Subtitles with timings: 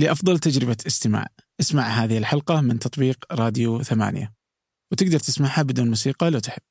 [0.00, 1.26] لأفضل تجربة استماع.
[1.60, 4.34] اسمع هذه الحلقة من تطبيق راديو ثمانية.
[4.92, 6.62] وتقدر تسمعها بدون موسيقى لو تحب.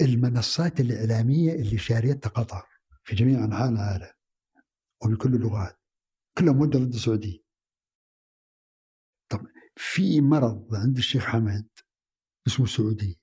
[0.00, 2.66] المنصات الإعلامية اللي شاريتها قطر
[3.04, 4.10] في جميع أنحاء العالم
[5.04, 5.80] وبكل اللغات.
[6.38, 7.38] كلها مودة ضد السعودية.
[9.30, 9.46] طب
[9.76, 11.68] في مرض عند الشيخ حمد
[12.46, 13.14] اسمه السعودية.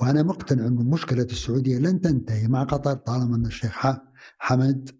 [0.00, 3.86] وأنا مقتنع أن مشكلة السعودية لن تنتهي مع قطر طالما أن الشيخ
[4.38, 4.97] حمد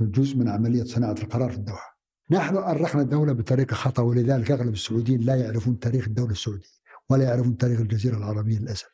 [0.00, 2.00] جزء من عملية صناعة القرار في الدوحة
[2.30, 6.66] نحن أرخنا الدولة بطريقة خطأ ولذلك أغلب السعوديين لا يعرفون تاريخ الدولة السعودية
[7.10, 8.88] ولا يعرفون تاريخ الجزيرة العربية للأسف.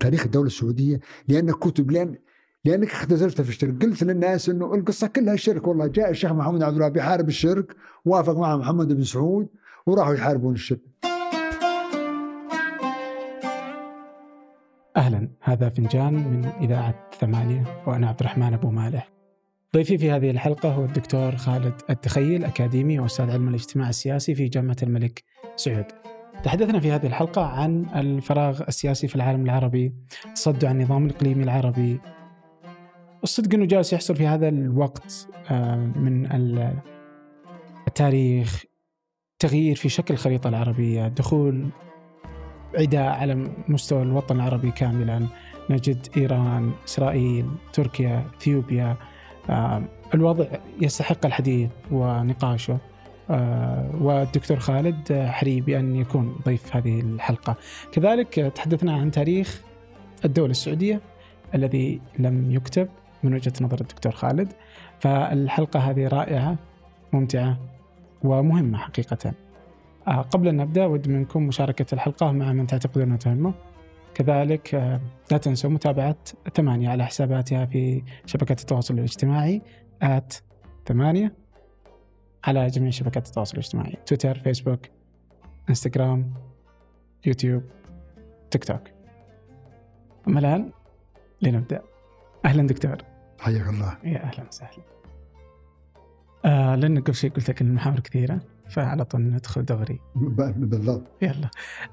[0.00, 2.18] تاريخ الدولة السعودية لأن كتب لأن
[2.64, 6.74] لأنك اختزلت في الشرك قلت للناس أنه القصة كلها شرك والله جاء الشيخ محمد عبد
[6.74, 9.48] الله بيحارب الشرك وافق مع محمد بن سعود
[9.86, 10.80] وراحوا يحاربون الشرك
[15.06, 15.28] أهلا.
[15.40, 19.12] هذا فنجان من إذاعة ثمانية وأنا عبد الرحمن أبو مالح.
[19.74, 24.76] ضيفي في هذه الحلقة هو الدكتور خالد التخيل أكاديمي وأستاذ علم الاجتماع السياسي في جامعة
[24.82, 25.24] الملك
[25.56, 25.84] سعود.
[26.44, 29.94] تحدثنا في هذه الحلقة عن الفراغ السياسي في العالم العربي
[30.34, 32.00] تصدع النظام الإقليمي العربي.
[33.22, 36.26] الصدق أنه جالس يحصل في هذا الوقت آه، من
[37.88, 38.64] التاريخ
[39.38, 41.70] تغيير في شكل الخريطة العربية دخول
[42.74, 45.26] عداء على مستوى الوطن العربي كاملا
[45.70, 48.96] نجد إيران إسرائيل تركيا إثيوبيا
[49.50, 49.82] آه،
[50.14, 50.44] الوضع
[50.80, 52.78] يستحق الحديث ونقاشه.
[53.30, 57.56] آه، والدكتور خالد حري بأن يكون ضيف هذه الحلقة.
[57.92, 59.60] كذلك تحدثنا عن تاريخ
[60.24, 61.00] الدولة السعودية
[61.54, 62.88] الذي لم يكتب
[63.22, 64.52] من وجهة نظر الدكتور خالد.
[65.00, 66.56] فالحلقة هذه رائعة
[67.12, 67.58] ممتعة
[68.22, 69.28] ومهمة حقيقة.
[69.28, 69.34] آه،
[70.06, 73.54] قبل أن نبدأ ود منكم مشاركة الحلقة مع من تعتقدون تهمه
[74.14, 76.16] كذلك آه، لا تنسوا متابعة
[76.54, 79.62] ثمانية على حساباتها في شبكات التواصل الاجتماعي
[80.02, 80.34] آت
[80.86, 81.34] ثمانية
[82.44, 83.96] على جميع شبكات التواصل الاجتماعي.
[84.06, 84.80] تويتر فيسبوك
[85.68, 86.34] انستغرام
[87.26, 87.62] يوتيوب
[88.50, 88.80] تيك توك
[90.28, 90.70] أما الآن
[91.42, 91.82] لنبدأ.
[92.44, 92.96] أهلا دكتور.
[93.38, 93.98] حياك الله.
[94.04, 94.82] يا أهلا وسهلا.
[96.44, 98.40] آه لأن قبل شيء قلت لك أن المحاور كثيرة
[98.70, 100.00] فعلى طول ندخل دغري.
[100.56, 101.02] بالضبط.
[101.22, 101.50] يلا.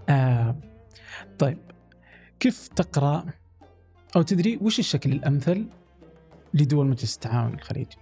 [0.09, 0.56] آه
[1.39, 1.57] طيب.
[2.39, 3.25] كيف تقرأ؟
[4.16, 5.67] أو تدري وش الشكل الأمثل
[6.53, 7.97] لدول مجلس التعاون الخليجي؟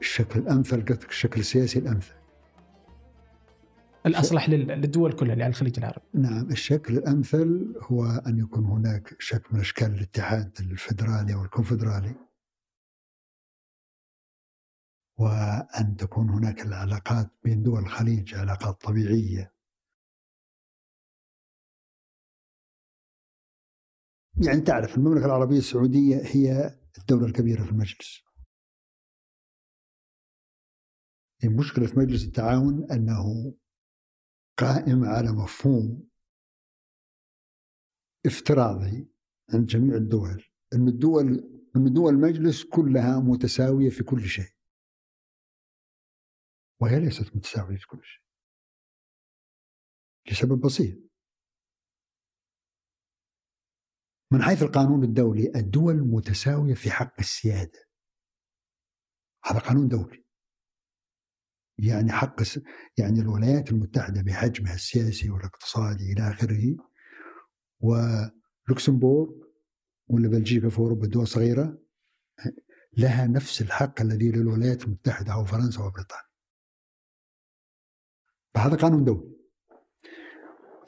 [0.00, 2.12] الشكل الأمثل قصدك الشكل السياسي الأمثل.
[4.06, 6.04] الأصلح للدول كلها اللي على الخليج العربي.
[6.14, 12.14] نعم الشكل الأمثل هو أن يكون هناك شكل من أشكال الاتحاد الفدرالي أو الكونفدرالي
[15.20, 19.54] وأن تكون هناك العلاقات بين دول الخليج علاقات طبيعية.
[24.46, 28.22] يعني تعرف المملكة العربية السعودية هي الدولة الكبيرة في المجلس.
[31.44, 33.54] مشكلة مجلس التعاون أنه
[34.58, 36.08] قائم على مفهوم
[38.26, 39.08] افتراضي
[39.54, 40.44] عند جميع الدول
[40.74, 44.59] أن الدول أن دول المجلس كلها متساوية في كل شيء.
[46.80, 48.22] وهي ليست متساوية في كل شيء.
[50.30, 50.98] لسبب بسيط.
[54.32, 57.88] من حيث القانون الدولي الدول متساوية في حق السيادة.
[59.44, 60.24] هذا قانون دولي.
[61.78, 62.36] يعني حق
[62.98, 66.76] يعني الولايات المتحدة بحجمها السياسي والاقتصادي إلى آخره
[67.80, 69.32] ولوكسمبورغ
[70.08, 71.82] ولا بلجيكا في أوروبا دول صغيرة
[72.96, 76.29] لها نفس الحق الذي للولايات المتحدة أو فرنسا وبريطانيا
[78.54, 79.30] فهذا قانون دولي.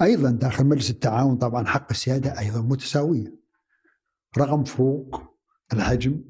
[0.03, 3.43] أيضا داخل مجلس التعاون طبعا حق السيادة أيضا متساوية.
[4.39, 5.23] رغم فروق
[5.73, 6.25] الحجم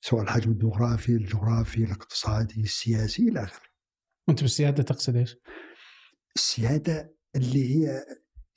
[0.00, 3.68] سواء الحجم الديموغرافي الجغرافي الاقتصادي السياسي إلى آخره.
[4.28, 5.36] أنت بالسيادة تقصد إيش؟
[6.36, 8.04] السيادة اللي هي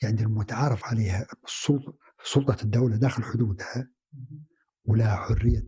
[0.02, 3.92] يعني المتعارف عليها السلطة سلطة الدولة داخل حدودها
[4.86, 5.68] ولها حرية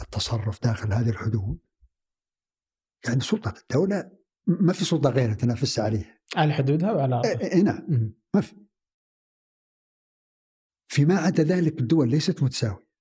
[0.00, 1.58] التصرف داخل هذه الحدود.
[3.06, 4.10] يعني سلطة الدولة
[4.46, 8.66] ما في سلطة غيرها تنافس عليه على حدودها وعلى اي إيه نعم ما في.
[10.88, 12.92] فيما عدا ذلك الدول ليست متساوية.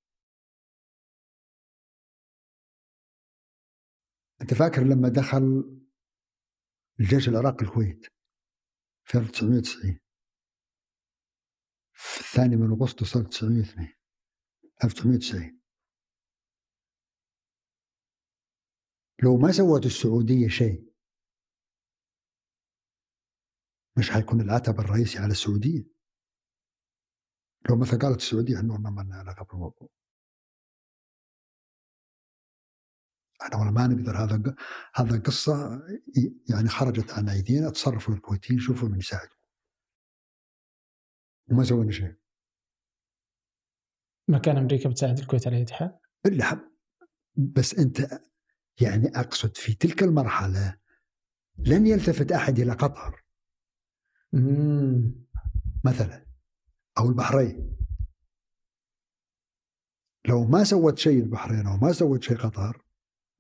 [4.42, 5.78] أنت فاكر لما دخل
[7.00, 8.06] الجيش العراقي الكويت
[9.08, 10.00] في 1990
[11.94, 13.94] في الثاني من أغسطس 1902
[14.84, 15.62] 1990
[19.24, 20.91] لو ما سوت السعودية شيء
[24.02, 25.84] مش حيكون العتب الرئيسي على السعودية.
[27.70, 29.90] لو مثلا قالت السعودية إنه ما لنا علاقة بالموضوع
[33.42, 34.56] إحنا والله ما نقدر هذا
[34.96, 35.82] هذا قصه
[36.50, 39.30] يعني خرجت عن أيدينا تصرفوا الكويتيين شوفوا من يساعد
[41.52, 42.16] وما سوينا شيء.
[44.28, 46.72] ما كان أمريكا بتساعد الكويت على اي حال؟ لا.
[47.36, 48.22] بس أنت
[48.82, 50.78] يعني أقصد في تلك المرحلة
[51.58, 53.21] لن يلتفت أحد إلى قطر.
[55.86, 56.26] مثلا
[56.98, 57.78] أو البحرين.
[60.30, 62.86] لو ما سوت شيء البحرين أو ما سوت شيء قطر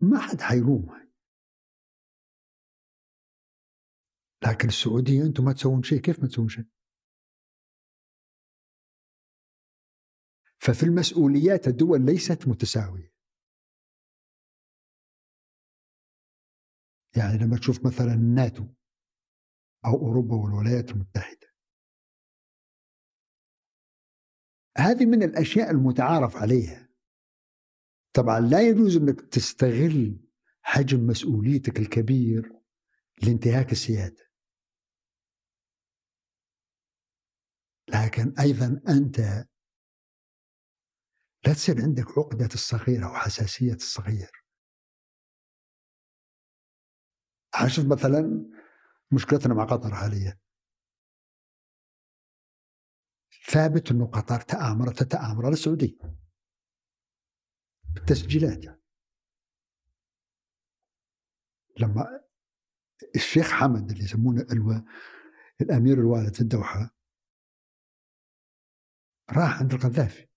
[0.02, 1.12] ما حد حيلومها
[4.44, 6.66] لكن السعودية أنتم ما تسوون شيء كيف ما تسوون شيء؟
[10.60, 13.12] ففي المسؤوليات الدول ليست متساوية.
[17.18, 18.81] يعني لما تشوف مثلا الناتو
[19.86, 21.48] أو أوروبا والولايات المتحدة.
[24.78, 26.90] هذه من الأشياء المتعارف عليها.
[28.14, 30.20] طبعا لا يجوز إنك تستغل
[30.62, 32.62] حجم مسؤوليتك الكبير
[33.24, 34.32] لانتهاك السيادة.
[37.88, 39.20] لكن أيضا أنت
[41.48, 44.32] لا تصير عندك عقدة الصغير أو حساسية الصغير.
[47.68, 48.50] شوف مثلا
[49.14, 50.40] مشكلتنا مع قطر حاليا.
[53.52, 55.98] ثابت إنه قطر تآمرت تآمر على السعودية.
[57.94, 58.64] بالتسجيلات.
[58.64, 58.82] يعني.
[61.80, 62.22] لما
[63.16, 64.86] الشيخ حمد اللي يسمونه ألو...
[65.62, 66.96] الأمير الوالد في الدوحة
[69.30, 70.28] راح عند القذافي.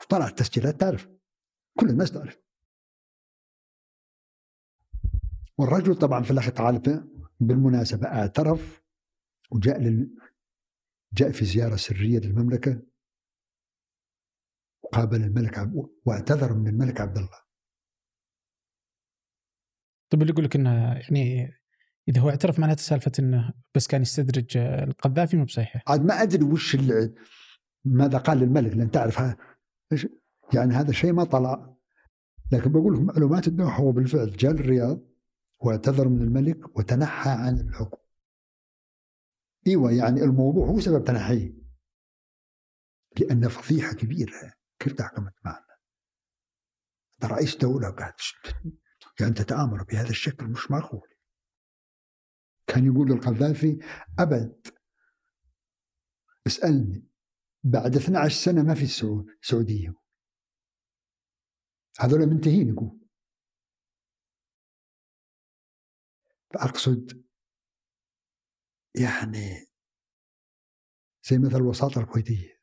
[0.00, 1.08] وطلع التسجيلات تعرف.
[1.80, 2.38] كل الناس تعرف.
[5.58, 8.82] والرجل طبعا في الآخر تعالى بالمناسبة اعترف
[9.50, 10.16] وجاء لل...
[11.12, 12.82] جاء في زيارة سرية للمملكة
[14.84, 15.88] وقابل الملك عب...
[16.06, 17.40] واعتذر من الملك عبد الله.
[20.10, 21.52] طيب اللي يقول لك إنه يعني
[22.08, 25.82] إذا هو اعترف معناته سالفة إنه بس كان يستدرج القذافي مو بصحيح.
[25.86, 27.14] عاد ما أدري وش اللي
[27.84, 29.20] ماذا قال للملك لأن تعرف
[30.54, 31.76] يعني هذا شيء ما طلع.
[32.52, 35.15] لكن بقول لك معلومات الدوحه هو بالفعل جاء الرياض
[35.58, 37.98] واعتذر من الملك وتنحى عن الحكم.
[39.66, 41.52] إيوه يعني الموضوع هو سبب تنحيه.
[43.20, 44.52] لأن فضيحة كبيرة.
[44.78, 45.66] كيف تحكمت معنا؟
[47.18, 48.12] ده رئيس دولة قاعد
[49.20, 51.08] يعني تتامر بهذا الشكل مش معقول.
[52.66, 53.78] كان يقول للقذافي
[54.18, 54.66] أبد
[56.46, 57.08] اسألني
[57.64, 58.86] بعد 12 سنة ما في
[59.42, 59.94] سعودية.
[62.00, 63.05] هذول منتهين يقول.
[66.54, 67.26] فأقصد
[68.94, 69.66] يعني
[71.30, 72.60] زي مثل الوساطة الكويتية.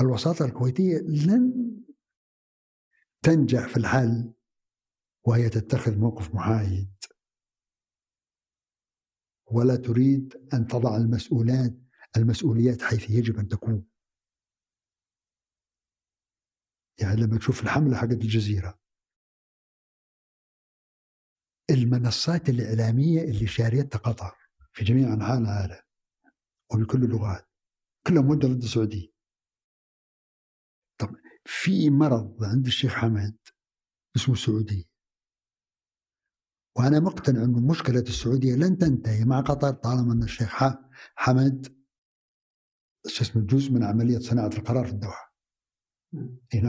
[0.00, 1.52] الوساطة الكويتية لن
[3.22, 4.34] تنجح في الحل
[5.26, 6.94] وهي تتخذ موقف محايد.
[9.52, 11.72] ولا تريد أن تضع المسؤولات
[12.16, 13.86] المسؤوليات حيث يجب أن تكون.
[17.00, 18.80] يعني لما تشوف الحملة حقت الجزيرة
[21.70, 24.36] المنصات الإعلامية اللي شاريتها قطر
[24.72, 25.82] في جميع أنحاء العالم
[26.72, 27.48] وبكل اللغات
[28.06, 29.08] كلها موجهة ضد السعودية.
[30.98, 33.36] طب في مرض عند الشيخ حمد
[34.16, 34.84] اسمه السعودية.
[36.76, 40.64] وأنا مقتنع أن مشكلة السعودية لن تنتهي مع قطر طالما أن الشيخ
[41.14, 41.80] حمد
[43.06, 45.34] شو اسمه جزء من عملية صناعة القرار في الدوحة.
[46.54, 46.60] إي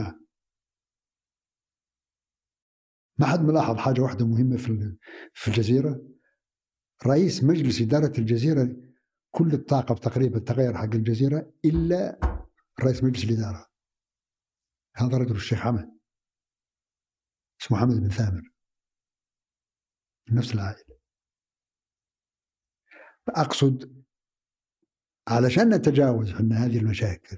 [3.22, 4.98] ما حد ملاحظ حاجة واحدة مهمة في
[5.34, 6.02] في الجزيرة؟
[7.06, 8.76] رئيس مجلس إدارة الجزيرة
[9.32, 12.20] كل الطاقة تقريبا تغير حق الجزيرة إلا
[12.84, 13.70] رئيس مجلس الإدارة.
[14.96, 16.00] هذا رجل الشيخ حمد
[17.62, 18.52] اسمه حمد بن ثامر.
[20.32, 20.98] نفس العائلة.
[23.30, 24.04] أقصد
[25.28, 27.38] علشان نتجاوز عن هذه المشاكل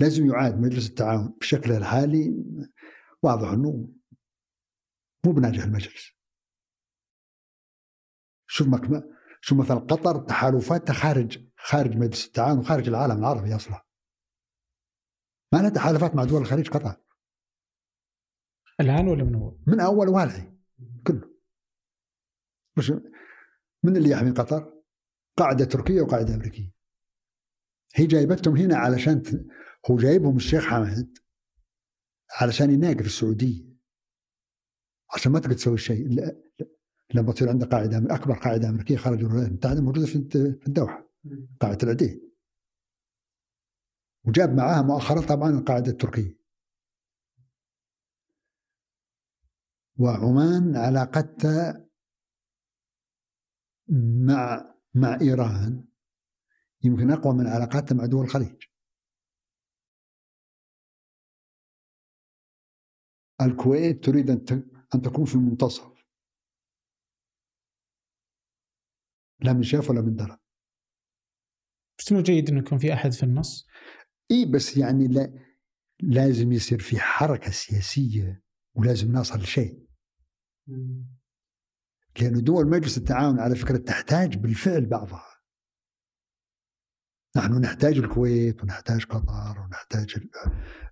[0.00, 2.44] لازم يعاد مجلس التعاون بشكله الحالي.
[3.22, 3.95] واضح إنه
[5.26, 6.12] مو بناجح المجلس.
[8.46, 8.68] شوف
[9.40, 13.86] شوف مثلا قطر تحالفاتها خارج خارج مجلس التعاون وخارج العالم العربي أصلا.
[15.52, 16.96] ما لها تحالفات مع دول الخليج قطر.
[18.80, 20.58] الآن ولا من أول؟ من أول والعي
[21.06, 21.36] كله.
[22.78, 22.90] مش
[23.84, 24.82] من اللي يحمي قطر؟
[25.36, 26.72] قاعدة تركية وقاعدة أمريكية.
[27.94, 29.22] هي جايبتهم هنا علشان
[29.90, 31.18] هو جايبهم الشيخ حمد
[32.40, 33.75] علشان يناقر السعودية.
[35.14, 36.08] عشان ما تقدر تسوي شيء.
[37.14, 40.16] لما تصير عندك قاعدة أكبر قاعدة أمريكية خارج الولايات المتحدة موجودة في
[40.66, 41.08] الدوحة
[41.60, 42.32] قاعدة العديد
[44.24, 46.36] وجاب معاها مؤخرا طبعا القاعدة التركية.
[49.98, 51.88] وعمان علاقتها
[54.26, 55.84] مع مع إيران.
[56.84, 58.62] يمكن أقوى من علاقاتها مع دول الخليج.
[63.40, 64.44] الكويت تريد أن
[64.94, 65.96] أن تكون في المنتصف.
[69.40, 70.38] لا من شاف ولا من درى.
[71.98, 73.66] بس مو جيد إنه يكون في أحد في النص؟
[74.30, 75.32] إي بس يعني لا
[76.00, 78.42] لازم يصير في حركة سياسية
[78.74, 79.86] ولازم نصل لشيء.
[82.20, 85.35] لأن دول مجلس التعاون على فكرة تحتاج بالفعل بعضها
[87.36, 90.28] نحن نحتاج الكويت ونحتاج قطر ونحتاج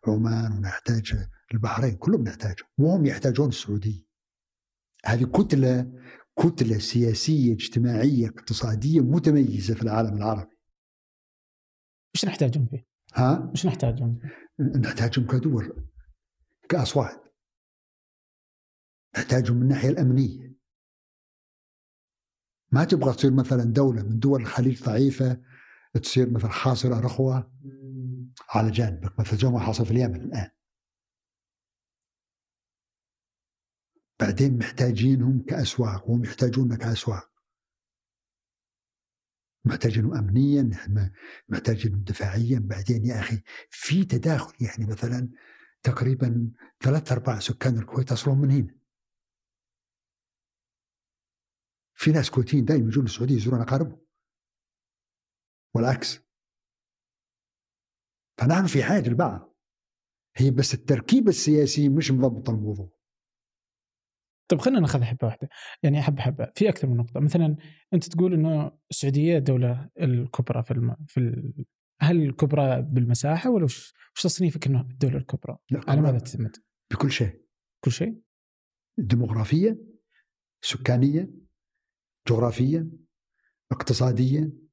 [0.07, 4.05] عمان ونحتاج البحرين كلهم نحتاجهم وهم يحتاجون السعودية
[5.05, 5.93] هذه كتلة
[6.39, 10.57] كتلة سياسية اجتماعية اقتصادية متميزة في العالم العربي
[12.15, 14.19] إيش نحتاجهم فيه؟ ها؟ إيش نحتاجهم؟
[14.61, 15.89] نحتاجهم كدول
[16.69, 17.25] كأصوات
[19.17, 20.55] نحتاجهم من الناحية الأمنية
[22.73, 25.41] ما تبغى تصير مثلا دولة من دول الخليج ضعيفة
[26.03, 27.53] تصير مثلا حاصرة رخوة
[28.49, 30.51] على جانبك مثل زي ما حصل في اليمن الآن.
[34.21, 37.31] بعدين محتاجينهم كأسواق وهم يحتاجوننا كأسواق.
[39.65, 40.71] محتاجينهم أمنيا
[41.49, 42.59] محتاجينهم دفاعيا.
[42.59, 45.29] بعدين يا أخي في تداخل يعني مثلا
[45.83, 48.75] تقريبا ثلاث أرباع سكان الكويت أصلهم من هنا.
[51.95, 54.04] في ناس كويتيين دائما يجون السعودية يزورون أقاربهم.
[55.75, 56.21] والعكس.
[58.39, 59.55] فنحن في حاجة لبعض
[60.37, 62.91] هي بس التركيبه السياسيه مش مضبطه الموضوع.
[64.51, 65.49] طيب خلينا ناخذ حبة واحدة.
[65.83, 67.21] يعني حبة حبة في أكثر من نقطة.
[67.21, 67.57] مثلا
[67.95, 70.97] أنت تقول إنه السعودية الدولة الكبرى في الم...
[71.09, 71.65] في ال...
[72.01, 76.57] هل الكبرى بالمساحة ولا وش, وش تصنيفك إنه الدولة الكبرى؟ على ماذا تعتمد؟
[76.93, 77.45] بكل شيء.
[77.85, 78.21] كل شيء؟
[78.99, 79.79] ديموغرافيا
[80.63, 81.31] سكانيا
[82.29, 82.91] جغرافيا
[83.73, 84.64] اقتصاديا.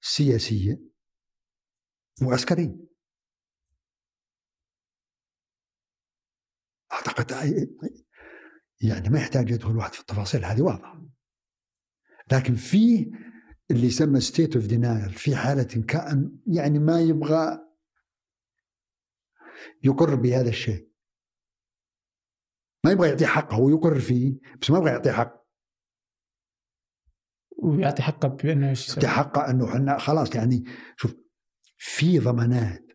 [0.00, 0.88] سياسيا
[2.22, 2.76] وعسكريا
[6.92, 7.30] أعتقد
[8.80, 11.02] يعني ما يحتاج يدخل واحد في التفاصيل هذه واضحة.
[12.32, 13.12] لكن في
[13.70, 17.58] اللي يسمى state of denial في حالة كأن يعني ما يبغى
[19.84, 20.88] يقر بهذا الشيء.
[22.84, 25.37] ما يبغى يعطيه حقه هو يقر فيه بس ما يبغى يعطيه حق
[27.68, 30.64] ويعطي حقه بأنه يعطي حقه أنه إحنا خلاص يعني
[30.96, 31.14] شوف
[31.78, 32.88] في ضمانات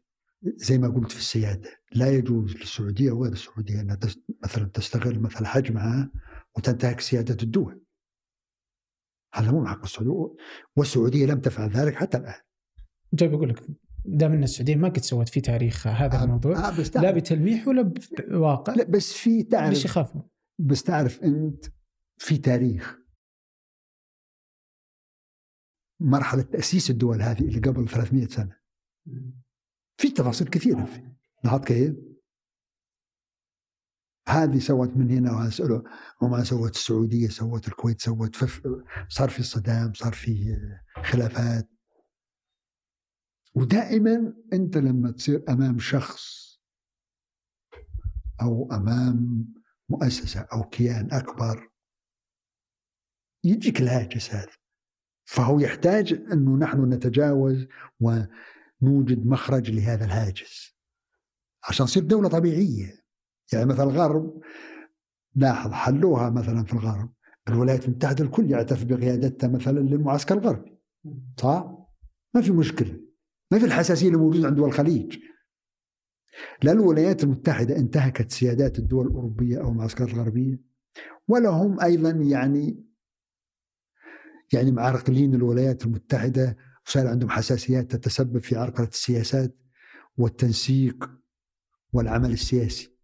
[0.43, 1.69] زي ما قلت في السيادة.
[1.91, 3.99] لا يجوز للسعودية وغير السعودية إنها
[4.43, 6.11] مثلا تستغل مثلا حجمها
[6.55, 7.83] وتنتهك سيادة الدول.
[9.33, 10.35] هذا مو من حق السعودية
[10.75, 12.41] والسعودية لم تفعل ذلك حتى الآن.
[13.13, 13.63] جاي بقول لك
[14.05, 17.67] دام إن السعودية ما قد سوت في تاريخ هذا آه الموضوع آه بس لا بتلميح
[17.67, 17.93] ولا
[18.27, 20.21] بواقع لا بس في تعرف ليش يخافوا؟
[20.59, 21.65] بس تعرف أنت
[22.17, 23.02] في تاريخ
[26.03, 28.57] مرحلة تأسيس الدول هذه اللي قبل 300 سنة.
[29.97, 30.85] في تفاصيل كثيرة.
[30.85, 31.95] فيه لاحظت كيف؟
[34.27, 35.51] هذه سوت من هنا
[36.21, 38.35] وما سوت السعودية سوت الكويت سوت
[39.09, 40.57] صار في صدام صار في
[41.03, 41.69] خلافات.
[43.55, 46.43] ودائما أنت لما تصير أمام شخص
[48.41, 49.45] أو أمام
[49.89, 51.69] مؤسسة أو كيان أكبر
[53.43, 54.62] يجيك الهاجس هذا.
[55.25, 57.67] فهو يحتاج أنه نحن نتجاوز
[57.99, 60.75] ونوجد مخرج لهذا الهاجس.
[61.69, 63.03] عشان تصير دولة طبيعية.
[63.53, 64.41] يعني مثلا الغرب
[65.35, 67.13] لاحظ حلوها مثلا في الغرب.
[67.47, 70.79] الولايات المتحدة الكل يعترف بقيادتها مثلا للمعسكر الغربي.
[71.37, 71.87] صح؟
[72.33, 72.99] ما في مشكلة.
[73.51, 75.17] ما في الحساسية اللي موجودة عند دول الخليج.
[76.63, 80.61] لا الولايات المتحدة انتهكت سيادات الدول الأوروبية أو المعسكرات الغربية
[81.27, 82.83] ولا هم أيضا يعني
[84.53, 86.57] يعني معرقلين الولايات المتحدة
[86.87, 89.57] وصار عندهم حساسيات تتسبب في عرقلة السياسات
[90.17, 91.09] والتنسيق
[91.93, 92.97] والعمل السياسي.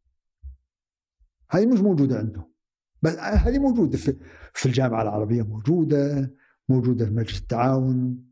[1.52, 2.54] هذه مش موجودة عندهم.
[3.02, 4.18] بس هذه موجودة في,
[4.54, 6.34] في الجامعة العربية موجودة
[6.70, 8.26] موجودة في مجلس التعاون.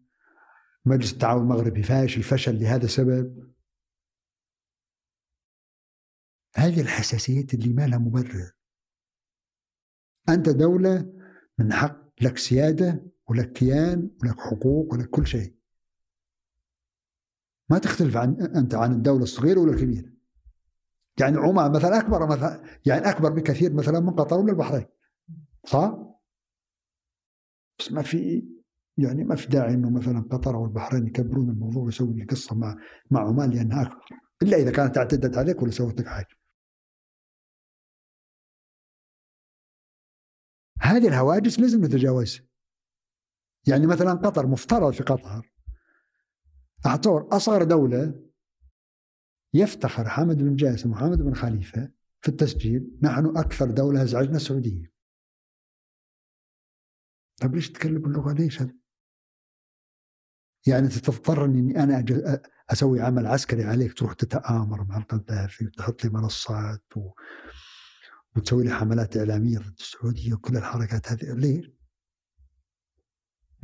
[0.86, 3.54] مجلس التعاون المغربي فاشل فشل لهذا السبب.
[6.56, 8.52] هذه الحساسيات اللي ما لها مبرر.
[10.30, 11.14] أنت دولة
[11.60, 15.54] من حق لك سيادة ولك كيان ولك حقوق ولك كل شيء.
[17.70, 20.10] ما تختلف عن أنت عن الدولة الصغيرة ولا الكبيرة.
[21.20, 24.86] يعني عمان مثلا أكبر مثلا يعني أكبر بكثير مثلا من قطر ولا البحرين.
[25.66, 25.98] صح؟
[27.80, 28.48] بس ما في
[28.98, 32.78] يعني ما في داعي إنه مثلا قطر أو البحرين يكبرون الموضوع ويسوي لي قصة مع
[33.12, 34.06] مع عمان لأنها أكبر.
[34.44, 36.38] إلا إذا كانت اعتدت عليك ولا سوت لك حاجة.
[40.82, 42.48] هذه الهواجس لازم نتجاوزها
[43.68, 45.52] يعني مثلا قطر مفترض في قطر.
[46.86, 48.30] أعتبر أصغر دولة
[49.54, 51.92] يفتخر حامد بن جاسم وحامد بن خليفة
[52.22, 52.98] في التسجيل.
[53.02, 54.92] نحن أكثر دولة أزعجنا السعودية.
[57.42, 58.78] طيب ليش تتكلم اللغة ليش هذا؟
[60.68, 62.06] يعني تضطر إني أنا
[62.70, 67.12] أسوي عمل عسكري عليك تروح تتآمر مع القذافي وتحط لي منصات و...
[68.38, 71.78] وتسوي لي حملات إعلامية ضد السعودية وكل الحركات هذه ليه؟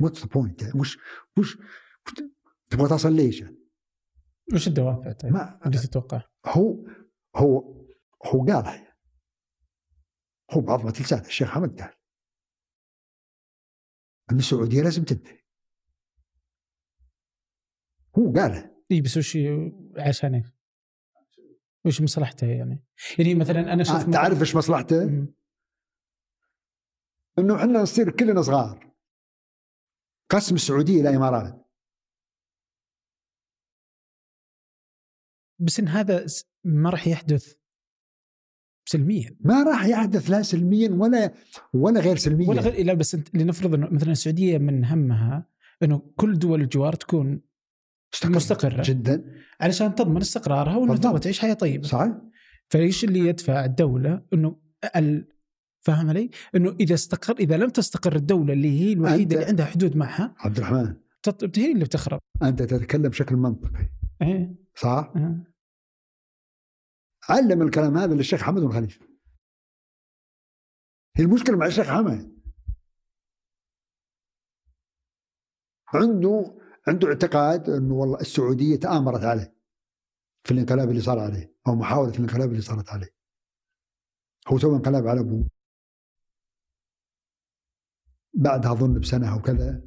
[0.00, 0.98] what's the point يعني وش
[1.38, 1.58] وش
[2.70, 3.58] تبغى تصل ليش يعني؟
[4.54, 6.86] وش الدوافع طيب؟ ما اللي تتوقع؟ هو
[7.36, 7.84] هو
[8.26, 8.96] هو قالها
[10.50, 11.94] هو بعظمة لسان الشيخ حمد قال
[14.30, 15.40] إن السعودية لازم تنتهي
[18.18, 19.38] هو قالها إي بس وش
[19.96, 20.46] عشان إيش؟
[21.86, 22.84] وش مصلحته يعني؟
[23.18, 25.02] يعني مثلا أنا أشوف آه تعرف إيش مصلحته؟
[27.38, 28.94] إنه إحنا نصير كلنا صغار.
[30.30, 31.70] قسم السعودية إلى إمارات.
[35.58, 36.26] بس إن هذا
[36.64, 37.56] ما راح يحدث
[38.88, 39.36] سلميا.
[39.40, 41.34] ما راح يحدث لا سلميا ولا
[41.74, 42.48] ولا غير سلميا.
[42.48, 45.48] ولا غير لا بس لنفرض إنه مثلا السعودية من همها
[45.82, 47.42] إنه كل دول الجوار تكون
[48.14, 48.82] مستقرة, مستقرة.
[48.82, 49.42] جدا.
[49.60, 51.88] علشان تضمن استقرارها وإنه تبغى تعيش حياة طيبة.
[51.88, 52.12] صحيح.
[52.70, 54.60] فإيش اللي يدفع الدولة؟ إنه
[54.96, 55.28] ال...
[55.80, 59.96] فاهم علي؟ إنه إذا استقر إذا لم تستقر الدولة اللي هي الوحيدة اللي عندها حدود
[59.96, 61.58] معها عبد الرحمن تط...
[61.58, 62.20] هي اللي بتخرب.
[62.42, 63.88] أنت تتكلم بشكل منطقي.
[64.22, 64.54] إيه.
[64.76, 65.44] صح؟ أه.
[67.28, 69.06] علم الكلام هذا للشيخ حمد بن خليفه
[71.16, 72.34] هي المشكلة مع الشيخ حمد.
[75.94, 79.54] عنده عنده اعتقاد إنه والله السعودية تآمرت عليه
[80.44, 83.14] في الانقلاب اللي صار عليه أو محاولة الانقلاب اللي صارت عليه.
[84.48, 85.48] هو سوى انقلاب على أبوه.
[88.34, 89.82] بعدها اظن بسنة أو كذا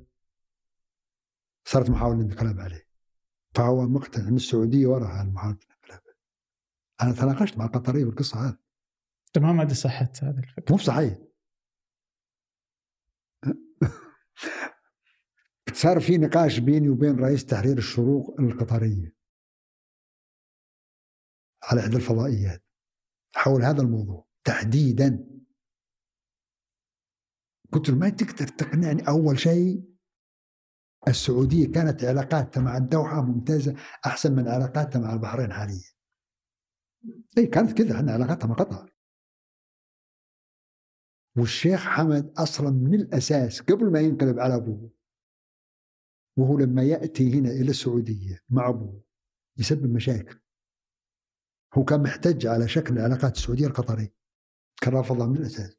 [1.66, 2.88] صارت محاولة الانقلاب عليه.
[3.56, 6.02] فهو مقتنع إن السعودية وراها محاوله الانقلاب.
[7.02, 8.58] أنا تناقشت مع القطري بالقصة هذه.
[9.34, 11.18] تمام هذه صحة هذا الفكرة؟ مو صحيح
[15.74, 19.16] صار في نقاش بيني وبين رئيس تحرير الشروق القطرية
[21.64, 22.64] على إحدى الفضائيات
[23.36, 25.28] حول هذا الموضوع تحديدا.
[27.72, 29.84] قلت له ما تقدر تقنعني أول شيء؟
[31.08, 33.76] السعودية كانت علاقاتها مع الدوحة ممتازة
[34.06, 35.92] أحسن من علاقاتها مع البحرين حاليا.
[37.38, 38.94] أي كانت كذا إحنا علاقاتها مع قطر
[41.38, 44.97] والشيخ حمد أصلا من الأساس قبل ما ينقلب على أبوه
[46.38, 49.04] وهو لما يأتي هنا إلى السعودية مع أبوه
[49.58, 50.40] يسبب مشاكل.
[51.74, 54.14] هو كان محتج على شكل العلاقات السعودية القطرية.
[54.82, 55.78] كان رافضها من الأساس.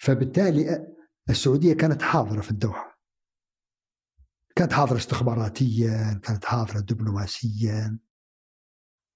[0.00, 0.94] فبالتالي
[1.30, 3.00] السعودية كانت حاضرة في الدوحة.
[4.56, 7.98] كانت حاضرة استخباراتيا كانت حاضرة دبلوماسيا.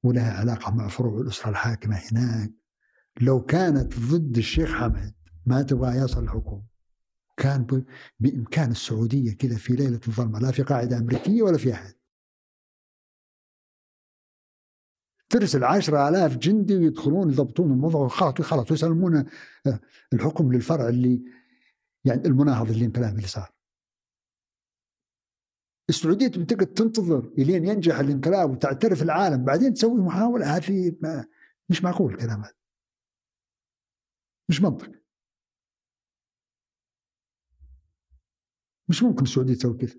[0.05, 2.53] ولها علاقة مع فروع الأسرة الحاكمة هناك.
[3.21, 5.15] لو كانت ضد الشيخ حمد
[5.47, 6.72] ما تبغى يصل الحكومة.
[7.37, 7.85] كان
[8.21, 11.95] بإمكان السعودية كذا في ليلة الظلمة لا في قاعدة أمريكية ولا في أحد.
[15.29, 19.17] ترسل عشرة آلاف جندي ويدخلون يضبطون الموضوع خلاص خلاص ويسلمون
[19.67, 19.81] آه،
[20.13, 21.23] الحكم للفرع اللي
[22.05, 23.53] يعني المناهض للانقلاب اللي صار.
[25.89, 30.97] السعودية تقعد تنتظر إلين ينجح الانقلاب وتعترف العالم بعدين تسوي محاولة هذه
[31.69, 32.55] مش معقول الكلام هذا.
[34.49, 35.02] مش منطق.
[38.93, 39.97] مش ممكن السعودية تسوي كذا.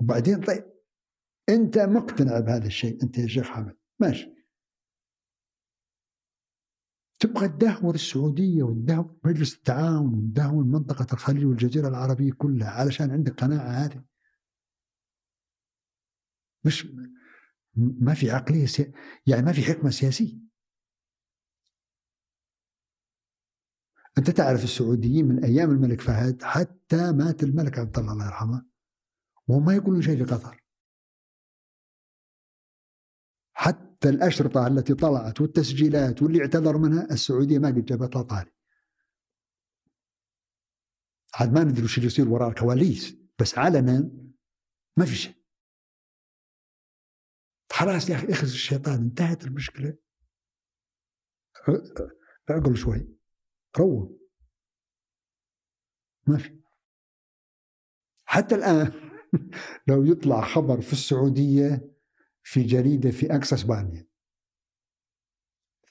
[0.00, 0.64] وبعدين طيب
[1.48, 4.34] أنت مقتنع بهذا الشيء أنت يا شيخ حمد ماشي.
[7.18, 13.68] تبغى تدهور السعودية وتدهور مجلس التعاون وتدهور منطقة الخليج والجزيرة العربية كلها علشان عندك قناعة
[13.68, 14.04] هذه.
[16.64, 16.86] مش
[17.76, 18.92] ما في عقلية سي...
[19.26, 20.47] يعني ما في حكمة سياسية.
[24.18, 28.66] أنت تعرف السعوديين من أيام الملك فهد حتى مات الملك عبد الله الله يرحمه
[29.48, 30.64] وهم ما يقولون شيء في قطر.
[33.52, 38.50] حتى الأشرطة التي طلعت والتسجيلات واللي اعتذر منها السعودية ما قد جابت لها طاري.
[41.34, 44.10] عاد ما ندري وش يصير وراء الكواليس بس علنا
[44.96, 45.34] ما في شيء.
[47.72, 49.98] خلاص يا أخي اخذ الشيطان انتهت المشكلة.
[52.50, 53.17] اعقل شوي.
[53.78, 54.18] روى
[56.26, 56.58] ما في.
[58.24, 58.92] حتى الآن
[59.88, 61.94] لو يطلع خبر في السعودية
[62.42, 64.08] في جريدة في أقصى إسبانيا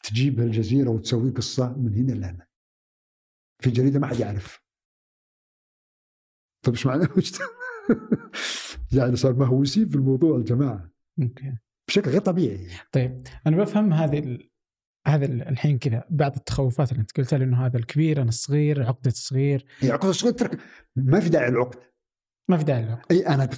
[0.03, 2.47] تجيب الجزيرة وتسوي قصة من هنا لهنا.
[3.59, 4.61] في جريدة ما حد يعرف.
[6.65, 7.07] طيب إيش معنى؟
[8.97, 11.57] يعني صار مهووسين في الموضوع الجماعه أوكي.
[11.87, 12.69] بشكل غير طبيعي.
[12.91, 14.46] طيب أنا بفهم هذه.
[15.07, 19.65] هذا الحين كذا بعض التخوفات اللي انت قلتها لأنه هذا الكبير أنا الصغير عقده الصغير
[19.79, 20.59] هي عقده الصغير ترك
[20.95, 21.79] ما في داعي للعقد.
[22.49, 23.11] ما في داعي للعقد.
[23.11, 23.49] اي أنا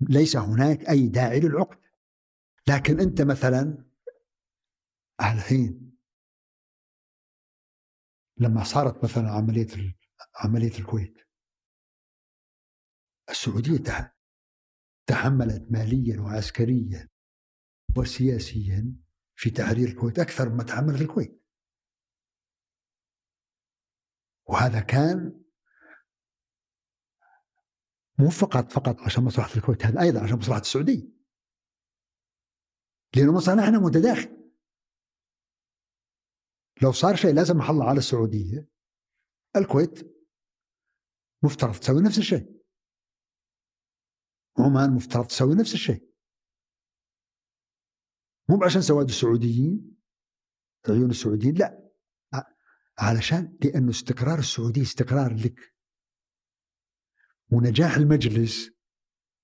[0.00, 1.78] ليس هناك أي داعي للعقد.
[2.68, 3.84] لكن أنت مثلا
[5.20, 5.96] الحين
[8.40, 9.96] لما صارت مثلا عملية
[10.36, 11.18] عملية الكويت
[13.30, 14.14] السعودية
[15.06, 17.08] تحملت ماليا وعسكريا
[17.96, 19.03] وسياسيا
[19.36, 21.42] في تحرير الكويت أكثر مما تحملت الكويت.
[24.48, 25.44] وهذا كان
[28.18, 31.08] مو فقط فقط عشان مصلحة الكويت هذا أيضا عشان مصلحة السعودية.
[33.16, 34.52] لأنه مصالحنا متداخل.
[36.82, 38.68] لو صار شيء لازم محل على السعودية
[39.56, 40.14] الكويت
[41.42, 42.64] مفترض تسوي نفس الشيء.
[44.58, 46.13] عمان مفترض تسوي نفس الشيء.
[48.48, 49.96] مو عشان سواد السعوديين
[50.88, 51.84] عيون السعوديين لا.
[52.98, 55.74] علشان لأنه استقرار السعوديه استقرار لك.
[57.50, 58.70] ونجاح المجلس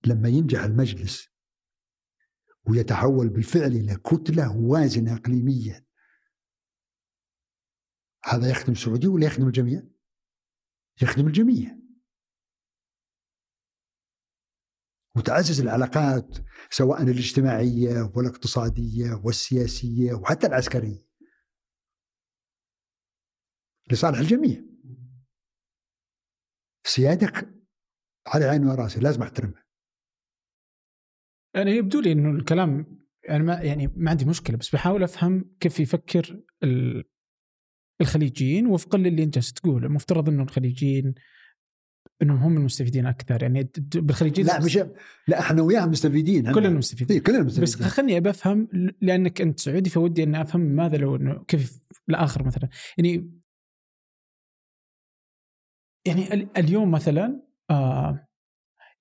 [0.06, 1.28] لما ينجح المجلس
[2.68, 5.84] ويتحول بالفعل إلى كتلة وازنة اقليميا
[8.24, 9.82] هذا يخدم السعوديه ولا يخدم الجميع؟
[11.02, 11.79] يخدم الجميع.
[15.16, 16.38] وتعزز العلاقات
[16.70, 21.10] سواء الاجتماعية والاقتصادية والسياسية وحتى العسكرية.
[23.92, 24.62] لصالح الجميع.
[26.86, 27.54] سيادك
[28.26, 29.64] على عيني وراسي لازم أحترمها.
[31.54, 35.80] يعني يبدو لي إنه الكلام يعني ما يعني ما عندي مشكلة بس بحاول أفهم كيف
[35.80, 36.42] يفكر
[38.00, 41.14] الخليجيين وفقا للي أنت جالس تقول المفترض إنه الخليجيين
[42.22, 43.42] إنهم هم المستفيدين أكثر.
[43.42, 44.76] يعني بالخليجيين لا مش
[45.28, 47.16] لا إحنا وياهم مستفيدين كلنا مستفيدين.
[47.16, 47.64] إيه كلنا مستفيدين.
[47.64, 48.68] بس خلني ابى أفهم
[49.00, 52.68] لأنك أنت سعودي فودي أني أفهم ماذا لو إنه كيف الآخر مثلا.
[52.98, 53.30] يعني
[56.06, 58.28] يعني اليوم مثلا آه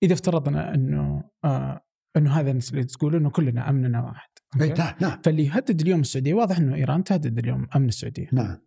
[0.04, 1.86] إذا افترضنا إنه آه
[2.18, 4.30] إنه هذا اللي تقول إنه كلنا أمننا واحد.
[4.56, 5.22] okay؟ نعم نعم.
[5.22, 8.30] فاللي يهدد اليوم السعودية واضح إنه إيران تهدد اليوم أمن السعودية.
[8.34, 8.62] نعم.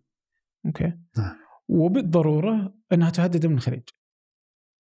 [0.66, 1.36] okay؟ نعم.
[1.68, 3.82] وبالضرورة إنها تهدد من الخليج.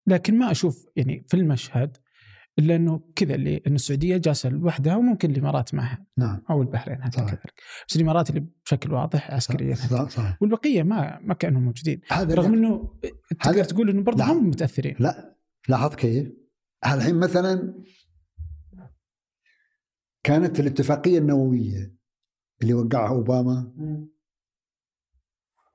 [0.08, 1.98] لكن ما أشوف يعني في المشهد
[2.60, 6.42] إلا إنه كذا اللي إن السعودية جالسة لوحدها وممكن الإمارات معها نعم.
[6.50, 7.62] أو البحرين حتى كذلك.
[7.90, 10.38] بس الإمارات اللي بشكل واضح عسكريا صح صح.
[10.42, 12.02] والبقية ما ما كانوا موجودين.
[12.12, 13.00] هذا رغم إنه
[13.44, 14.96] تقدر تقول إنه برضه هم متأثرين.
[15.00, 15.38] لا.
[15.70, 16.32] لاحظ كيف؟
[16.86, 17.84] الحين مثلا
[20.24, 21.96] كانت الاتفاقية النووية
[22.62, 23.74] اللي وقعها أوباما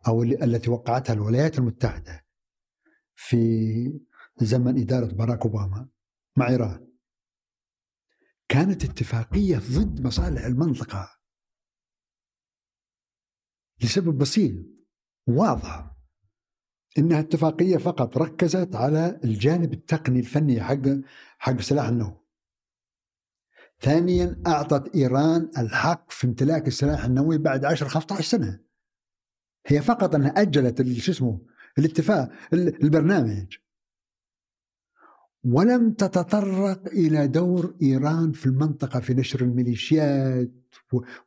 [0.09, 2.27] أو اللي التي وقعتها الولايات المتحدة
[3.15, 4.06] في
[4.39, 5.89] زمن إدارة باراك أوباما
[6.37, 6.87] مع ايران
[8.49, 11.17] كانت اتفاقية ضد مصالح المنطقة.
[13.83, 14.67] لسبب بسيط
[15.27, 15.97] واضح.
[16.99, 20.83] إنها اتفاقية فقط ركزت على الجانب التقني الفني حق
[21.39, 22.21] حق سلاح النووي.
[23.81, 28.61] ثانيا أعطت إيران الحق في امتلاك السلاح النووي بعد 10 15 سنة.
[29.67, 31.47] هي فقط أنها أجلت شو اسمه
[31.79, 33.57] الاتفاق البرنامج.
[35.53, 40.51] ولم تتطرق إلى دور إيران في المنطقة في نشر الميليشيات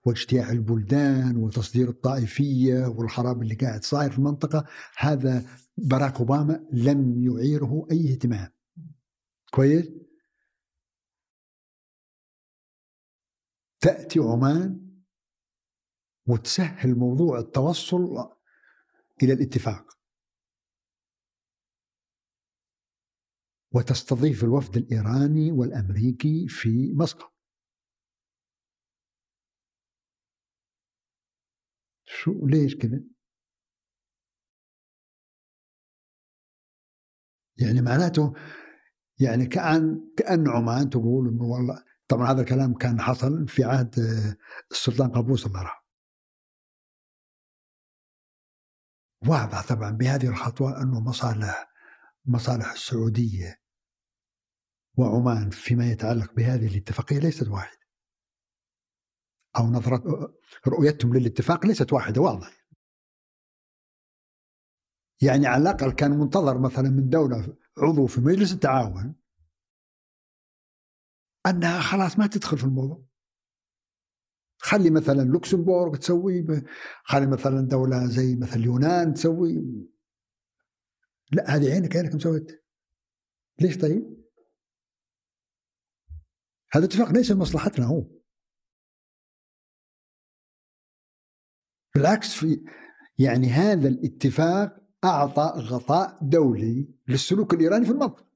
[0.05, 4.65] واجتياح البلدان وتصدير الطائفية والخراب اللي قاعد صاير في المنطقة.
[4.97, 5.45] هذا
[5.77, 8.51] باراك أوباما لم يعيره أي اهتمام.
[9.51, 9.91] كويس؟
[13.79, 14.89] تأتي عمان
[16.27, 18.29] وتسهل موضوع التوصل
[19.23, 19.88] إلى الاتفاق.
[23.73, 27.33] وتستضيف الوفد الإيراني والأمريكي في مسقط
[32.05, 33.03] شو ليش كذا؟
[37.57, 38.33] يعني معناته
[39.19, 44.37] يعني كأن كأن عمان تقول إنه والله طبعا هذا الكلام كان حصل في عهد آه،
[44.71, 45.79] السلطان قابوس الله يرحمه
[49.27, 51.68] واضح طبعا بهذه الخطوة أنه مصالح
[52.29, 53.61] مصالح السعودية
[54.97, 57.79] وعمان فيما يتعلق بهذه الاتفاقية ليست واحدة.
[59.57, 60.03] أو نظرة
[60.67, 62.67] رؤيتهم للاتفاق ليست واحدة واضح.
[65.21, 69.15] يعني على الأقل كان منتظر مثلا من دولة عضو في مجلس التعاون
[71.45, 73.05] أنها خلاص ما تدخل في الموضوع.
[74.57, 76.45] خلي مثلا لوكسمبورغ تسوي
[77.03, 79.89] خلي مثلا دولة زي مثلا اليونان تسوي.
[81.31, 82.65] لا هذه عينك عينك مسويت
[83.61, 84.19] ليش طيب؟
[86.73, 88.05] هذا اتفاق ليس لمصلحتنا هو.
[91.95, 92.65] بالعكس في
[93.19, 98.29] يعني هذا الاتفاق أعطى غطاء دولي للسلوك الإيراني في المنطقة.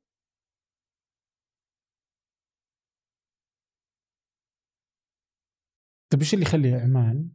[6.09, 7.29] طيب إيش اللي يخلي عمان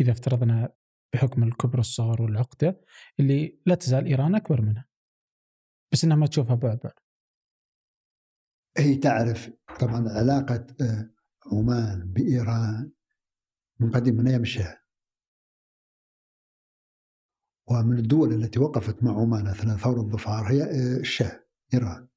[0.00, 0.74] إذا افترضنا
[1.12, 2.80] بحكم الكبر الصغر والعقدة
[3.20, 4.88] اللي لا تزال إيران أكبر منها.
[5.92, 6.90] بس إنها ما تشوفها بعبع
[8.76, 11.10] هي تعرف طبعا علاقة آه،
[11.52, 12.92] عمان بإيران
[13.80, 14.82] من قديم من أيام الشاه
[17.70, 21.44] ومن الدول التي وقفت مع عمان أثناء ثورة الظفار هي آه، الشاه
[21.74, 22.08] إيران.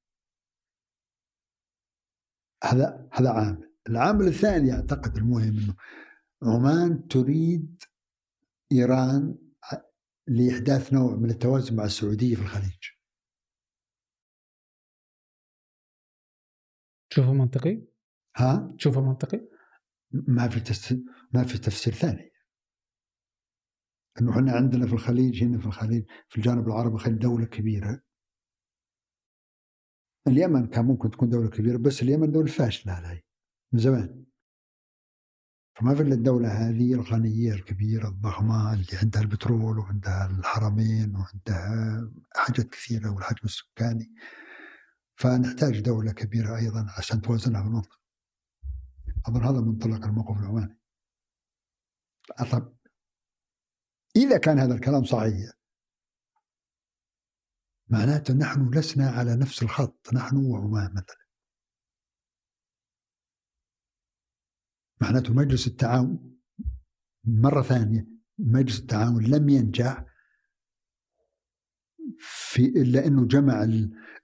[2.64, 3.72] هذا هذا عامل.
[3.88, 5.76] العامل الثاني أعتقد المهم إنه
[6.42, 7.82] عمان تريد
[8.72, 9.38] إيران
[10.28, 12.96] لإحداث نوع من التوازن مع السعودية في الخليج.
[17.10, 17.82] تشوفه منطقي؟
[18.36, 19.48] ها؟ تشوفه منطقي؟
[20.10, 20.98] ما في تفسير
[21.34, 22.32] ما في تفسير ثاني.
[24.20, 28.02] إنه إحنا عندنا في الخليج هنا في الخليج في الجانب العربي خليج دولة كبيرة.
[30.28, 33.24] اليمن كان ممكن تكون دولة كبيرة بس اليمن دولة فاشلة هاي
[33.72, 34.25] من زمان.
[35.76, 42.70] فما في إلا الدولة هذه الغنية الكبيرة الضخمة اللي عندها البترول وعندها الحرمين وعندها حاجات
[42.70, 44.14] كثيرة والحجم السكاني.
[45.16, 47.98] فنحتاج دولة كبيرة أيضا عشان توازنها في المنطقة.
[49.26, 50.78] أظن هذا منطلق الموقف العماني.
[52.52, 52.76] طب
[54.16, 55.50] إذا كان هذا الكلام صحيح
[57.88, 61.25] معناته نحن لسنا على نفس الخط نحن وعمان مثلا.
[65.00, 66.38] معناته مجلس التعاون
[67.24, 68.06] مرة ثانية
[68.38, 70.04] مجلس التعاون لم ينجح
[72.18, 73.62] في إلا أنه جمع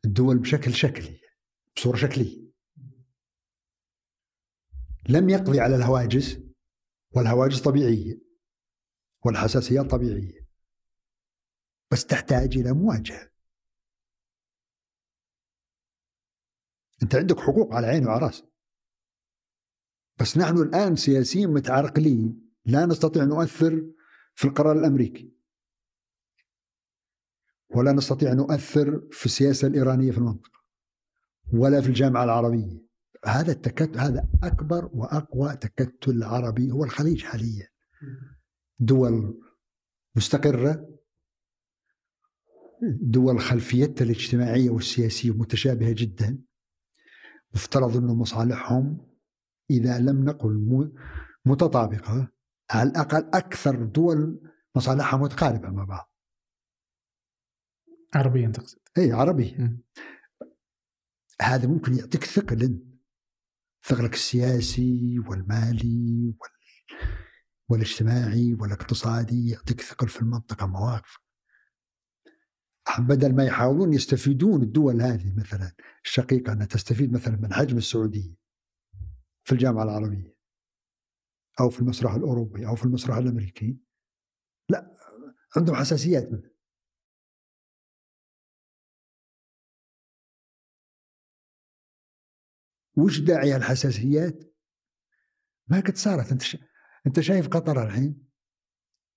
[0.05, 1.21] الدول بشكل شكلي
[1.77, 2.43] بصورة شكلية.
[5.09, 6.39] لم يقضي على الهواجس
[7.11, 8.21] والهواجس طبيعية
[9.25, 10.49] والحساسيات طبيعية
[11.93, 13.33] بس تحتاج إلى مواجهة.
[17.03, 18.52] أنت عندك حقوق على عيني وعلى رأسك.
[20.20, 22.53] بس نحن الآن سياسيين متعرقلين.
[22.64, 23.87] لا نستطيع نؤثر
[24.35, 25.33] في القرار الأمريكي.
[27.75, 30.62] ولا نستطيع نؤثر في السياسة الإيرانية في المنطقة.
[31.53, 32.83] ولا في الجامعة العربية.
[33.25, 37.68] هذا التكتل هذا أكبر وأقوى تكتل عربي هو الخليج حاليا.
[38.79, 39.40] دول
[40.16, 40.88] مستقرة.
[43.01, 46.38] دول خلفيتها الاجتماعية والسياسية متشابهة جدا.
[47.55, 49.12] مفترض أنه مصالحهم
[49.70, 50.92] إذا لم نقل
[51.44, 52.29] متطابقة
[52.70, 56.12] على الأقل أكثر دول مصالحها متقاربة مع بعض.
[58.14, 58.79] عربيا تقصد.
[58.98, 59.79] أي عربي.
[61.42, 62.83] هذا ممكن يعطيك ثقل.
[63.85, 66.51] ثقلك السياسي والمالي وال...
[67.68, 71.18] والاجتماعي والاقتصادي يعطيك ثقل في المنطقة مواقف.
[72.98, 75.72] بدل ما يحاولون يستفيدون الدول هذه مثلا
[76.05, 78.41] الشقيقة أنها تستفيد مثلا من حجم السعودية.
[79.44, 80.37] في الجامعة العربية
[81.61, 83.78] أو في المسرح الأوروبي أو في المسرح الأمريكي.
[84.68, 84.96] لا
[85.57, 86.52] عندهم حساسيات منه
[92.96, 94.55] وش داعي الحساسيات؟
[95.66, 96.33] ما قد صارت.
[96.33, 96.57] أنت ش...
[97.07, 98.28] أنت شايف قطر الحين؟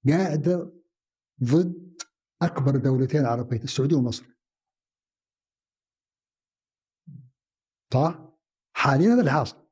[0.10, 0.74] قاعدة
[1.44, 2.02] ضد
[2.42, 4.26] أكبر دولتين عربيتين السعودية ومصر.
[7.94, 8.36] صح؟
[8.76, 9.65] حاليا هذا اللي حاصل.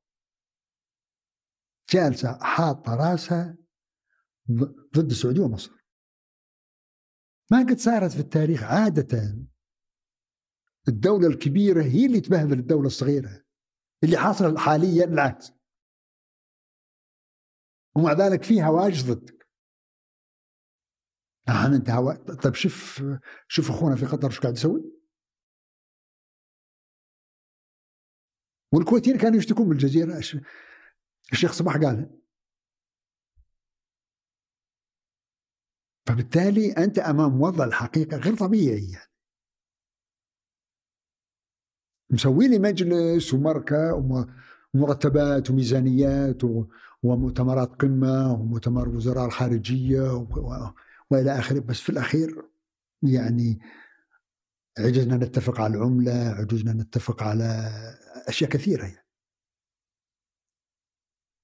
[1.94, 3.58] جالسة حاطة راسها
[4.98, 5.72] ضد السعودية ومصر.
[7.52, 9.38] ما قد صارت في التاريخ عادة.
[10.88, 13.44] الدولة الكبيرة هي اللي تبهذل الدولة الصغيرة
[14.04, 15.52] اللي حاصل حاليا العكس.
[17.96, 19.50] ومع ذلك في هواج ضدك.
[21.50, 23.04] الحين أنت هوا طيب شوف
[23.48, 24.94] شوف أخونا في قطر شو قاعد يسوي.
[28.74, 30.20] والكويتيين كانوا يشتكون بالجزيرة
[31.32, 32.10] الشيخ صباح قالها
[36.08, 39.12] فبالتالي أنت أمام وضع الحقيقة غير طبيعي يعني.
[42.10, 43.94] مسوي لي مجلس ومركة
[44.74, 46.42] ومرتبات وميزانيات
[47.04, 50.28] ومؤتمرات قمة ومؤتمر وزراء الخارجية
[51.12, 52.50] وإلى آخره بس في الأخير
[53.04, 53.60] يعني
[54.80, 57.70] عجزنا نتفق على العملة عجزنا نتفق على
[58.28, 59.03] أشياء كثيرة يعني.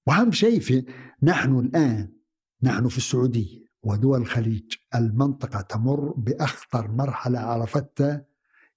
[0.07, 0.85] واهم شيء في
[1.23, 2.13] نحن الآن
[2.63, 8.25] نحن في السعودية ودول الخليج المنطقة تمر بأخطر مرحلة عرفتها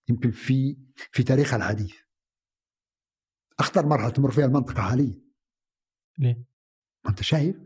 [0.08, 0.76] يمكن في
[1.12, 1.94] في تاريخها الحديث.
[3.58, 5.20] أخطر مرحلة تمر فيها المنطقة حاليا.
[6.18, 6.44] ليه؟
[7.04, 7.56] ما أنت شايف؟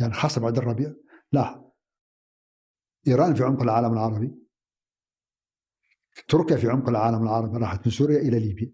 [0.00, 0.94] يعني خاصه بعد الربيع.
[1.32, 1.72] لا.
[3.08, 4.34] إيران في عمق العالم العربي.
[6.28, 8.72] تركيا في عمق العالم العربي راحت من سوريا إلى ليبيا.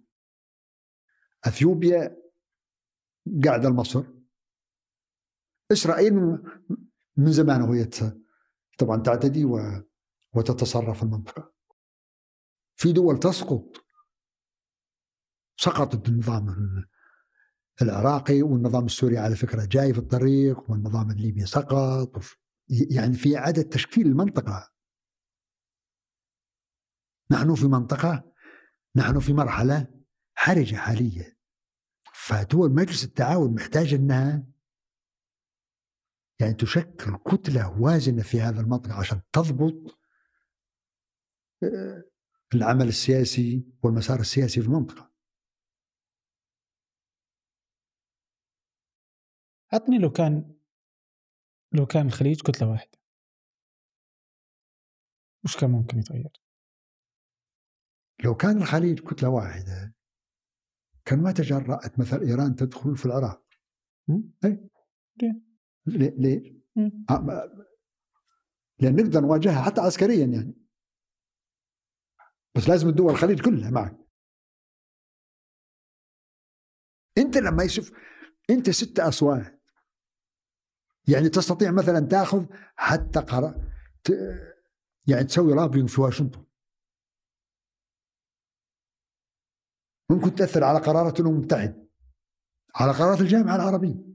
[1.45, 2.22] أثيوبيا
[3.45, 4.05] قاعدة لمصر
[5.73, 6.15] إسرائيل
[7.17, 7.89] من زمان وهي
[8.79, 9.45] طبعا تعتدي
[10.35, 11.53] وتتصرف المنطقة.
[12.77, 13.85] في دول تسقط
[15.57, 16.47] سقطت النظام
[17.83, 22.23] العراقي والنظام السوري على فكرة جاي في الطريق والنظام الليبي سقط.
[22.69, 24.73] يعني في إعادة تشكيل المنطقة.
[27.31, 28.33] نحن في منطقة
[28.97, 29.87] نحن في مرحلة
[30.35, 31.37] حرجة حاليا
[32.27, 34.47] فدول مجلس التعاون محتاج إنها
[36.41, 39.99] يعني تشكل كتلة وازنة في هذا المنطقة عشان تضبط
[41.63, 42.05] آه،
[42.55, 45.13] العمل السياسي والمسار السياسي في المنطقة
[49.73, 50.57] عطني لو كان
[51.73, 52.99] لو كان الخليج كتلة واحدة
[55.45, 56.33] وش كان ممكن يتغير؟
[58.25, 60.02] لو كان الخليج كتلة واحدة
[61.05, 63.47] كان ما تجرأت مثل إيران تدخل في العراق.
[64.45, 64.69] أي
[65.87, 66.63] ليه؟ ليه؟
[67.11, 67.67] آه،
[68.81, 70.55] لأن نقدر نواجهها حتى عسكريا يعني.
[72.57, 73.99] بس لازم الدول الخليج كلها معك.
[77.19, 77.93] أنت لما يشوف
[78.51, 79.63] أنت ست أصوات.
[81.09, 83.73] يعني تستطيع مثلا تأخذ حتى قرار
[85.07, 86.45] يعني تسوي لابينج في واشنطن.
[90.11, 91.89] ممكن تاثر على قرارات الأمم المتحدة
[92.75, 94.13] على قرارات الجامعة العربية.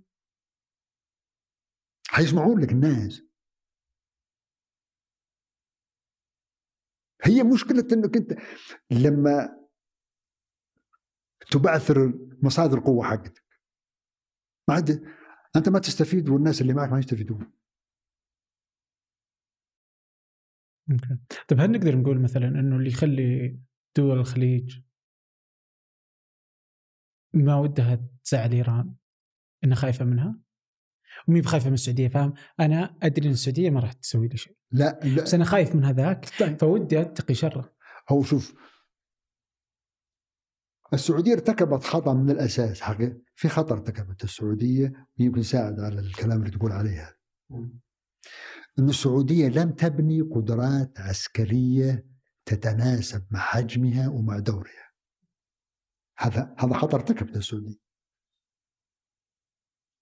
[2.08, 3.22] حيسمعون لك الناس.
[7.24, 8.34] هي مشكلة إنك أنت
[8.92, 9.68] لما
[11.52, 13.46] تبعثر مصادر القوة حقتك.
[14.70, 14.90] ما عاد
[15.56, 17.52] أنت ما تستفيد والناس اللي معك ما يستفيدون.
[20.92, 21.18] okay.
[21.50, 23.60] طيب هل نقدر نقول مثلا إنه اللي يخلي
[23.98, 24.87] دول الخليج
[27.34, 28.94] ما ودها تزعل إيران.
[29.64, 30.40] إنها خايفة منها.
[31.28, 34.58] وميب خايفة من السعودية؟ فاهم؟ أنا أدري إن السعودية ما راح تسوي لي شيء.
[34.72, 35.24] لا, لا.
[35.24, 36.60] بس أنا خايف من هذاك طيب.
[36.60, 37.74] فودي أتقي شره.
[38.10, 38.56] هو شوف
[40.94, 43.18] السعودية ارتكبت خطأ من الأساس حقيقة.
[43.36, 47.18] في خطأ ارتكبته السعودية ويمكن يساعد على الكلام اللي تقول عليه
[48.80, 52.06] أن السعودية لم تبني قدرات عسكرية
[52.46, 54.87] تتناسب مع حجمها ومع دورها.
[56.18, 57.80] هذا هذا خطر ارتكبته السعودية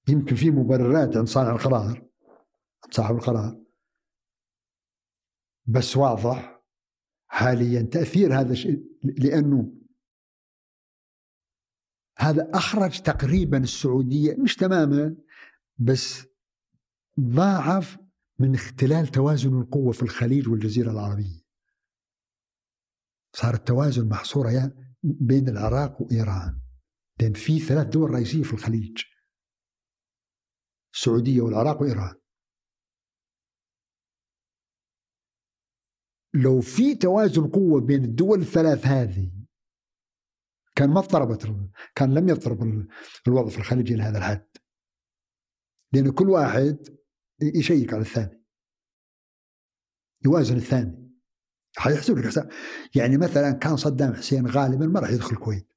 [0.10, 2.06] يمكن في مبررات عند صانع القرار
[2.92, 3.62] صاحب القرار.
[5.66, 6.62] بس واضح
[7.28, 9.72] حاليا تأثير هذا الشيء لأنه
[12.18, 15.16] هذا أخرج تقريبا السعودية مش تماما
[15.78, 16.26] بس
[17.20, 17.98] ضاعف
[18.40, 21.46] من اختلال توازن القوة في الخليج والجزيرة العربية.
[23.34, 26.62] صار التوازن محصورة يعني بين العراق وإيران.
[27.22, 29.04] لأن في ثلاث دول رئيسية في الخليج.
[30.94, 32.16] السعودية والعراق وإيران.
[36.34, 39.32] لو في توازن قوة بين الدول الثلاث هذه
[40.76, 42.88] كان ما اضطربت كان لم يضطرب
[43.28, 44.48] الوضع في الخليج إلى هذا الحد.
[45.94, 46.98] لأن كل واحد
[47.42, 48.46] يشيك على الثاني.
[50.26, 51.05] يوازن الثاني.
[51.78, 52.50] حيحسب لك حساب
[52.96, 55.74] يعني مثلا كان صدام حسين غالبا ما راح يدخل الكويت.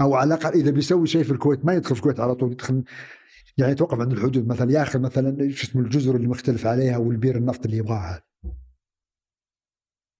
[0.00, 2.84] أو على الأقل إذا بيسوي شيء في الكويت ما يدخل في الكويت على طول يدخل
[3.58, 4.46] يعني يتوقف عند الحدود.
[4.46, 8.22] مثلا ياخذ مثلا شو اسمه الجزر اللي مختلف عليها والبير النفط اللي يبغاها.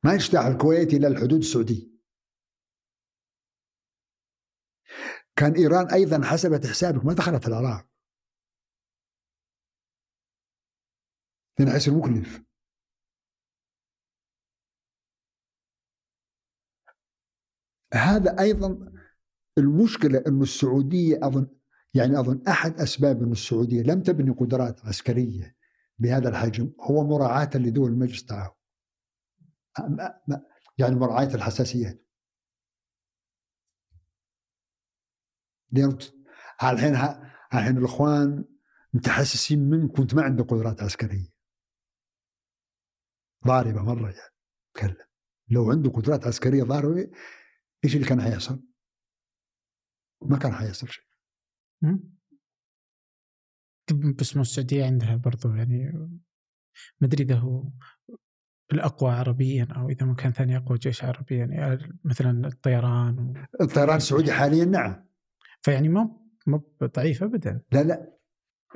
[0.05, 1.93] ما يجتاح الكويت إلى الحدود السعودية.
[5.37, 7.89] كان إيران أيضا حسبت حسابك ما دخلت العراق.
[11.59, 12.52] لأن حيصير مكلف.
[17.93, 18.93] هذا أيضا
[19.59, 21.47] المشكلة انه السعودية اظن
[21.95, 25.57] يعني أظن أحد أسباب إن السعودية لم تبني قدرات عسكرية
[25.99, 28.55] بهذا الحجم هو مراعاة لدول مجلس التعاون.
[30.79, 32.07] يعني مراعاة الحساسيات.
[36.63, 36.95] الحين
[37.55, 38.45] الحين الإخوان
[38.95, 41.33] متحسسين منك وانت ما عندك قدرات عسكرية.
[43.47, 44.35] ضاربة مرة يعني
[44.75, 45.07] تكلم
[45.49, 47.11] لو عنده قدرات عسكرية ضاربة
[47.85, 48.63] إيش اللي كان حيحصل؟
[50.23, 51.05] ما كان حيصل شيء.
[54.19, 55.93] بس مو السعودية عندها برضو يعني
[57.01, 57.65] ما أدري إذا هو
[58.73, 63.35] الأقوى عربيا أو إذا ما كان ثاني أقوى جيش عربيا يعني مثلا الطيران و...
[63.61, 65.07] الطيران السعودي حاليا نعم
[65.63, 66.17] فيعني ما
[66.47, 68.19] ما ضعيف ابدا لا لا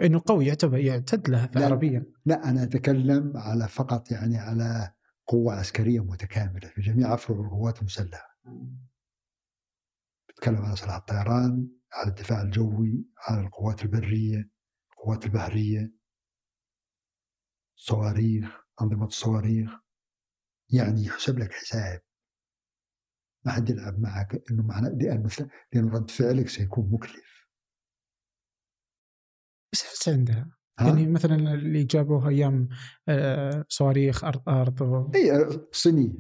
[0.03, 1.67] إنه قوي يعتبر يعتد له لا.
[1.67, 4.93] عربيا لا أنا أتكلم على فقط يعني على
[5.27, 8.39] قوة عسكرية متكاملة في جميع أفرع القوات المسلحة
[10.37, 14.51] بتكلم على سلاح الطيران على الدفاع الجوي على القوات البرية
[14.93, 15.93] القوات البحرية.
[17.76, 19.70] صواريخ أنظمة الصواريخ.
[20.70, 22.01] يعني يحسب لك حساب.
[23.47, 25.28] ما حد يلعب معك إنه معنى لأنه
[25.72, 27.47] لأنه رد فعلك سيكون مكلف.
[29.72, 32.68] بس احس عندها يعني مثلا اللي جابوه أيام
[33.09, 34.80] آه، صواريخ أرض أرض.
[34.80, 35.11] و...
[35.14, 36.12] اي صينية.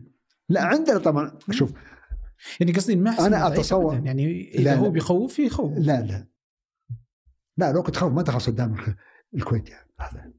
[0.48, 1.72] لا عندنا طبعا شوف
[2.60, 5.78] يعني قصدي ما أنا اتصور يعني إذا لا هو بيخوف يخوف.
[5.78, 6.28] لا لا.
[7.56, 8.76] لا لو كنت خوف ما تخلص قدام
[9.34, 10.32] الكويت يعني هذا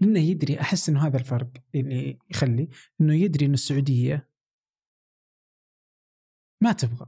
[0.00, 2.68] لأنه يدري أحس إنه هذا الفرق اللي يخلي
[3.00, 4.28] إنه يدري إن السعودية
[6.62, 7.06] ما تبغى.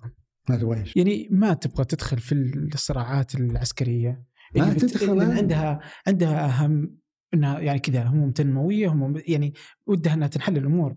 [0.48, 2.34] ما تبغى يعني ما تبغى تدخل في
[2.74, 4.24] الصراعات العسكرية.
[4.56, 7.01] ما اللي تدخل اللي عندها عندها أهم
[7.34, 9.54] إنها يعني كذا هموم تنمويه هموم يعني
[9.86, 10.96] ودها إنها تنحل الأمور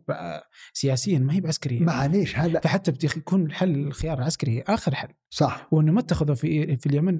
[0.73, 1.79] سياسيا ما هي بعسكرية.
[1.79, 5.13] معليش هذا فحتى يكون الحل الخيار العسكري آخر حل.
[5.29, 5.67] صح.
[5.71, 7.19] وإنه ما اتخذوا في في اليمن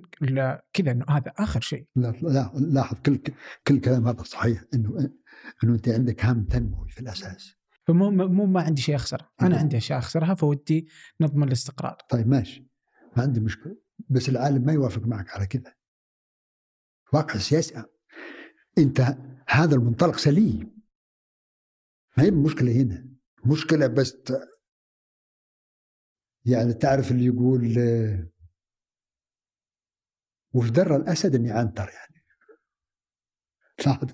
[0.73, 1.87] كذا إنه هذا آخر شيء.
[1.95, 3.19] لا لا لاحظ كل
[3.67, 5.09] كل كلام هذا صحيح إنه
[5.63, 7.55] إنه أنت عندك هم تنموي في الأساس.
[7.87, 9.29] فمو مو ما عندي شيء أخسره.
[9.41, 10.87] أنا عندي أشياء أخسرها فودي
[11.21, 11.97] نضمن الاستقرار.
[12.09, 12.67] طيب ماشي.
[13.17, 13.77] ما عندي مشكلة.
[14.09, 15.73] بس العالم ما يوافق معك على كذا.
[17.13, 17.83] واقع السياسي
[18.77, 18.99] انت
[19.47, 20.81] هذا المنطلق سليم.
[22.17, 23.09] ما هي المشكلة هنا؟
[23.45, 24.17] مشكلة بس
[26.45, 27.61] يعني تعرف اللي يقول
[30.53, 32.25] وش در الأسد إني عنتر يعني.
[33.85, 34.11] لاحظ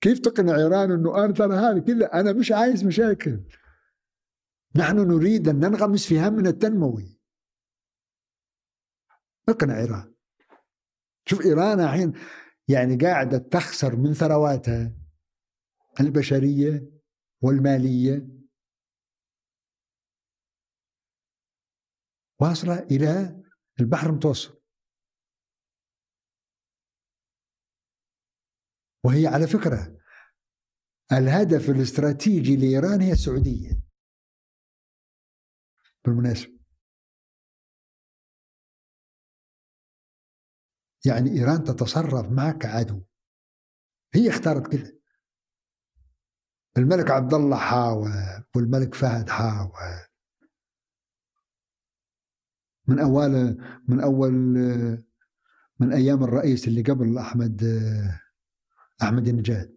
[0.00, 3.44] كيف تقنع إيران إنه أنا ترى هذا كذا أنا مش عايز مشاكل.
[4.76, 7.20] نحن نريد أن ننغمس في همنا التنموي.
[9.48, 10.14] اقنع إيران.
[11.26, 12.12] شوف إيران الحين
[12.68, 14.96] يعني قاعدة تخسر من ثرواتها
[16.00, 16.90] البشرية
[17.42, 18.28] والمالية.
[22.40, 23.42] واصله إلى
[23.80, 24.62] البحر المتوسط.
[29.04, 30.02] وهي على فكرة
[31.12, 33.82] الهدف الاستراتيجي لإيران هي السعودية.
[36.04, 36.61] بالمناسبة.
[41.06, 43.02] يعني إيران تتصرف معك كعدو.
[44.14, 44.92] هي اختارت كذا
[46.78, 48.10] الملك عبد الله حاول
[48.56, 49.72] والملك فهد حاول
[52.88, 53.30] من أول
[53.88, 54.32] من أول
[55.80, 57.62] من أيام الرئيس اللي قبل أحمد
[59.02, 59.76] أحمد النجاد.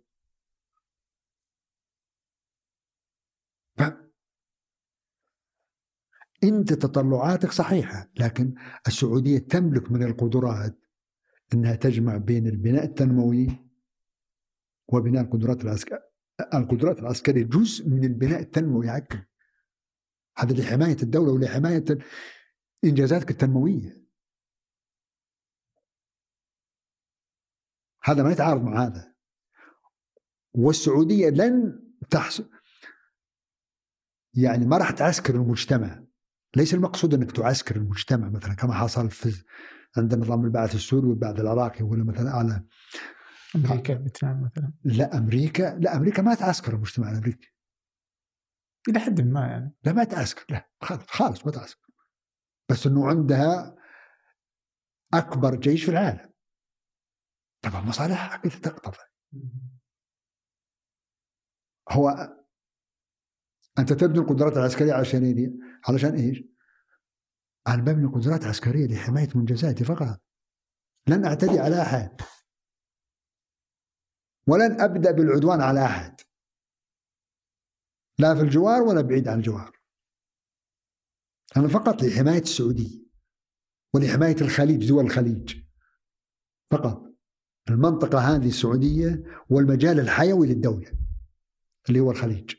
[6.44, 8.56] أنت تطلعاتك صحيحة لكن
[8.88, 10.85] السعودية تملك من القدرات
[11.56, 13.48] إنها تجمع بين البناء التنموي
[14.88, 16.16] وبناء القدرات العسكريه
[16.54, 19.30] القدرات العسكرية جزء من البناء التنموي حقك
[20.38, 21.86] هذا لحماية الدولة ولحماية
[22.84, 24.06] إنجازاتك التنموية.
[28.04, 29.16] هذا ما يتعارض مع هذا.
[30.54, 31.80] والسعودية لن
[32.10, 32.50] تحصل
[34.34, 36.05] يعني ما راح تعسكر المجتمع.
[36.56, 39.44] ليس المقصود أنك تعسكر المجتمع مثلا كما حصل في
[39.98, 42.64] عند نظام البعث السوري والبعث العراقي ولا مثلا على
[43.56, 44.74] أمريكا فيتنام مثلا.
[44.84, 47.54] لا أمريكا لا أمريكا ما تعسكر المجتمع الأمريكي.
[48.90, 49.74] إلى حد ما يعني.
[49.84, 50.70] لا ما تعسكر لا
[51.08, 51.90] خالص ما تعسكر.
[52.70, 53.76] بس إنه عندها
[55.14, 56.34] أكبر جيش في العالم.
[57.62, 58.98] طبعا مصالحها كذا تقتضي؟
[61.92, 62.36] هو
[63.80, 65.54] أنت تبني القدرات العسكرية عشان إيه؟
[65.88, 66.44] علشان إيش؟
[67.68, 70.22] أنا ببني قدرات عسكرية لحماية منجزاتي فقط.
[71.08, 72.22] لن أعتدي على أحد.
[74.48, 76.22] ولن أبدأ بالعدوان على أحد.
[78.20, 79.80] لا في الجوار ولا بعيد عن الجوار.
[81.58, 83.06] أنا فقط لحماية السعودية
[83.94, 85.62] ولحماية الخليج دول الخليج.
[86.72, 87.06] فقط.
[87.70, 90.92] المنطقة هذه السعودية والمجال الحيوي للدولة
[91.90, 92.56] اللي هو الخليج.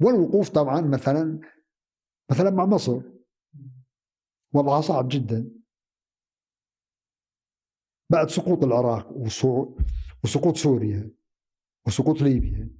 [0.00, 1.40] والوقوف طبعا مثلا
[2.30, 3.00] مثلا مع مصر.
[4.54, 5.50] وضعها صعب جدا.
[8.10, 9.12] بعد سقوط العراق
[10.24, 11.10] وسقوط سوريا
[11.86, 12.70] وسقوط ليبيا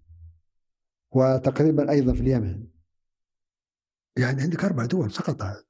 [1.11, 2.69] وتقريبا أيضا في اليمن.
[4.19, 5.67] يعني عندك أربع دول سقطت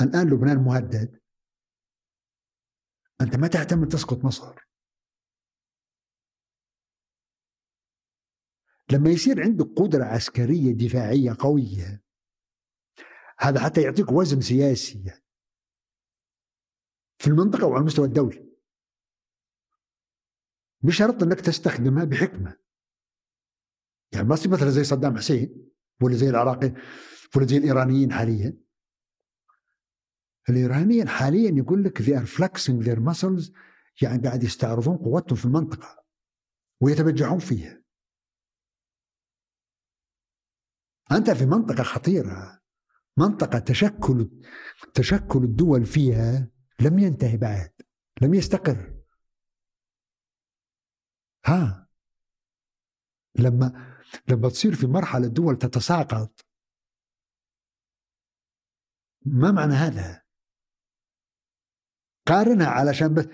[0.00, 1.20] الآن لبنان مهدد.
[3.20, 4.71] أنت ما تعتمد تسقط مصر.
[8.92, 12.02] لما يصير عندك قدرة عسكرية دفاعية قوية
[13.38, 15.04] هذا حتى يعطيك وزن سياسي
[17.18, 18.52] في المنطقة وعلى المستوى الدولي
[20.82, 22.56] بشرط أنك تستخدمها بحكمة.
[24.12, 25.70] يعني ما مثلا زي صدام حسين
[26.02, 26.74] ولا زي العراقي
[27.36, 28.58] ولا زي الإيرانيين حاليا.
[30.48, 33.52] الإيرانيين حاليا يقول لك they are flexing their muscles
[34.02, 36.04] يعني قاعد يستعرضون قوتهم في المنطقة
[36.80, 37.81] ويتبجحون فيها.
[41.16, 42.62] أنت في منطقة خطيرة.
[43.16, 44.30] منطقة تشكل
[44.94, 46.48] تشكل الدول فيها
[46.80, 47.72] لم ينتهي بعد
[48.22, 48.94] لم يستقر.
[51.46, 51.88] ها
[53.38, 53.96] لما
[54.28, 56.40] لما تصير في مرحلة الدول تتساقط.
[59.26, 60.22] ما معنى هذا؟
[62.26, 63.24] قارنها علشان بس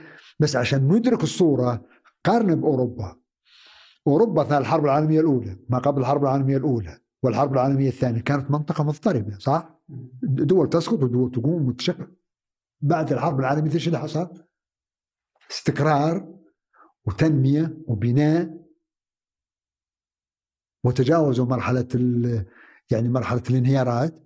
[0.41, 1.89] بس عشان ندرك الصورة
[2.25, 3.21] قارن بأوروبا.
[4.07, 7.01] أوروبا في الحرب العالمية الأولى ما قبل الحرب العالمية الأولى.
[7.23, 8.21] والحرب العالمية الثانية.
[8.21, 9.81] كانت منطقة مضطربة صح؟
[10.23, 12.17] دول تسقط ودول تقوم وتشكل
[12.81, 14.45] بعد الحرب العالمية إيش اللي حصل؟
[15.51, 16.39] استقرار
[17.05, 18.69] وتنمية وبناء
[20.85, 21.89] وتجاوزوا مرحلة
[22.91, 24.19] يعني مرحلة الانهيارات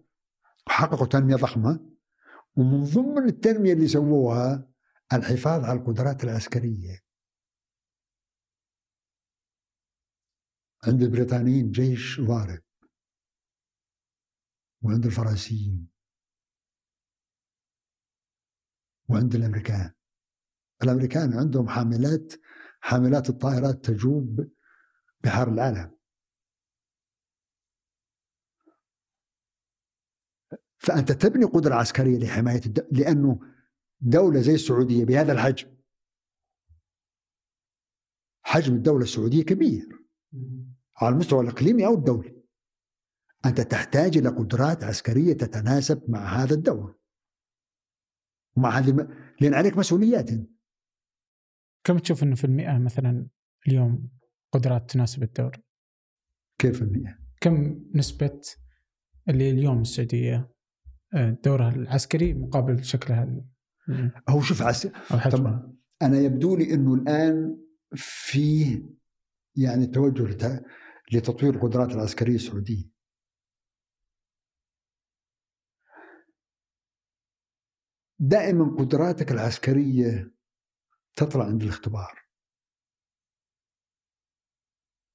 [0.66, 1.92] وحققوا تنمية ضخمة.
[2.56, 4.68] ومن ضمن التنمية اللي سووها
[5.12, 6.98] الحفاظ على القدرات العسكرية.
[10.86, 12.62] عند البريطانيين جيش ضارب
[14.82, 15.88] وعند الفرنسيين.
[19.08, 19.92] وعند الأمريكان.
[20.82, 22.32] الأمريكان عندهم حاملات
[22.80, 24.50] حاملات الطائرات تجوب
[25.20, 25.98] بحر العالم.
[30.78, 32.88] فأنت تبني قدرة عسكرية لحماية الد...
[32.92, 33.40] لأنه
[34.00, 35.76] دولة زي السعودية بهذا الحجم.
[38.42, 39.88] حجم الدولة السعودية كبير.
[40.96, 42.41] على المستوى الإقليمي أو الدولي.
[43.46, 46.98] أنت تحتاج إلى قدرات عسكرية تتناسب مع هذا الدور.
[48.56, 49.08] ومع هذه الم...
[49.40, 50.30] لأن عليك مسؤوليات.
[51.84, 53.26] كم تشوف إنه في المئة مثلا
[53.68, 54.10] اليوم
[54.52, 55.56] قدرات تناسب الدور؟
[56.58, 58.40] كيف المئة؟ كم نسبة
[59.28, 60.52] اللي اليوم السعودية
[61.14, 63.44] آه، دورها العسكري مقابل شكلها
[64.28, 64.86] هو شوف عس...
[65.30, 67.58] طبعا أنا يبدو لي إنه الآن
[67.94, 68.82] في
[69.56, 70.64] يعني توجه لت...
[71.12, 72.91] لتطوير القدرات العسكرية السعودية.
[78.24, 80.34] دائما قدراتك العسكرية
[81.16, 82.22] تطلع عند الاختبار.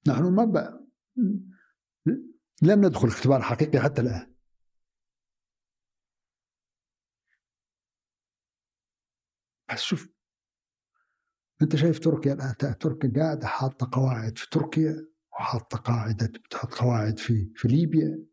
[0.08, 0.78] نحن ما ب...
[2.62, 4.34] لم ندخل اختبار حقيقي حتى الآن.
[9.72, 10.08] بس شوف
[11.62, 17.52] أنت شايف تركيا الآن تركيا قاعدة حاطة قواعد في تركيا وحاطة قاعدة بتحط قواعد في
[17.56, 18.24] في ليبيا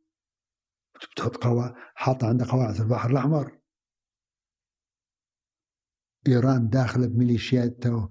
[0.96, 3.65] بتحط قواعد حاطة عندها قواعد في البحر الأحمر.
[6.28, 8.10] إيران داخلة بميليشياتها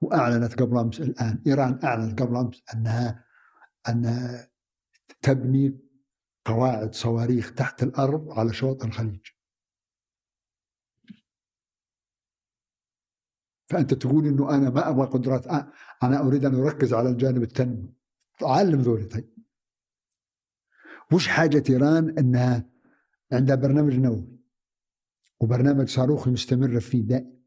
[0.00, 3.24] وأعلنت قبل أمس الآن إيران أعلنت قبل أمس أنها
[3.88, 4.50] انها
[5.22, 5.80] تبني
[6.44, 9.26] قواعد صواريخ تحت الأرض على شواطئ الخليج.
[13.68, 15.46] فأنت تقول إنه أنا ما أبغى قدرات
[16.02, 17.94] أنا أريد أن أركز على الجانب التنمي
[18.42, 19.34] علم ذولي طيب.
[21.12, 22.70] وش حاجة إيران إنها
[23.32, 24.40] عندها برنامج نووي؟
[25.40, 27.39] وبرنامج صاروخي مستمر فيه دائم.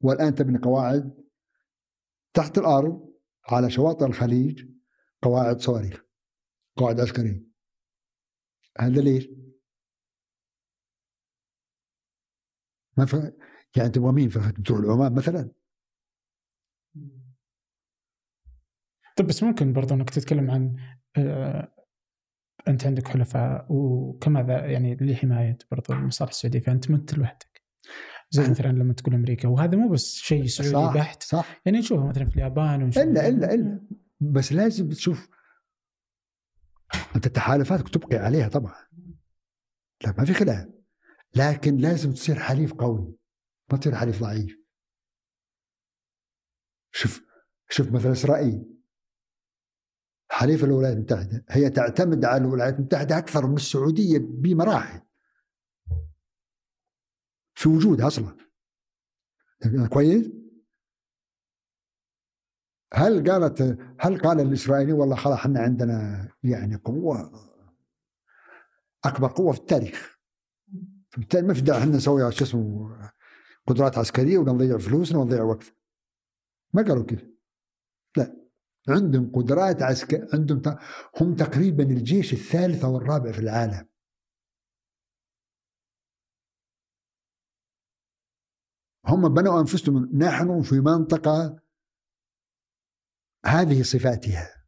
[0.00, 1.24] والآن تبني قواعد
[2.34, 3.14] تحت الأرض
[3.48, 4.68] على شواطئ الخليج
[5.22, 6.04] قواعد صواريخ
[6.76, 7.44] قواعد عسكرية.
[8.78, 9.28] هذا ليش؟
[12.96, 13.14] ما ف...
[13.76, 14.30] يعني تبغى مين
[14.64, 15.50] تروح العمان مثلا؟
[19.16, 20.76] طيب بس ممكن برضه إنك تتكلم عن
[21.16, 21.74] آه
[22.68, 27.62] أنت عندك حلفاء وكما يعني لحماية برضه المصالح السعودية فأنت ما انت لوحدك
[28.34, 31.22] زي مثلا لما تقول أمريكا وهذا مو بس شيء سعودي بحت.
[31.22, 31.60] صح.
[31.66, 33.80] يعني نشوفه مثلا في اليابان إلا إلا إلا.
[34.20, 35.28] بس لازم تشوف
[37.16, 38.74] أنت تحالفاتك تبقي عليها طبعا.
[40.04, 40.68] لا ما في خلاف.
[41.36, 43.14] لكن لازم تصير حليف قوي.
[43.72, 44.58] ما تصير حليف ضعيف.
[46.92, 47.24] شوف
[47.68, 48.64] شوف مثلا إسرائيل.
[50.30, 51.44] حليف الولايات المتحدة.
[51.50, 55.03] هي تعتمد على الولايات المتحدة أكثر من السعودية بمراحل.
[57.54, 58.36] في وجودها أصلا.
[59.90, 60.30] كويس؟
[62.94, 67.32] هل قالت هل قال الإسرائيلي والله خلاص إحنا عندنا يعني قوة
[69.04, 70.18] أكبر قوة في التاريخ؟
[71.10, 72.94] فبالتالي ما في داعي إحنا نسوي شو اسمه
[73.66, 75.76] قدرات عسكرية ونضيع فلوسنا ونضيع وقت.
[76.72, 77.28] ما قالوا كذا
[78.16, 78.36] لا.
[78.88, 80.62] عندهم قدرات عسكريه عندهم.
[81.20, 83.88] هم تقريبا الجيش الثالث أو الرابع في العالم.
[89.06, 91.60] هم بنوا أنفسهم نحن في منطقة
[93.46, 94.64] هذه صفاتها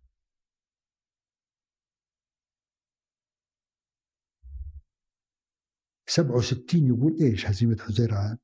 [6.06, 8.38] 67 يقول إيش هزيمة حزيران؟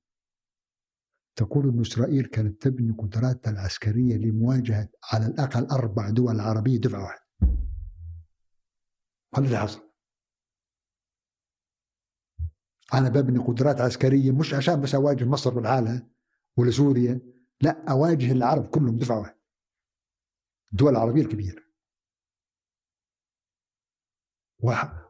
[1.36, 7.22] تقول إن إسرائيل كانت تبني قدراتها العسكرية لمواجهة على الأقل أربع دول عربية دفعه واحدة.
[9.34, 9.91] هذا اللي حصل.
[12.94, 16.10] أنا ببني قدرات عسكرية مش عشان بس أواجه مصر والعالم
[16.56, 17.20] ولا سوريا
[17.60, 19.38] لا أواجه العرب كلهم دفعه واحدة.
[20.72, 21.62] الدول العربية الكبيرة.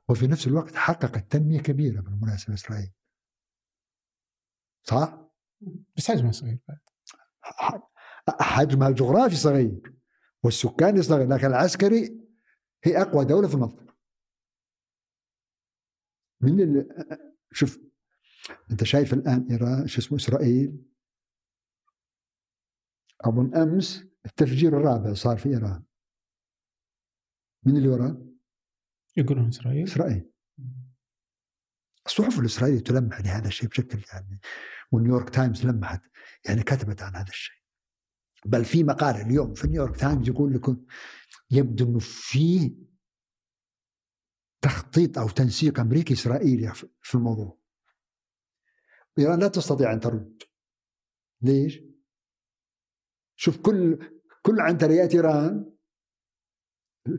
[0.08, 2.92] وفي نفس الوقت حققت تنمية كبيرة بالمناسبة إسرائيل
[4.84, 5.18] صح؟
[5.96, 6.58] بس حجمها صغير
[8.40, 9.94] حجمها الجغرافي صغير
[10.42, 12.20] والسكاني صغير لكن العسكري
[12.84, 13.96] هي أقوى دولة في المنطقة
[16.40, 16.86] من
[17.52, 17.78] شوف
[18.70, 20.82] أنت شايف الآن إيران شو اسمه إسرائيل؟
[23.20, 25.82] أظن أمس التفجير الرابع صار في إيران.
[27.64, 28.26] من اللي وراه؟
[29.16, 29.84] يقولون إسرائيل.
[29.84, 30.30] إسرائيل.
[32.06, 34.40] الصحف الإسرائيلية تلمح لهذا الشيء بشكل يعني
[34.92, 36.02] ونيويورك تايمز لمحت
[36.46, 37.62] يعني كتبت عن هذا الشيء.
[38.44, 40.84] بل في مقال اليوم في نيويورك تايمز يقول لكم
[41.50, 42.74] يبدو إنه في
[44.62, 47.58] تخطيط أو تنسيق أمريكي إسرائيلي في الموضوع.
[49.18, 50.42] إيران لا تستطيع أن ترد.
[51.40, 51.80] ليش؟
[53.36, 53.98] شوف كل
[54.42, 55.76] كل عنتريات إيران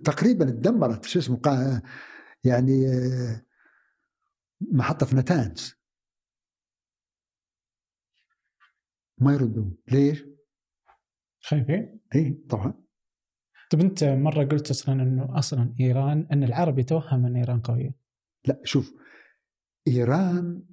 [0.03, 1.41] تقريبا تدمرت شو اسمه؟
[2.43, 2.85] يعني
[4.61, 5.75] محطة في نتانز.
[9.17, 9.77] ما يردون.
[9.87, 10.23] ليش؟
[11.39, 12.82] خايفين؟ اي طبعا.
[13.74, 17.95] طيب انت مرة قلت أصلا إنه أصلا إيران إن العرب يتوهم إن إيران قوية.
[18.45, 18.93] لا شوف
[19.88, 20.65] إيران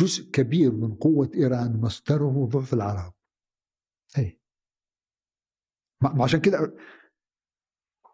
[0.00, 3.14] جزء كبير من قوة إيران مصدره ضعف العرب.
[4.18, 4.40] أي
[6.00, 6.76] ما عشان كده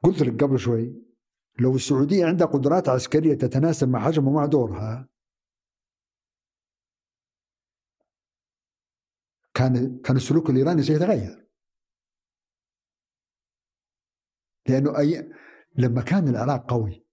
[0.02, 1.02] قلت لك قبل شوي
[1.58, 5.08] لو السعودية عندها قدرات عسكرية تتناسب مع حجمها ومع دورها
[9.54, 11.41] كان كان السلوك الإيراني سيتغير.
[14.68, 15.32] لأنه أي
[15.74, 17.06] لما كان العراق قوي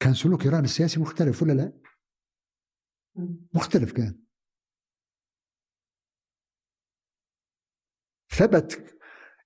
[0.00, 1.72] كان سلوك إيران السياسي مختلف ولا لا؟
[3.54, 4.20] مختلف كان
[8.30, 8.98] ثبت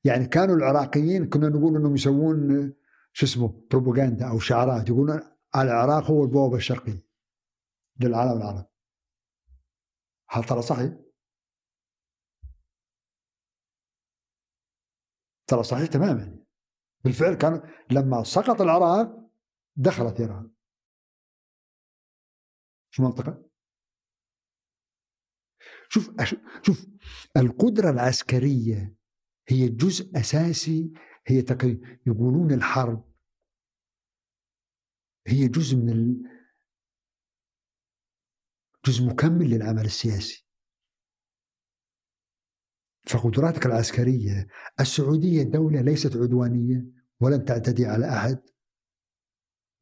[0.05, 2.73] يعني كانوا العراقيين كنا نقول إنهم يسوون
[3.13, 5.21] شو اسمه بروباغندا أو شعارات يقولون
[5.57, 7.07] العراق هو البوابة الشرقية
[8.01, 8.69] للعالم العربي
[10.29, 10.93] هل ترى صحيح؟
[15.51, 16.45] ترى صحيح تماما.
[17.05, 19.31] بالفعل كان لما سقط العراق
[19.77, 20.51] دخلت إيران.
[22.91, 23.51] في المنطقة
[25.89, 26.11] شوف
[26.63, 26.87] شوف
[27.37, 28.97] القدرة العسكرية
[29.49, 30.93] هي جزء أساسي
[31.27, 31.43] هي
[32.07, 33.11] يقولون الحرب.
[35.27, 36.31] هي جزء من ال...
[38.87, 40.50] جزء مكمل للعمل السياسي.
[43.07, 44.47] فقدراتك العسكرية
[44.81, 46.85] السعودية دولة ليست عدوانية
[47.21, 48.39] ولن تعتدي على أحد.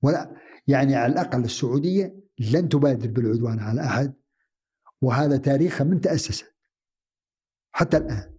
[0.03, 4.15] ولا يعني على الأقل السعودية لن تبادر بالعدوان على أحد.
[5.03, 6.55] وهذا تاريخها من تأسست
[7.73, 8.39] حتى الآن.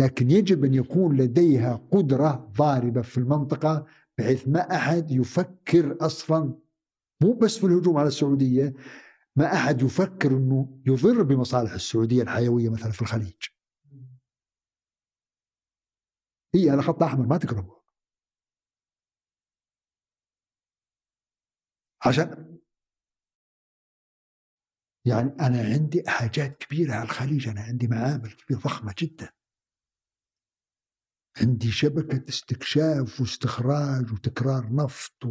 [0.00, 3.86] لكن يجب أن يكون لديها قدرة ضاربة في المنطقة
[4.18, 6.54] بحيث ما أحد يفكر أصلا
[7.22, 8.74] مو بس في الهجوم على السعودية
[9.36, 13.42] ما أحد يفكر إنه يضر بمصالح السعودية الحيوية مثلا في الخليج.
[16.54, 17.74] هي على خط أحمر ما تقربوا.
[22.06, 22.58] عشان
[25.06, 29.32] يعني أنا عندي حاجات كبيرة على الخليج أنا عندي معامل كبيرة ضخمه جدا.
[31.40, 35.24] عندي شبكة استكشاف واستخراج وتكرار نفط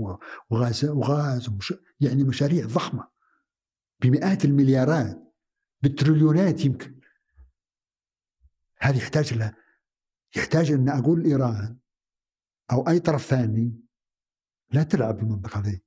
[0.50, 3.13] وغاز وغاز ومش يعني مشاريع ضخمة
[4.04, 5.34] بمئات المليارات
[5.82, 7.00] بالتريليونات يمكن.
[8.78, 9.58] هذه يحتاج لها
[10.36, 11.80] يحتاج أن أقول إيران
[12.72, 13.80] أو أي طرف ثاني
[14.70, 15.84] لا تلعب بالمنطقة ذي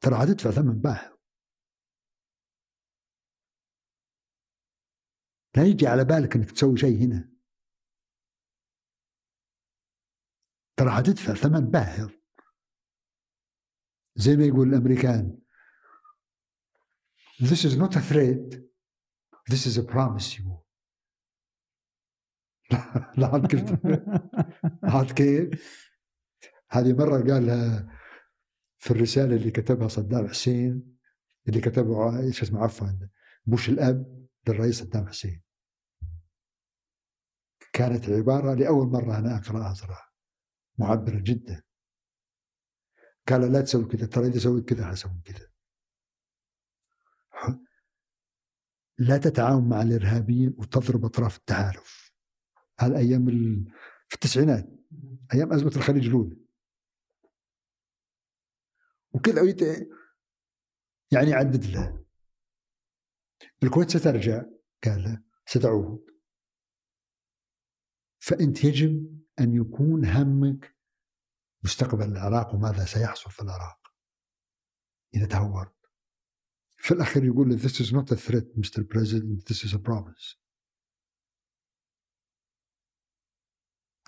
[0.00, 1.18] ترى حتدفع ثمن باهظ
[5.56, 7.32] لا يجي على بالك إنك تسوي شيء هنا.
[10.76, 12.10] ترى حتدفع ثمن باهظ
[14.16, 15.41] زي ما يقول الأمريكان
[17.42, 18.46] This is not a threat.
[19.48, 20.62] This is a promise you.
[23.18, 23.80] لا عاد قلت
[24.94, 25.90] عاد كيف؟
[26.70, 27.88] هذه مرة قالها
[28.78, 30.96] في الرسالة اللي كتبها صدام حسين
[31.48, 32.88] اللي كتبه إيش اسمه عفوا
[33.46, 35.42] بوش الأب للرئيس صدام حسين.
[37.72, 40.14] كانت عبارة لأول مرة أنا أقرأها صراحة.
[40.78, 41.62] معبرة جدا.
[43.28, 45.51] قال لا تسوي كذا ترى إذا سويت كذا حسوي كذا.
[48.98, 52.12] لا تتعاون مع الإرهابيين وتضرب أطراف التحالف
[52.78, 53.26] هذا أيام
[54.08, 54.68] في التسعينات
[55.34, 56.36] أيام أزمة الخليج الأولى.
[59.14, 59.42] وكذا
[61.12, 62.04] يعني يعدد له.
[63.62, 64.42] الكويت سترجع
[64.84, 66.06] قال ستعود.
[68.18, 70.76] فأنت يجب أن يكون همك
[71.64, 73.94] مستقبل العراق وماذا سيحصل في العراق.
[75.14, 75.81] إذا تهورت.
[76.82, 78.82] في الأخير يقول this is not a threat Mr.
[78.88, 79.44] President.
[79.46, 80.36] This is a promise.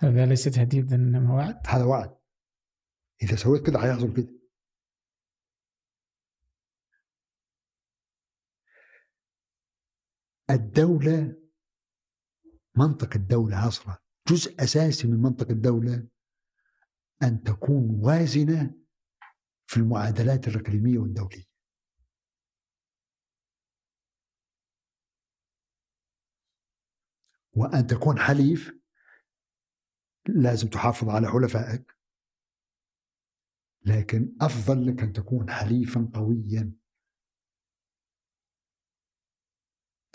[0.01, 1.67] هذا ليس تهديدا إنما وعد.
[1.67, 2.17] هذا وعد.
[3.23, 4.29] إذا سويت كذا حيحصل كذا
[10.51, 11.37] الدولة
[12.77, 13.99] منطق الدولة أصلا
[14.29, 16.09] جزء أساسي من منطق الدولة
[17.23, 18.75] أن تكون وازنة
[19.67, 21.54] في المعادلات الإقليمية والدولية.
[27.57, 28.75] وأن تكون حليف
[30.29, 31.95] لازم تحافظ على حلفائك.
[33.87, 36.73] لكن أفضل لك أن تكون حليفا قويا.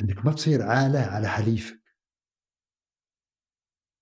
[0.01, 1.79] أنك ما تصير عالة على حليفك.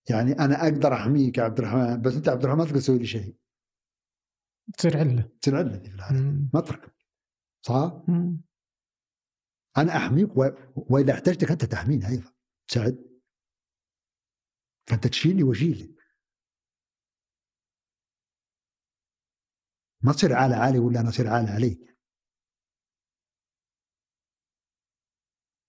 [0.10, 3.06] يعني أنا أقدر أحميك يا عبد الرحمن بس أنت عبد الرحمن ما تقدر تسوي لي
[3.06, 3.38] شيء.
[4.78, 5.30] تصير علة.
[5.42, 6.92] تصير علة في العالم ما تركب.
[7.62, 8.42] صح؟ مم.
[9.78, 10.50] أنا أحميك و...
[10.76, 12.34] وإذا احتجتك أنت تحميني أيضا.
[12.68, 13.07] تساعد.
[14.90, 15.98] فانت تشيلني واشيلك
[20.02, 21.98] ما تصير عالة عالي ولا أنا أصير عالة عليك.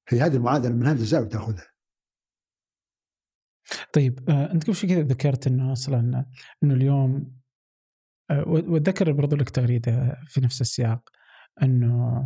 [0.08, 1.66] هي هذه المعادلة من هذه الزاوية تأخذها.
[3.92, 6.26] طيب آه أنت قبل شوي كذا ذكرت إنه أصلا
[6.62, 7.40] إنه اليوم
[8.30, 11.10] آه وأتذكر برضو لك تغريدة في نفس السياق
[11.62, 12.18] إنه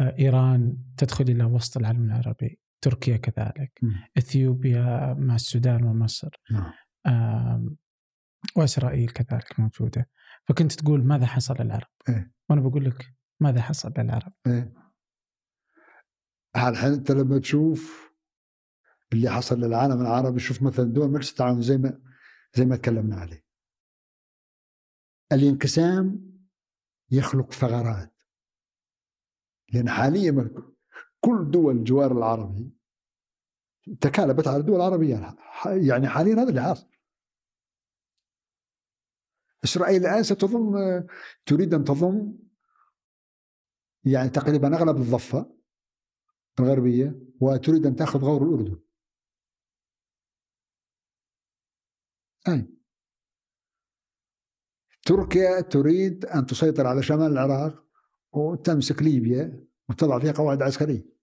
[0.00, 2.60] آه إيران تدخل إلى وسط العالم العربي.
[2.84, 3.90] تركيا كذلك م.
[4.18, 6.72] إثيوبيا مع السودان ومصر نعم.
[8.56, 10.08] وإسرائيل كذلك موجودة
[10.48, 14.72] فكنت تقول ماذا حصل للعرب؟ إيه؟ وأنا بقول لك ماذا حصل للعرب؟ إيه؟
[16.56, 18.10] الحين أنت لما تشوف
[19.12, 22.00] اللي حصل للعالم العربي شوف مثلا دول مجلس التعاون زي ما
[22.54, 23.44] زي ما تكلمنا عليه
[25.32, 26.34] الانقسام
[27.10, 28.14] يخلق ثغرات
[29.72, 30.50] لأن حاليا
[31.24, 32.72] كل دول الجوار العربي
[34.00, 36.88] تكالبت على الدول العربية يعني حاليا هذا اللي حاصل.
[39.64, 40.74] إسرائيل الآن ستضم
[41.46, 42.38] تريد أن تضم
[44.04, 45.56] يعني تقريبا أغلب الضفة
[46.60, 48.80] الغربية وتريد أن تأخذ غور الأردن.
[52.48, 52.68] أي.
[55.02, 57.84] تركيا تريد أن تسيطر على شمال العراق
[58.32, 59.66] وتمسك ليبيا.
[59.88, 61.14] وتضع فيها قواعد عسكرية.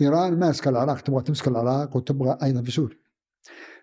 [0.00, 2.98] إيران ماسكة العراق تبغى تمسك العراق وتبغى أيضا في سوريا.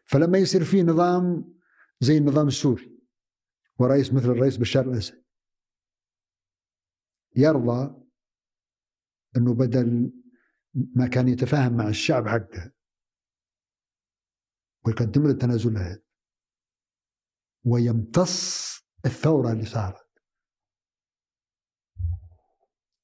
[0.06, 1.54] فلما يصير في نظام
[2.00, 3.00] زي النظام السوري
[3.80, 5.24] ورئيس مثل الرئيس بشار الأسد
[7.36, 8.04] يرضى
[9.38, 10.12] أنه بدل
[10.74, 12.72] ما كان يتفاهم مع الشعب حقه
[14.86, 16.06] ويقدم له التنازلات
[17.66, 18.74] ويمتص
[19.06, 20.03] الثورة اللي صارت.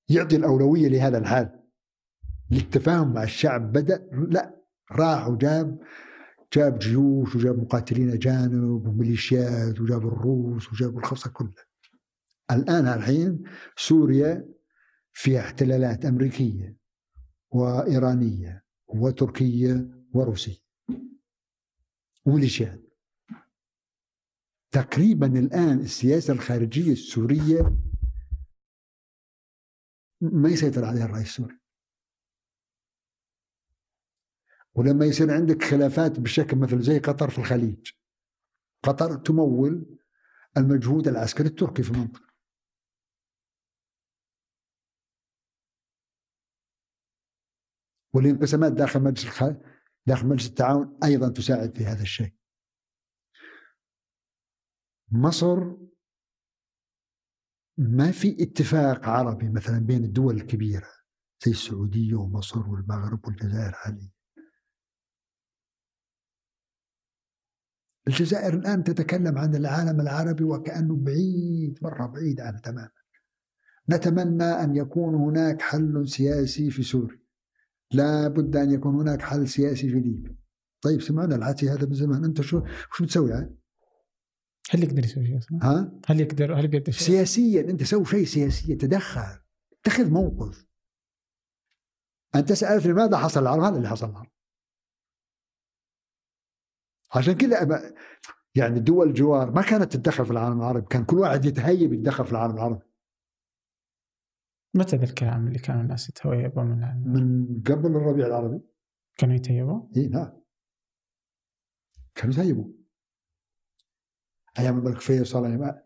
[0.09, 1.59] يعطي الأولوية لهذا الحال.
[2.51, 4.55] للتفاهم مع الشعب بدأ لا
[4.91, 5.79] راح وجاب
[6.53, 11.65] جاب جيوش وجاب مقاتلين أجانب وميليشيات وجاب الروس وجاب الخصة كلها.
[12.51, 13.43] الآن الحين
[13.77, 14.49] سوريا
[15.13, 16.77] فيها احتلالات أمريكية
[17.51, 20.57] وإيرانية وتركية وروسية
[22.25, 22.81] وميليشيات.
[24.71, 27.75] تقريبا الآن السياسة الخارجية السورية
[30.21, 31.59] ما يسيطر عليها الرئيس السوري
[34.73, 37.91] ولما يصير عندك خلافات بشكل مثل زي قطر في الخليج.
[38.83, 39.99] قطر تمول
[40.57, 42.29] المجهود العسكري التركي في المنطقة
[48.13, 49.43] والانقسامات داخل مجلس الخ...
[50.05, 52.33] داخل مجلس التعاون أيضا تساعد في هذا الشيء.
[55.11, 55.88] مصر
[57.79, 60.87] ما في اتفاق عربي مثلا بين الدول الكبيرة
[61.45, 64.09] زي السعودية ومصر والمغرب والجزائر حاليا؟
[68.07, 72.91] الجزائر الآن تتكلم عن العالم العربي وكأنه بعيد مرة بعيد عنه تماما.
[73.89, 77.19] نتمنى أن يكون هناك حل سياسي في سوريا.
[77.91, 80.35] لا بد أن يكون هناك حل سياسي في ليبيا.
[80.81, 82.25] طيب سمعنا العتي هذا من زمان.
[82.25, 83.55] أنت شو شو بتسوي يعني؟
[84.69, 88.25] هل يقدر يسوي شيء أصلا؟ ها؟ هل يقدر هل بيقدر شيء؟ سياسيا أنت سوي شيء
[88.25, 89.39] سياسيا تدخل
[89.73, 90.65] اتخذ موقف
[92.35, 94.31] أنت سألت لماذا حصل العرب هذا اللي حصل العرب
[97.15, 97.93] عشان كذا
[98.55, 102.31] يعني دول الجوار ما كانت تتدخل في العالم العربي كان كل واحد يتهيب يتدخل في
[102.31, 102.85] العالم العربي
[104.73, 108.61] متى ذا الكلام اللي كانوا الناس يتهيبوا من من قبل الربيع العربي
[109.17, 110.41] كانوا يتهيبوا؟ إي نعم
[112.15, 112.78] كانوا يتهيبوا
[114.59, 115.81] أيام الملك فيصل أيام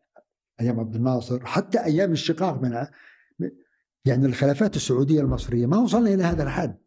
[0.61, 2.87] أيام عبد الناصر حتى أيام الشقاق من
[4.05, 6.83] يعني الخلافات السعودية المصرية ما وصلنا إلى هذا الحد.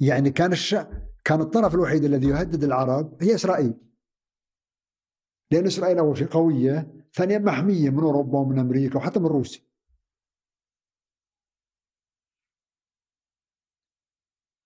[0.00, 0.74] يعني كان الش...
[1.24, 3.74] كان الطرف الوحيد الذي يهدد العرب هي إسرائيل.
[5.50, 9.62] لأن إسرائيل أول شيء قوية ثانيا محمية من أوروبا ومن أمريكا وحتى من روسيا.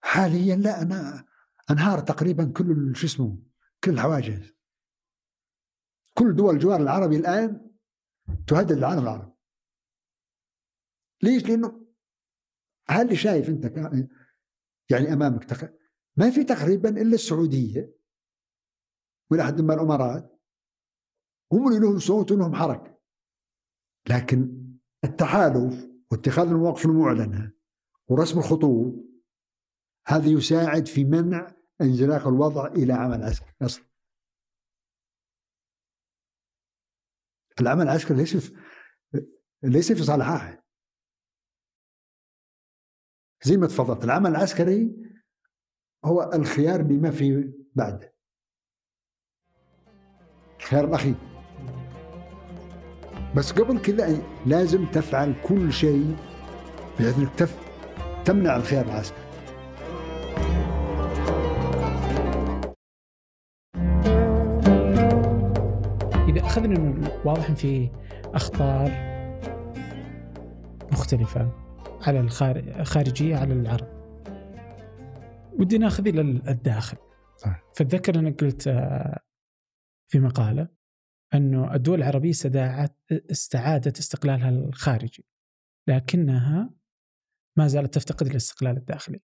[0.03, 1.32] حاليا لا أنا
[1.73, 3.39] انهار تقريبا كل شو اسمه
[3.85, 4.55] كل الحواجز.
[6.15, 7.71] كل دول الجوار العربي الآن
[8.47, 9.33] تهدد العالم العربي.
[11.23, 11.87] ليش؟ لأنه
[12.89, 13.65] هل شايف أنت
[14.91, 15.75] يعني أمامك تق...
[16.17, 17.97] ما في تقريبا إلا السعودية
[19.31, 20.41] والى حد ما الإمارات.
[21.53, 22.99] هم اللي لهم صوت ولهم حركة.
[24.11, 24.63] لكن
[25.05, 27.53] التحالف واتخاذ المواقف المعلنة
[28.09, 28.95] ورسم الخطوط
[30.07, 33.53] هذا يساعد في منع انزلاق الوضع إلى عمل عسكري.
[33.63, 33.85] أصلا
[37.61, 38.63] العمل العسكري ليس في
[39.63, 40.63] ليس في صالح احد
[43.45, 44.05] زي ما تفضلت.
[44.05, 44.97] العمل العسكري
[46.05, 48.15] هو الخيار بما في بعده
[50.61, 51.15] الخيار الأخير
[53.37, 56.17] بس قبل كذا لازم تفعل كل شيء
[56.99, 57.49] بحيث انك.
[58.27, 59.22] تمنع الخيار العسكري.
[66.53, 67.91] إذا أخذنا أنه واضح أن في
[68.25, 68.91] أخطار
[70.93, 71.53] مختلفة
[72.01, 72.21] على
[72.81, 73.89] الخارجية على العرب.
[75.61, 76.97] ودي ناخذ إلى الداخل.
[77.77, 79.21] فأتذكر أنا قلت آه،
[80.09, 80.69] في مقالة
[81.35, 82.33] أنه الدول العربية
[83.11, 85.27] استعادت استقلالها الخارجي
[85.89, 86.71] لكنها
[87.59, 89.21] ما زالت تفتقد الاستقلال الداخلي.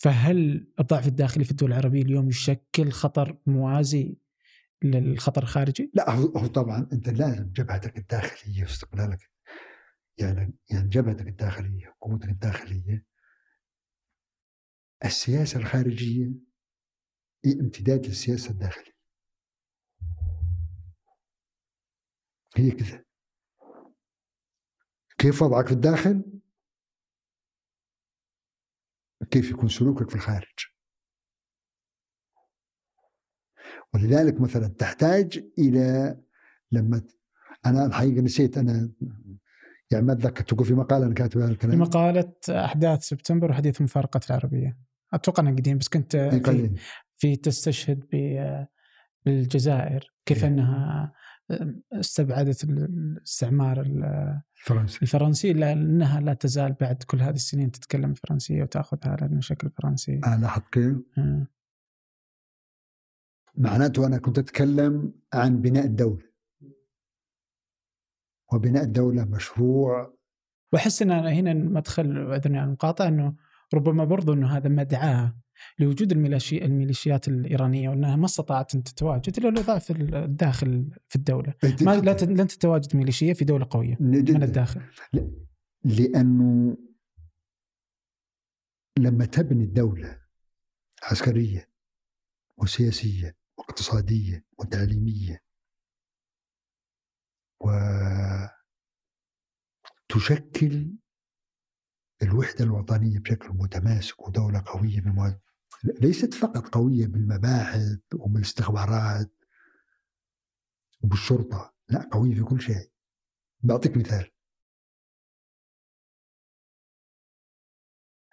[0.00, 4.21] فهل الضعف الداخلي في الدول العربية اليوم يشكل خطر موازي
[4.84, 9.30] للخطر الخارجي؟ لا هو طبعا أنت لازم جبهتك الداخلية واستقلالك
[10.18, 13.06] يعني يعني جبهتك الداخلية قوتك الداخلية
[15.04, 16.30] السياسة الخارجية
[17.44, 18.92] هي امتداد للسياسة الداخلية.
[22.56, 23.04] هي كذا.
[25.18, 26.24] كيف وضعك في الداخل؟
[29.30, 30.71] كيف يكون سلوكك في الخارج؟
[33.94, 36.16] ولذلك مثلا تحتاج إلى
[36.72, 37.02] لما
[37.66, 38.90] أنا الحقيقة نسيت أنا
[39.90, 41.78] يعني ما أتذكر تقول في مقالة أنا كاتبها الكلام.
[41.78, 44.78] مقالة أحداث سبتمبر وحديث مفارقة العربية.
[45.12, 46.70] أتوقع انه قديم بس كنت في,
[47.18, 48.04] في تستشهد
[49.26, 51.12] بالجزائر كيف أنها
[51.92, 54.98] استبعدت الاستعمار الفرنسي.
[55.02, 60.64] الفرنسي لأنها لا تزال بعد كل هذه السنين تتكلم الفرنسيه وتأخذها على شكل فرنسي لاحظت
[60.72, 60.96] كيف؟
[63.54, 66.32] معناته أنا كنت أتكلم عن بناء الدولة.
[68.52, 70.18] وبناء الدولة مشروع.
[70.72, 73.34] وأحس إن هنا مدخل اذن عن المقاطعه إنه
[73.74, 75.36] ربما برضو إنه هذا مدعاه
[75.78, 81.54] لوجود الميليشي الميليشيات الإيرانية وإنها ما استطاعت أن تتواجد إلا لضعف الداخل في الدولة.
[81.80, 84.80] ما لن تتواجد ميليشية في دولة قوية من الداخل.
[85.84, 86.76] لأنه
[88.98, 90.18] لما تبني الدولة
[91.02, 91.68] عسكرية
[92.56, 95.42] وسياسية واقتصاديه وتعليمية.
[100.10, 100.96] وتشكل
[102.22, 105.40] الوحدة الوطنية بشكل متماسك ودولة قوية بمو...
[105.84, 109.32] ليست فقط قوية بالمباحث وبالاستخبارات
[111.04, 112.92] وبالشرطة لا قوية في كل شيء.
[113.60, 114.30] بعطيك مثال.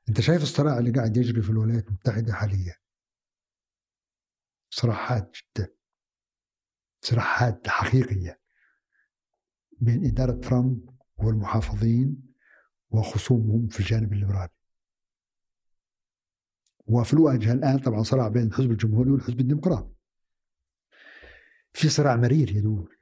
[0.10, 2.76] أنت شايف الصراع اللي قاعد يجري في الولايات المتحدة حاليا؟
[4.70, 5.76] صراع حاد جدا
[7.02, 8.40] صراع حاد حقيقية.
[9.72, 12.34] بين إدارة ترامب والمحافظين
[12.90, 14.50] وخصومهم في الجانب الليبرالي.
[16.88, 19.96] وفي الواجهة الآن طبعا صراع بين الحزب الجمهوري والحزب الديمقراطي.
[21.74, 22.98] في صراع مرير يدور.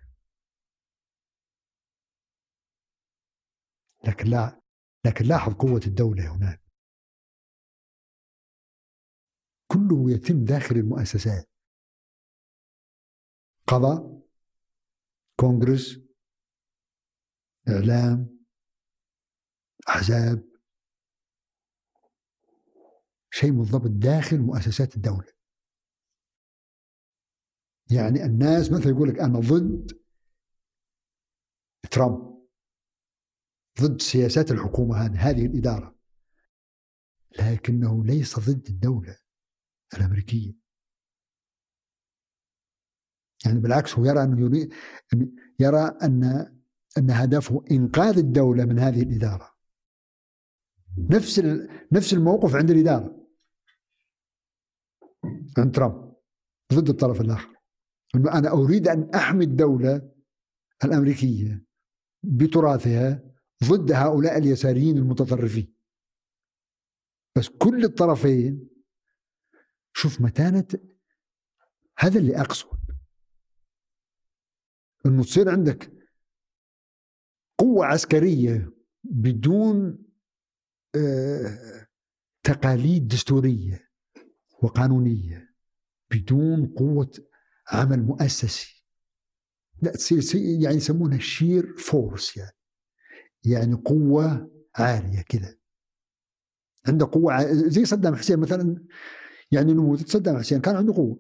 [4.08, 4.62] لكن لا
[5.06, 6.62] لكن لاحظ قوة الدولة هناك.
[9.68, 11.50] كله يتم داخل المؤسسات.
[13.68, 14.22] قضاء
[15.40, 16.00] كونغرس
[17.70, 18.38] إعلام
[19.90, 20.48] أحزاب.
[23.32, 25.34] شيء منضبط داخل مؤسسات الدولة.
[27.92, 30.02] يعني الناس مثلا يقول لك أنا ضد
[31.92, 32.48] ترامب
[33.82, 35.96] ضد سياسات الحكومة هذه هذه الإدارة.
[37.40, 39.18] لكنه ليس ضد الدولة
[39.94, 40.67] الأمريكية.
[43.46, 44.74] يعني بالعكس هو يرى أنه يريد
[45.60, 46.48] يرى أن
[46.98, 49.58] أن هدفه إنقاذ الدولة من هذه الإدارة.
[50.98, 51.40] نفس
[51.92, 53.28] نفس الموقف عند الإدارة.
[55.58, 56.14] عند ترامب
[56.74, 57.56] ضد الطرف الآخر.
[58.16, 60.12] أنه أنا أريد أن أحمي الدولة
[60.84, 61.66] الأمريكية
[62.24, 63.24] بتراثها
[63.64, 65.74] ضد هؤلاء اليساريين المتطرفين.
[67.36, 68.70] بس كل الطرفين
[69.94, 70.68] شوف متانة
[72.00, 72.77] هذا اللي أقصد
[75.06, 75.92] أنه تصير عندك
[77.58, 78.72] قوة عسكرية
[79.04, 79.98] بدون
[80.96, 81.88] آه،
[82.44, 83.90] تقاليد دستورية
[84.64, 85.56] وقانونية
[86.12, 87.12] بدون قوة
[87.72, 88.84] عمل مؤسسي.
[89.82, 92.58] لا تصير يعني يسمونها sheer force يعني.
[93.44, 95.58] يعني قوة عالية كذا
[96.88, 98.86] عنده قوة زي صدام حسين مثلا.
[99.52, 101.20] يعني نموذج صدام حسين كان عنده قوة.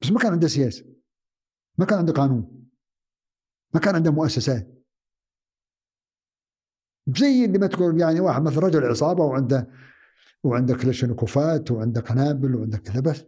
[0.00, 0.91] بس ما كان عنده سياسة.
[1.78, 2.70] ما كان عنده قانون.
[3.74, 4.84] ما كان عنده مؤسسات.
[7.16, 9.70] زي اللي ما تقول يعني واحد مثلا رجل عصابة وعنده
[10.42, 13.24] وعنده كلاشينكوفات وعنده قنابل وعنده كذا بس.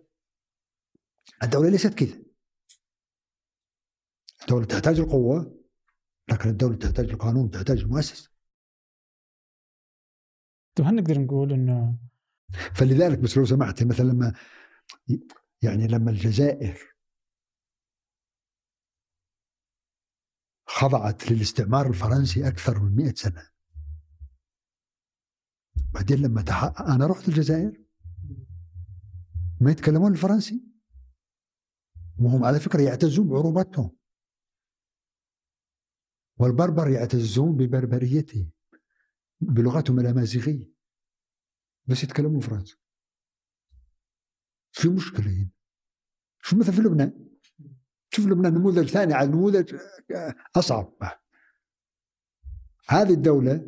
[1.43, 2.23] الدولة ليست كذا.
[4.43, 5.65] الدولة تحتاج القوة
[6.29, 8.31] لكن الدولة تحتاج القانون تحتاج المؤسسة.
[10.75, 11.99] طيب هل نقدر نقول إنه
[12.75, 14.35] فلذلك بس لو سمحت مثلا لما
[15.63, 16.94] يعني لما الجزائر
[20.77, 23.51] خضعت للاستعمار الفرنسي أكثر من مئة سنة.
[25.77, 26.65] بعدين لما تح...
[26.81, 27.85] أنا رحت الجزائر.
[29.61, 30.65] ما يتكلمون الفرنسي؟
[32.19, 33.97] وهم على فكرة يعتزون بعروبتهم.
[36.37, 38.51] والبربر يعتزون ببربريتهم
[39.41, 40.73] بلغتهم الأمازيغية.
[41.87, 42.77] بس يتكلمون فرنسي.
[44.73, 45.51] في مشكلة هنا.
[46.41, 47.24] شو مثل في لبنان؟
[48.15, 49.77] شوف لبنان نموذج ثاني على نموذج
[50.57, 50.93] أصعب.
[52.89, 53.67] هذه الدولة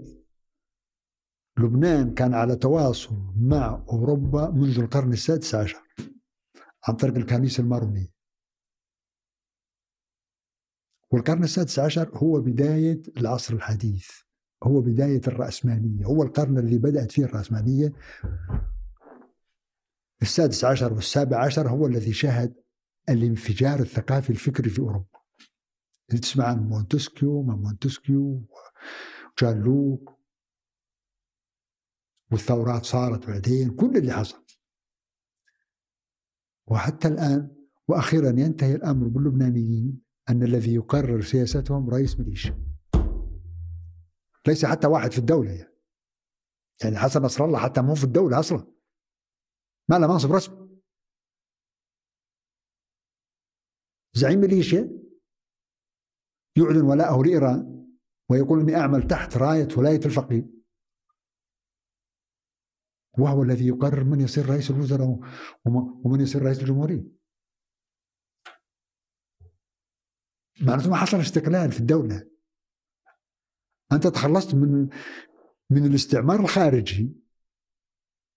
[1.59, 5.83] لبنان كان على تواصل مع أوروبا منذ القرن السادس عشر
[6.89, 8.13] عن طريق الكنيسة المارونية.
[11.11, 14.11] والقرن السادس عشر هو بداية العصر الحديث
[14.63, 17.93] هو بداية الرأسمالية هو القرن الذي بدأت فيه الرأسمالية.
[20.23, 22.66] السادس عشر والسابع عشر هو الذي شهد
[23.09, 25.21] الانفجار الثقافي الفكري في أوروبا.
[26.09, 28.49] تسمع عن مونتسكيو ما مونتسكيو
[29.33, 30.17] وجون لوك
[32.33, 34.45] والثورات صارت بعدين كل اللي حصل.
[36.67, 37.57] وحتى الآن
[37.89, 42.67] وأخيرا ينتهي الأمر باللبنانيين أن الذي يقرر سياستهم رئيس ميليشيا.
[44.47, 45.77] ليس حتى واحد في الدولة يعني.
[46.85, 48.73] يعني حسن نصر الله حتى مو في الدولة أصلا.
[49.89, 50.66] ما له منصب رسمي.
[54.17, 54.91] زعيم ميليشيا
[56.57, 57.87] يعلن ولاءه لإيران
[58.31, 60.47] ويقول إني أعمل تحت راية ولاية الفقيه
[63.19, 65.19] وهو الذي يقرر من يصير رئيس الوزراء
[66.05, 67.05] ومن يصير رئيس الجمهورية.
[70.61, 72.31] معناته ما حصل استقلال في الدولة.
[73.93, 74.89] أنت تخلصت من
[75.71, 77.17] من الاستعمار الخارجي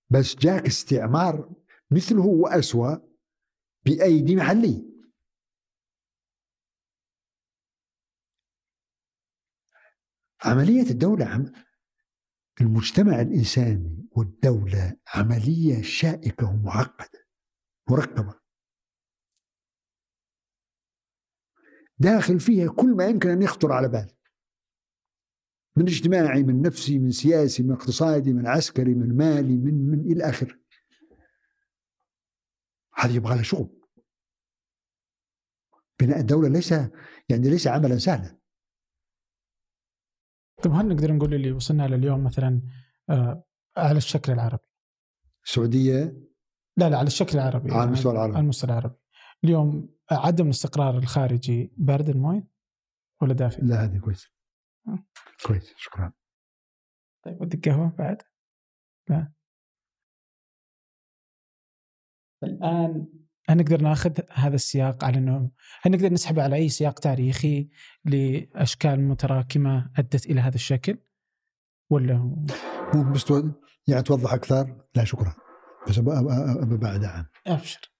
[0.09, 1.55] بس جاك استعمار
[1.91, 2.95] مثله وأسوأ
[3.85, 4.89] بأيدي محلية.
[10.45, 11.53] عملية الدولة
[12.61, 17.27] المجتمع الإنساني والدولة عملية شائكة ومعقدة
[17.89, 18.39] مركبة
[21.99, 24.11] داخل فيها كل ما يمكن أن يخطر على بال
[25.75, 30.29] من اجتماعي من نفسي من سياسي من اقتصادي من عسكري من مالي من من إلى
[30.29, 30.59] آخره.
[32.95, 33.79] هذه يبغى لها شغل.
[35.99, 36.71] بناء الدولة ليس
[37.29, 38.38] يعني ليس عملا سهلا.
[40.63, 42.61] طيب هل نقدر نقول اللي وصلنا له اليوم مثلا
[43.09, 43.43] آه
[43.77, 44.67] على الشكل العربي؟
[45.45, 46.29] السعوديه
[46.77, 48.33] لا لا على الشكل العربي على المستوى العربي.
[48.33, 48.95] على المستوى العربي.
[49.43, 52.47] اليوم عدم الاستقرار الخارجي بارد الموية
[53.21, 54.27] ولا دافئ؟ لا هذه كويس
[54.87, 55.05] آه.
[55.47, 56.13] كويس شكرا.
[57.25, 58.21] طيب ودك قهوه بعد؟
[59.09, 59.33] لا.
[62.43, 63.18] الآن
[63.49, 67.69] هل نقدر ناخذ هذا السياق على انه هل نقدر نسحبه على أي سياق تاريخي
[68.05, 70.97] لأشكال متراكمة أدت إلى هذا الشكل؟
[71.89, 72.17] ولا
[72.93, 73.33] مو بس
[73.87, 75.35] يعني توضح أكثر؟ لا شكرا.
[75.87, 77.91] بس أبى- أبى أبى بعد عام أبشر.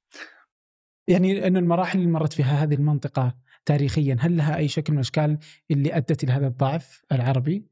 [1.07, 5.37] يعني إنه المراحل اللي مرت فيها هذه المنطقة تاريخيا هل لها أي شكل من الأشكال
[5.71, 7.69] اللي أدت إلى هذا الضعف العربي؟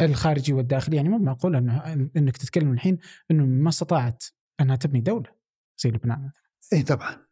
[0.00, 2.98] الخارجي والداخلي؟ يعني مو معقول انه إنك تتكلم الحين
[3.30, 4.24] إنه ما استطاعت
[4.60, 5.30] أنها تبني دولة
[5.78, 6.18] زي لبنان.
[6.18, 7.26] مثلا اي طبعا.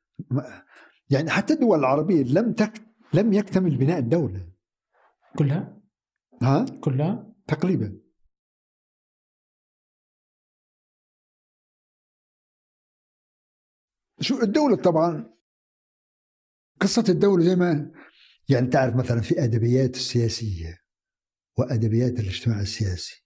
[1.11, 2.73] يعني حتى الدول العربية لم تك
[3.15, 4.53] لم يكتمل بناء الدولة.
[5.39, 5.83] كلها؟
[6.43, 8.01] ها؟ كلها؟ تقريبا.
[14.21, 15.35] شو الدولة طبعا؟
[16.81, 17.93] قصة الدولة زي ما
[18.49, 20.79] يعني تعرف مثلا في أدبيات السياسية
[21.59, 23.25] وأدبيات الاجتماع السياسي.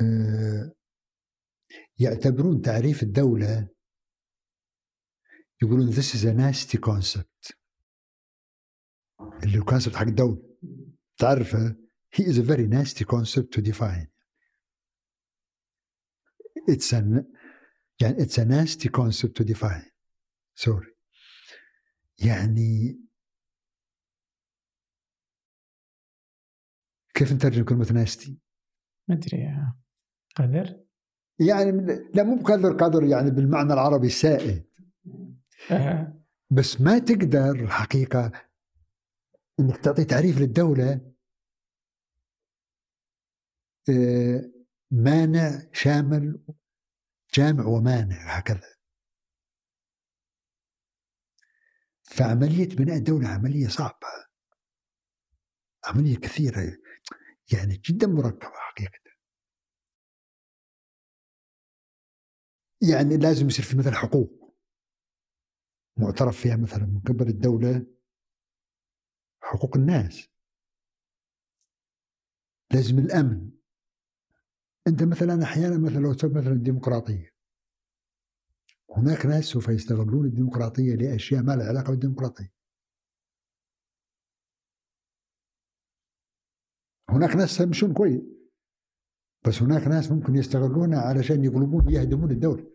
[0.00, 0.72] آه،
[1.98, 3.68] يعتبرون تعريف الدولة
[5.62, 7.56] يقولون this is a nasty concept.
[9.44, 10.42] اللي الكونسبت حق الدولة.
[11.18, 11.76] تعرفه
[12.16, 14.08] he is a very nasty concept to define.
[16.70, 17.24] It's a
[18.02, 19.90] يعني it's a nasty concept to define.
[20.54, 20.96] Sorry.
[22.18, 23.00] يعني
[27.14, 28.38] كيف نترجم كلمة ناستي؟
[29.08, 29.76] ما أدري يا
[30.36, 30.86] قدر
[31.40, 31.70] يعني
[32.14, 34.64] لا مو بقدر قدر يعني بالمعنى العربي آه.
[36.50, 38.32] بس ما تقدر الحقيقة
[39.60, 41.12] إنك تعطي تعريف للدولة
[43.88, 44.50] آه،
[44.90, 46.40] مانع شامل
[47.34, 48.76] جامع ومانع هكذا.
[52.02, 54.06] فعملية بناء الدولة عملية صعبة
[55.86, 56.78] عملية كثيرة
[57.52, 58.98] يعني جدا مركبة حقيقة.
[62.82, 64.45] يعني لازم يصير في مثل حقوق.
[65.96, 67.86] معترف فيها مثلا من قبل الدولة
[69.42, 70.28] حقوق الناس.
[72.72, 73.50] لازم الأمن.
[74.86, 77.36] أنت مثلا أحيانا مثلا لو تسوي مثلا الديمقراطية
[78.90, 82.52] هناك ناس سوف يستغلون الديمقراطية لأشياء ما لها علاقة بالديمقراطية.
[87.10, 88.20] هناك ناس يمشون كويس
[89.46, 92.70] بس هناك ناس ممكن يستغلونها علشان يقلبون يهدمون الدولة.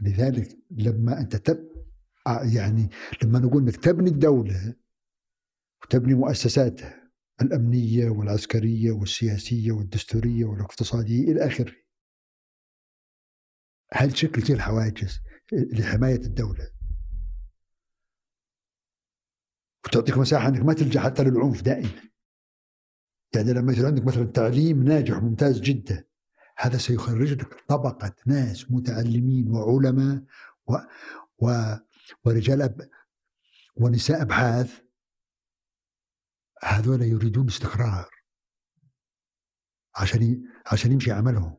[0.00, 1.68] لذلك لما أنت تب
[2.26, 2.90] آه يعني
[3.22, 4.74] لما نقول إنك تبني الدولة
[5.82, 7.10] وتبني مؤسساتها
[7.42, 11.72] الأمنية والعسكرية والسياسية والدستورية والاقتصادية إلى آخره
[13.92, 15.20] هل شكل زي الحواجز
[15.52, 16.70] لحماية الدولة؟
[19.86, 22.08] وتعطيك مساحة إنك ما تلجأ حتى للعنف دائما.
[23.34, 26.07] يعني لما يصير عندك مثلا تعليم ناجح ممتاز جدا
[26.60, 30.22] هذا سيخرج لك طبقة ناس متعلمين وعلماء
[30.66, 30.76] و
[31.38, 31.74] و
[32.24, 32.90] ورجال أب
[33.76, 34.80] ونساء أبحاث.
[36.62, 38.10] هذول يريدون استقرار
[39.94, 41.56] عشان عشان يمشي عملهم.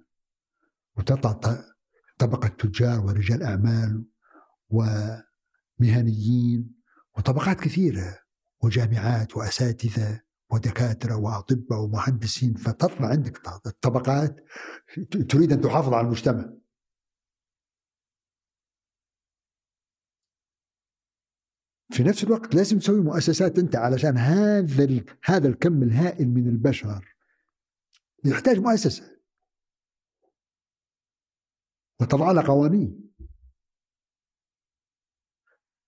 [0.98, 1.64] وتطلع
[2.18, 4.06] طبقة تجار ورجال أعمال
[5.80, 6.76] ومهنيين
[7.18, 8.20] وطبقات كثيرة
[8.62, 10.22] وجامعات وأساتذة.
[10.52, 14.46] ودكاترة وأطباء ومهندسين فتطلع عندك ط- طبقات
[15.12, 16.54] ت- تريد أن تحافظ على المجتمع.
[21.92, 27.16] في نفس الوقت لازم تسوي مؤسسات أنت علشان هذا هذا الكم الهائل من البشر
[28.26, 29.20] يحتاج مؤسسة.
[32.02, 33.10] وتضع لها قوانين.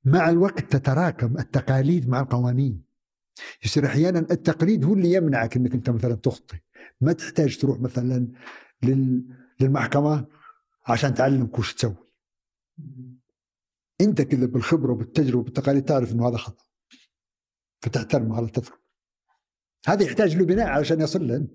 [0.05, 2.90] مع الوقت تتراكم التقاليد مع القوانين.
[3.65, 6.59] يصير أحيانا التقليد هو اللي يمنعك إنك أنت مثلا تخطي
[7.01, 8.27] ما تحتاج تروح مثلا
[8.83, 9.25] لل...
[9.59, 10.27] للمحكمة
[10.87, 11.95] عشان تعلمك وش تسوي.
[14.01, 16.65] أنت كذا بالخبرة وبالتجربة وبالتقاليد تعرف إنه هذا خطأ.
[17.81, 18.79] فتحترمه على تذكر
[19.87, 21.47] هذا يحتاج له بناء علشان يصل له.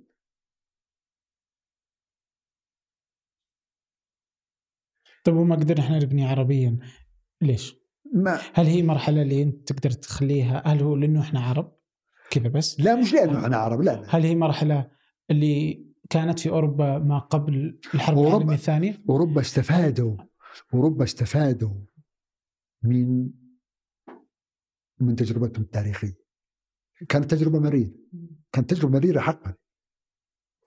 [5.24, 6.78] طيب وما قدرنا إحنا نبني عربيا؟
[7.40, 11.76] ليش؟ ما هل هي مرحلة اللي أنت تقدر تخليها هل هو لأنه إحنا عرب
[12.30, 14.06] كذا بس؟ لا مش لأنه إحنا عرب لا, لا.
[14.08, 14.90] هل هي مرحلة
[15.30, 20.16] اللي كانت في أوروبا ما قبل الحرب العالمية الثانية؟ أوروبا استفادوا
[20.74, 21.74] أوروبا استفادوا
[22.82, 23.30] من
[25.00, 26.18] من تجربتهم التاريخية
[27.08, 27.92] كانت تجربة مريرة
[28.52, 29.54] كانت تجربة مريرة حقا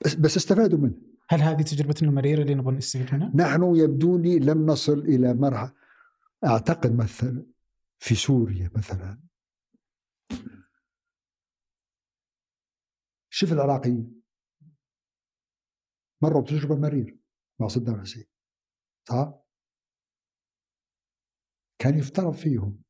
[0.05, 0.93] بس, بس استفادوا منها
[1.29, 5.73] هل هذه تجربتنا المريره اللي نبغى نستفيد منها؟ نحن يبدو لي لم نصل إلى مرحله
[6.45, 7.45] أعتقد مثلا
[7.99, 9.21] في سوريا مثلا.
[13.29, 14.21] شوف العراقيين.
[16.21, 17.17] مروا بتجربة مريره
[17.59, 18.25] مع صدام حسين
[19.09, 19.33] صح؟
[21.79, 22.83] كان يفترض فيهم.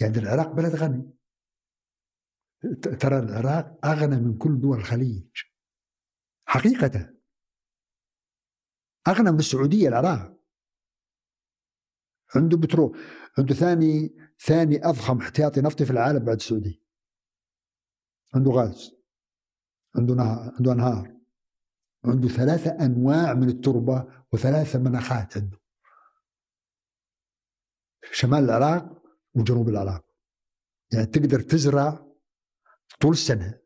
[0.00, 1.14] يعني العراق بلد غني.
[3.00, 5.42] ترى العراق أغنى من كل دول الخليج.
[6.46, 7.14] حقيقة.
[9.08, 10.33] أغنى من السعودية العراق.
[12.36, 12.98] عنده بترول
[13.38, 16.84] عنده ثاني ثاني أضخم احتياطي نفطي في العالم بعد السعودية.
[18.34, 18.90] عنده غاز
[19.96, 21.14] عنده نهار عنده أنهار
[22.04, 25.60] عنده ثلاثة أنواع من التربة وثلاثة مناخات عنده.
[28.12, 29.02] شمال العراق
[29.34, 30.04] وجنوب العراق.
[30.92, 32.06] يعني تقدر تزرع
[33.00, 33.60] طول السنة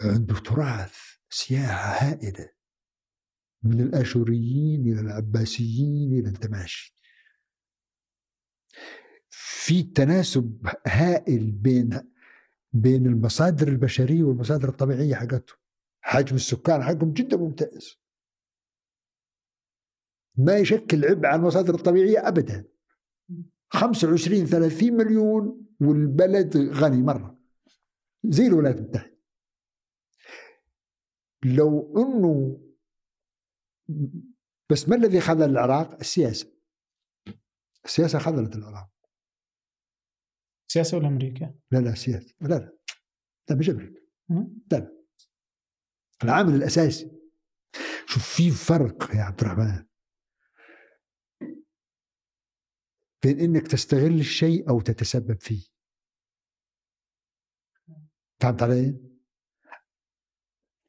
[0.00, 0.96] عنده تراث
[1.30, 2.53] سياحة هائلة.
[3.64, 6.94] من الآشوريين إلى العباسيين إلى الدماشق.
[9.30, 12.00] في تناسب هائل بين
[12.72, 15.58] بين المصادر البشرية والمصادر الطبيعية حقتهم.
[16.00, 17.98] حجم السكان حقهم جدا ممتاز.
[20.36, 22.64] ما يشكل عبء على المصادر الطبيعية أبدا.
[23.68, 27.38] 25 30 مليون والبلد غني مرة.
[28.24, 29.14] زي الولايات المتحدة.
[31.44, 32.60] لو أنه
[34.70, 36.52] بس ما الذي خذل العراق؟ السياسة.
[37.84, 38.90] السياسة خذلت العراق.
[40.68, 42.34] سياسة ولا أمريكا؟ لا لا سياسة.
[42.40, 42.78] لا لا.
[43.50, 44.00] لا مش أمريكا.
[44.72, 45.04] لا لا.
[46.24, 47.10] العامل الأساسي.
[48.06, 49.86] شوف في فرق يا عبد الرحمن.
[53.24, 55.66] بين إنك تستغل الشيء أو تتسبب فيه.
[58.40, 59.00] فهمت علي؟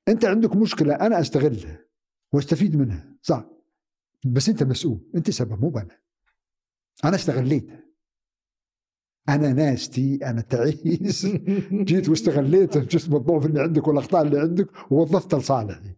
[0.07, 1.84] أنت عندك مشكلة أنا أستغلها.
[2.35, 3.15] واستفيد منها.
[3.21, 3.45] صح.
[4.25, 5.11] بس أنت مسؤول.
[5.15, 5.99] أنت سبب مو أنا
[7.05, 7.85] أنا استغليتها
[9.29, 10.15] أنا ناستي.
[10.15, 11.25] أنا تعيس.
[11.89, 12.77] جيت واستغليت.
[12.77, 15.95] جسم الضعف اللي عندك والأخطاء اللي عندك ووظفت لصالحي.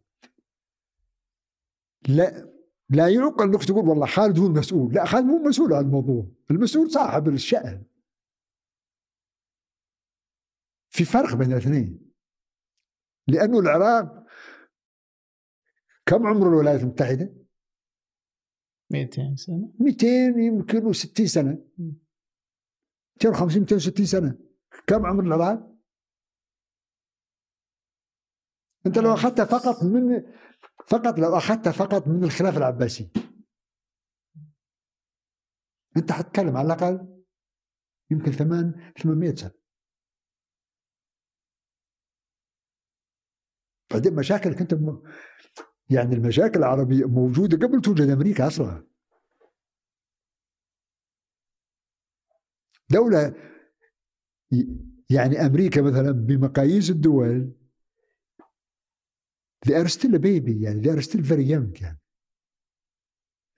[2.07, 2.53] لا.
[2.89, 4.93] لا يعقل أنك تقول والله خالد هو المسؤول.
[4.93, 6.27] لا خالد مو مسؤول عن الموضوع.
[6.51, 7.83] المسؤول صاحب الشأن.
[10.89, 12.11] في فرق بين الاثنين.
[13.27, 14.26] لأنه العراق
[16.07, 17.33] كم عمر الولايات المتحدة؟
[18.91, 19.73] 200 سنة.
[19.79, 20.07] 200
[20.37, 21.65] يمكن 60 سنة.
[23.17, 24.39] 250 260 سنة.
[24.87, 25.77] كم عمر العراق
[28.85, 30.23] انت لو اخذتها فقط من
[30.87, 33.11] فقط لو اخذتها فقط من الخلافه العباسي.
[35.97, 37.23] انت حتتكلم على الأقل
[38.11, 39.51] يمكن ثمان 800 سنة.
[43.91, 45.01] بعدين مشاكلك انت م...
[45.89, 48.87] يعني المشاكل العربية موجودة قبل توجد أمريكا أصلا.
[52.89, 53.35] دولة
[55.09, 57.53] يعني أمريكا مثلا بمقاييس الدول
[59.67, 61.99] they are still a baby يعني they are still very young يعني.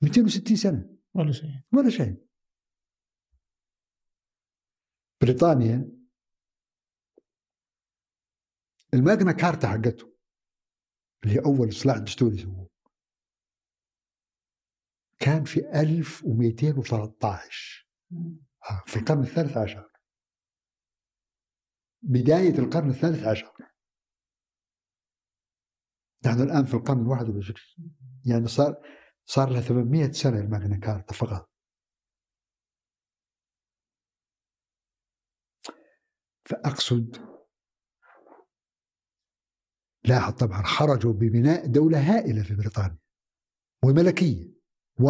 [0.02, 0.98] 260 سنة.
[1.14, 1.50] ولا شيء.
[1.74, 2.26] ولا شيء.
[5.22, 5.92] بريطانيا
[8.94, 10.19] الماجنا كارتا حقته.
[11.24, 12.70] اللي هي أول إصلاح دستوري سووه.
[15.20, 17.90] كان في 1213
[18.86, 19.92] في القرن الثالث عشر.
[22.02, 23.54] بداية القرن الثالث عشر.
[26.26, 27.96] نحن الآن في القرن الواحد والعشرين.
[28.26, 28.76] يعني صار
[29.26, 31.50] صار لها 800 سنة الماجنا كارتا فقط
[36.46, 37.29] فأقصد
[40.10, 43.00] لاحظ طبعا خرجوا ببناء دولة هائلة في بريطانيا
[43.84, 44.54] وملكية
[45.00, 45.06] و...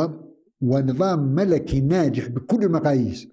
[0.62, 3.28] ونظام ملكي ناجح بكل المقاييس.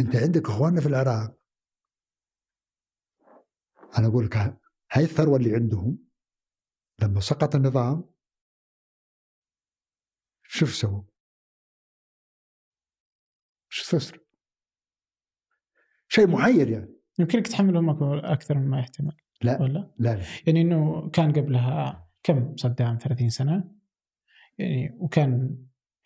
[0.00, 1.38] أنت عندك إخواننا في العراق.
[3.98, 4.36] أنا أقول لك
[4.92, 6.06] هاي الثروه اللي عندهم
[7.02, 8.14] لما سقط النظام
[10.48, 11.02] شوف سووا؟
[13.68, 14.25] شو خسر
[16.08, 16.96] شيء محير يعني.
[17.18, 17.90] يمكنك تحملهم
[18.24, 19.12] أكثر مما يحتمل
[19.42, 23.64] لا ولا؟ لا؟ لا يعني إنه كان قبلها كم صدام؟ 30 سنة؟
[24.58, 25.56] يعني وكان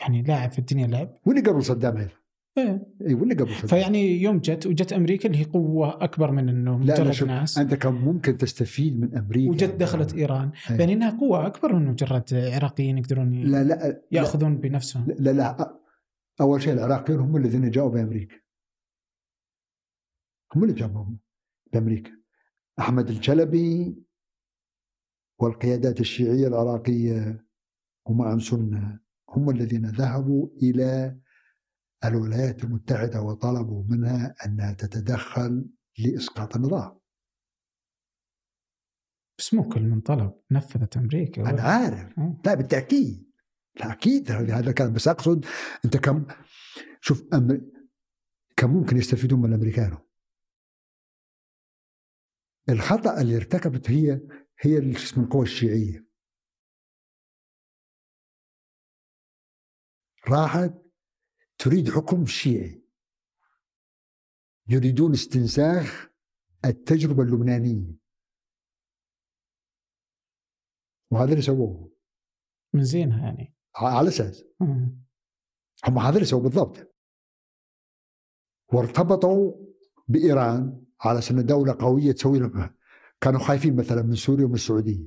[0.01, 1.19] يعني لاعب في الدنيا لعب.
[1.27, 2.11] واللي قبل صدام هيك
[2.59, 2.89] إيه.
[3.07, 3.67] اي ولا قبل صدام.
[3.67, 7.59] فيعني يوم جت وجت أمريكا اللي هي قوة أكبر من إنه لا لا مجرد ناس.
[7.59, 9.51] أنت كان ممكن تستفيد من أمريكا.
[9.51, 10.51] وجت دخلت إيران.
[10.71, 10.77] إيه.
[10.77, 14.03] يعني إنها قوة أكبر من مجرد عراقيين يقدرون لا لا لا.
[14.13, 15.07] يأخذون بنفسهم.
[15.19, 15.77] لا, لا
[16.41, 18.37] أول شيء العراقيين هم الذين جاءوا بأمريكا.
[20.55, 21.17] هم اللي جابوا
[21.73, 22.11] بأمريكا.
[22.79, 23.97] أحمد الجلبي
[25.39, 27.47] والقيادات الشيعية العراقية
[28.07, 31.21] ومعهم سنة هم الذين ذهبوا إلى
[32.05, 37.01] الولايات المتحدة وطلبوا منها أنها تتدخل لإسقاط النظام.
[39.39, 41.51] بس مو كل من طلب نفذت أمريكا.
[41.51, 42.19] أنا عارف.
[42.19, 42.41] آه.
[42.45, 43.31] لا بالتأكيد.
[43.81, 44.31] لا أكيد.
[44.31, 45.45] هذا كان بس أقصد
[45.85, 46.27] أنت كم
[47.01, 47.71] شوف أم...
[48.57, 49.99] كان ممكن يستفيدون من الامريكان
[52.71, 54.21] الخطأ اللي ارتكبت هي
[54.61, 56.07] هي اسمه القوى الشيعية.
[60.29, 60.75] راحت
[61.59, 62.85] تريد حكم شيعي.
[64.69, 66.11] يريدون استنساخ
[66.65, 67.97] التجربة اللبنانية.
[71.13, 71.93] وهذا اللي سووه.
[72.75, 73.55] من زينها يعني.
[73.77, 74.45] على أساس.
[75.89, 76.95] هم هذا اللي سووا بالضبط.
[78.73, 79.67] وارتبطوا
[80.09, 80.87] بإيران.
[81.01, 82.75] على أساس انها دولة قوية تسوي لهم.
[83.21, 85.07] كانوا خايفين مثلا من سوريا ومن السعودية.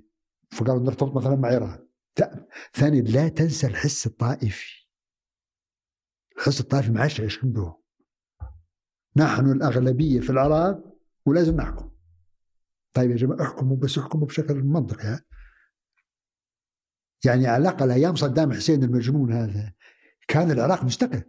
[0.51, 1.87] فقالوا نرتبط مثلا مع إيران.
[2.15, 4.87] ت- ثانيا لا تنسى الحس الطائفي.
[6.37, 7.73] الحس الطائفي ما عادش عندهم
[9.15, 10.83] نحن الأغلبية في العراق
[11.25, 11.91] ولازم نحكم.
[12.93, 15.25] طيب يا جماعة احكموا بس احكموا بشكل منطقي ها؟
[17.25, 19.73] يعني على الأقل أيام صدام حسين المجنون هذا
[20.27, 21.23] كان العراق مستقل.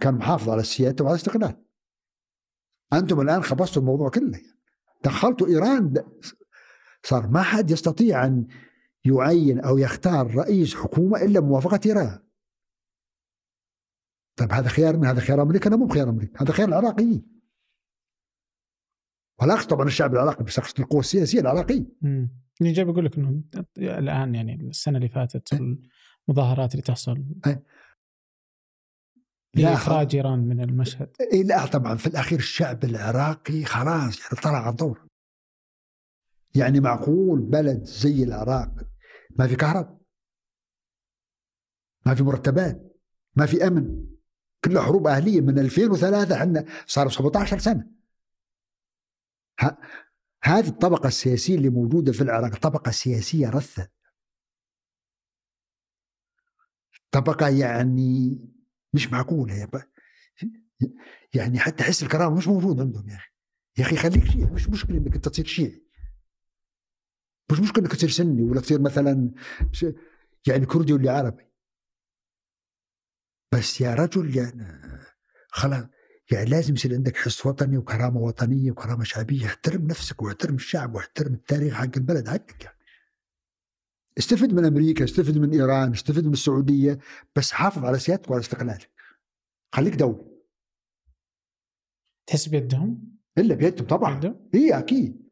[0.00, 1.64] كان محافظ على السيادة وعلى الاستقلال.
[2.92, 4.40] أنتم الآن خبصتوا الموضوع كله.
[5.04, 5.94] دخلتوا إيران
[7.02, 8.46] صار ما حد يستطيع أن
[9.04, 12.18] يعين أو يختار رئيس حكومة إلا بموافقه إيران.
[14.36, 17.40] طيب هذا خيار من هذا خيار أمريكا؟ مو خيار أمريكا هذا خيار العراقيين
[19.42, 21.86] ولا طبعا الشعب العراقي بس اقصد القوى السياسية العراقيه.
[22.60, 23.42] اللي جاي بقول لك إنه
[23.78, 25.60] الآن يعني السنة اللي فاتت
[26.28, 27.24] المظاهرات اللي تحصل.
[27.46, 27.62] لا،
[29.54, 31.16] لاخراج إيران من المشهد.
[31.32, 35.06] إيه لا طبعا في الأخير الشعب العراقي خلاص يعني طلع على الدور.
[36.54, 38.74] يعني معقول بلد زي العراق؟
[39.38, 40.00] ما في كهرباء
[42.06, 42.96] ما في مرتبات
[43.36, 44.06] ما في أمن.
[44.64, 47.90] كلها حروب أهلية من 2003 إحنا صار 17 سنة.
[49.60, 49.76] ه-
[50.42, 53.88] هذه الطبقة السياسية اللي موجودة في العراق طبقة سياسية رثة.
[57.10, 58.38] طبقة يعني
[58.94, 59.82] مش معقولة يا ب-
[61.34, 63.30] يعني حتى حس الكرامة مش موجود عندهم يا أخي.
[63.78, 65.82] يا أخي خليك شيعي مش مشكلة إنك أنت تصير شيعي.
[67.52, 69.30] مش مشكلة إنك تصير سني ولا تصير مثلا
[70.48, 71.44] يعني كردي ولا عربي.
[73.54, 74.82] بس يا رجل يعني
[75.48, 75.84] خلاص
[76.32, 79.46] يعني لازم يصير عندك حس وطني وكرامة وطنية وكرامة شعبية.
[79.46, 82.28] احترم نفسك واحترم الشعب واحترم التاريخ حق البلد.
[82.28, 82.76] حقك يعني.
[84.18, 86.98] استفد من أمريكا استفد من إيران استفد من السعودية
[87.36, 88.90] بس حافظ على سيادتك وعلى استقلالك.
[89.74, 90.40] خليك دوله
[92.26, 94.14] تحس بيدهم؟ إلا بيدهم طبعا.
[94.14, 95.30] بيدهم؟ اي أكيد.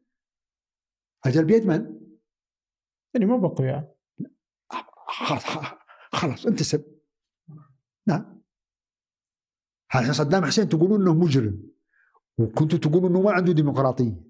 [1.25, 1.99] أجل بيد من؟
[3.13, 3.95] يعني مو بقوياء
[5.07, 5.43] خلاص
[6.11, 6.99] خلاص أنت سب.
[8.07, 8.41] نعم.
[9.93, 11.69] عشان صدام حسين تقولون إنه مجرم.
[12.37, 14.23] وكنتوا تقولون إنه ما عنده ديمقراطية.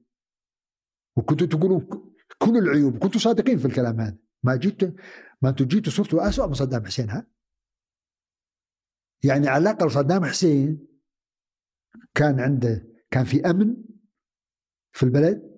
[1.17, 1.89] وكنتوا تقولون
[2.37, 2.97] كل العيوب.
[2.97, 4.17] كنتوا صادقين في الكلام هذا.
[4.43, 4.91] ما جيتوا
[5.41, 7.27] ما أنتوا جيتوا صرتوا اسوء من صدام حسين ها؟
[9.23, 10.87] يعني على الأقل صدام حسين
[12.15, 13.83] كان عنده كان في أمن
[14.91, 15.49] في البلد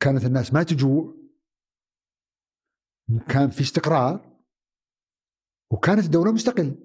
[0.00, 1.14] كانت الناس ما تجوع
[3.28, 4.40] كان في استقرار
[5.70, 6.76] وكانت الدولة مستقلة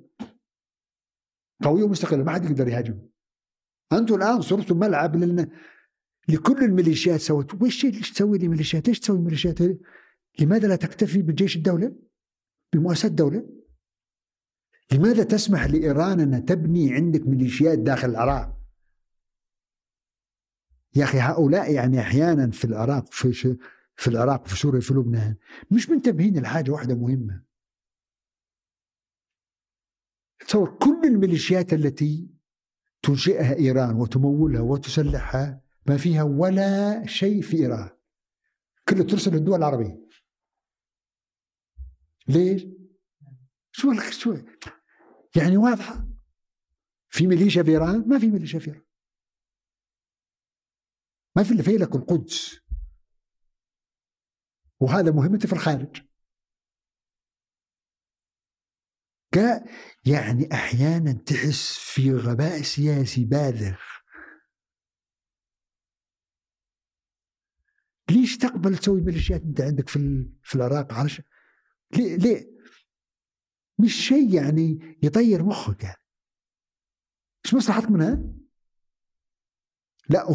[1.63, 3.09] قوية ومستقلة ما حد يقدر يهاجم.
[3.93, 5.51] أنتم الآن صرتوا ملعب لأن
[6.29, 9.57] لكل الميليشيات سوت وش تسوي لي ميليشيات؟ ليش تسوي ميليشيات؟
[10.39, 11.95] لماذا لا تكتفي بجيش الدولة؟
[12.73, 13.49] بمؤسسات الدولة
[14.91, 18.57] لماذا تسمح لإيران أن تبني عندك ميليشيات داخل العراق؟
[20.95, 23.57] يا أخي هؤلاء يعني أحيانا في العراق في
[23.95, 25.35] في العراق في سوريا في لبنان
[25.71, 27.43] مش منتبهين لحاجة واحدة مهمة.
[30.47, 32.29] تصور كل الميليشيات التي
[33.03, 37.89] تنشئها إيران وتمولها وتسلحها ما فيها ولا شيء في إيران.
[38.89, 40.04] كله ترسل الدول العربية.
[42.27, 42.65] ليش؟
[43.71, 44.37] شو شو؟
[45.35, 46.07] يعني واضحة.
[47.09, 48.85] في ميليشيا في إيران؟ ما في ميليشيا في إيران.
[51.35, 52.59] ما في إلا فيلق القدس
[54.79, 56.05] وهذا مهمته في الخارج.
[60.05, 64.01] يعني أحيانا تحس في غباء سياسي باذخ
[68.09, 71.21] ليش تقبل تسوي ميليشيات أنت عندك في في العراق؟ عرش
[71.97, 72.55] ليه ليه؟
[73.79, 76.01] مش شيء يعني يطير مخك يعني.
[77.45, 78.23] إيش مصلحتك منها؟
[80.09, 80.25] لا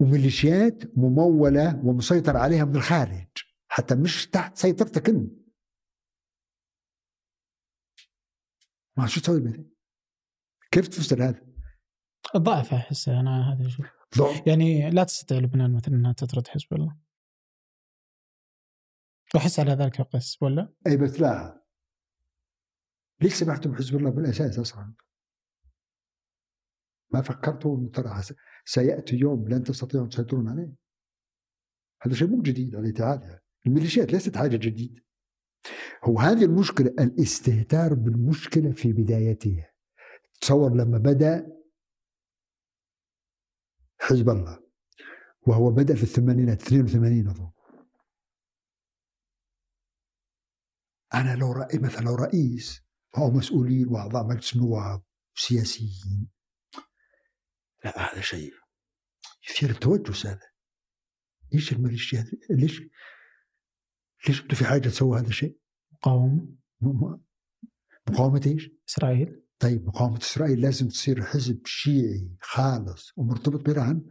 [0.00, 3.28] وميليشيات ممولة ومسيطر عليها من الخارج
[3.68, 5.32] حتى مش تحت سيطرتك أنت.
[8.96, 9.64] ما شو تسوي به
[10.70, 11.46] كيف تفسر هذا؟
[12.36, 13.86] ضعف احس أنا هذا الشيء
[14.46, 17.03] يعني لا تستطيع لبنان مثلا إنها تطرد حزب الله.
[19.34, 21.64] واحس على ذلك قس ولا؟ إي بس لا
[23.20, 24.94] ليش سمحتم حزب الله بالأساس أصلا؟
[27.10, 28.22] ما فكرتوا انه ترى
[28.64, 30.74] سيأتي يوم لن تستطيعوا تسيطرون عليه
[32.02, 33.40] هذا شيء مو جديد على تعالى.
[33.66, 35.04] الميليشيات ليست حاجة جديدة
[36.04, 39.70] هو هذه المشكلة الاستهتار بالمشكلة في بدايتها
[40.40, 41.56] تصور لما بدأ
[44.00, 44.60] حزب الله
[45.46, 47.50] وهو بدأ في الثمانينات 82 أظن
[51.14, 52.82] أنا لو رأي مثلا لو رئيس
[53.18, 55.02] أو مسؤولين وأعضاء مجلس النواب
[55.36, 56.28] وسياسيين
[57.84, 58.52] لا هذا شيء
[59.50, 60.54] يثير التوجس هذا
[61.52, 62.82] ليش الميليشيا ليش
[64.28, 65.58] ليش أنتم في حاجة تسووا هذا الشيء؟
[65.92, 66.48] مقاومة.
[68.08, 69.42] مقاومة إيش؟ إسرائيل.
[69.58, 74.04] طيب مقاومة إسرائيل لازم تصير حزب شيعي خالص ومرتبط بإيران.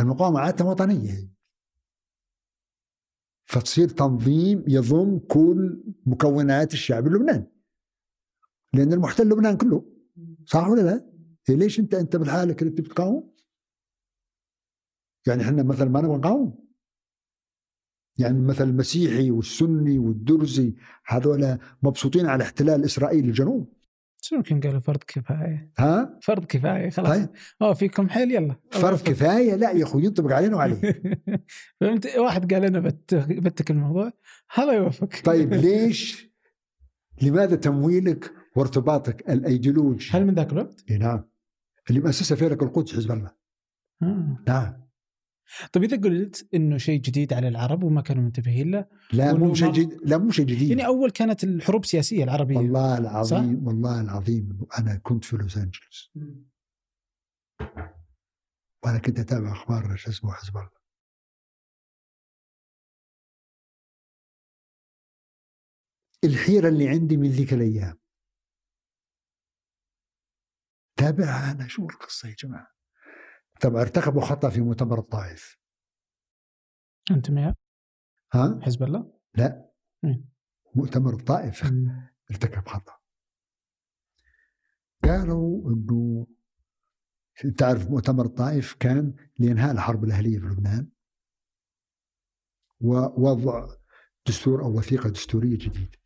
[0.00, 1.30] المقاومة عادة وطنية
[3.48, 7.46] فتصير تنظيم يضم كل مكونات الشعب اللبناني
[8.74, 9.84] لأن المحتل لبنان كله
[10.46, 11.10] صح ولا لا؟
[11.48, 13.34] إيه ليش أنت أنت بالحالك اللي بتقاوم؟
[15.26, 16.68] يعني إحنا مثلا ما نبغى نقاوم
[18.18, 20.74] يعني مثلا المسيحي والسني والدرزي
[21.06, 23.77] هذول مبسوطين على احتلال إسرائيل الجنوب
[24.20, 25.70] شو يمكن قالوا؟ فرض كفاية.
[25.78, 27.08] ها؟ فرض كفاية خلاص.
[27.08, 27.28] طيب.
[27.62, 28.56] آه فيكم حيل؟ يلا.
[28.70, 31.02] فرض كفاية؟ لا يا أخوي ينطبق علينا وعليه
[31.80, 32.80] فهمت؟ واحد قال أنا
[33.12, 34.12] بتك الموضوع.
[34.54, 35.08] هذا يوافق.
[35.24, 36.28] طيب ليش؟
[37.22, 41.24] لماذا تمويلك وارتباطك الأيديولوجي؟ هل من ذاك الوقت؟ اي نعم.
[41.90, 43.30] اللي مؤسسة فيلق القدس حزب الله.
[44.02, 44.38] آه.
[44.48, 44.87] نعم.
[45.72, 49.72] طيب إذا قلت إنه شيء جديد على العرب وما كانوا منتبهين له لا مو شيء
[49.72, 50.68] جديد لا مو شيء جديد.
[50.68, 55.56] يعني أول كانت الحروب السياسية العربية والله العظيم صح؟ والله العظيم أنا كنت في لوس
[55.56, 56.12] انجلوس
[58.84, 60.78] وأنا كنت أتابع أخبار شو اسمه حزب الله.
[66.24, 67.98] الحيرة اللي عندي من ذيك الأيام.
[70.96, 72.77] تابعها أنا شو القصة يا جماعة؟
[73.60, 75.58] طبعا ارتكبوا خطأ في مؤتمر الطائف
[77.10, 77.54] أنتم يا
[78.32, 79.70] ها حزب الله؟ لا
[80.02, 80.24] مم.
[80.74, 82.08] مؤتمر الطائف مم.
[82.30, 82.98] ارتكب خطأ
[85.04, 86.26] قالوا إنه
[87.58, 90.90] تعرف مؤتمر الطائف كان لإنهاء الحرب الأهلية في لبنان
[92.80, 93.68] ووضع
[94.26, 95.98] دستور أو وثيقة دستورية جديدة.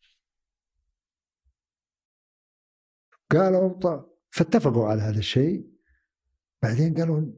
[3.30, 5.72] قالوا فاتفقوا على هذا الشيء
[6.62, 7.32] بعدين قالوا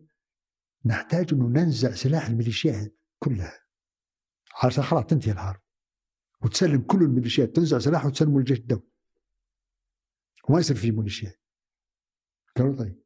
[0.85, 3.65] نحتاج انه ننزع سلاح الميليشيات كلها.
[4.65, 5.61] عشان خلاص تنتهي الحرب.
[6.45, 8.91] وتسلم كل الميليشيات تنزع سلاح وتسلمه للجيش الدولي
[10.49, 11.41] وما يصير في ميليشيات
[12.57, 13.05] قالوا طيب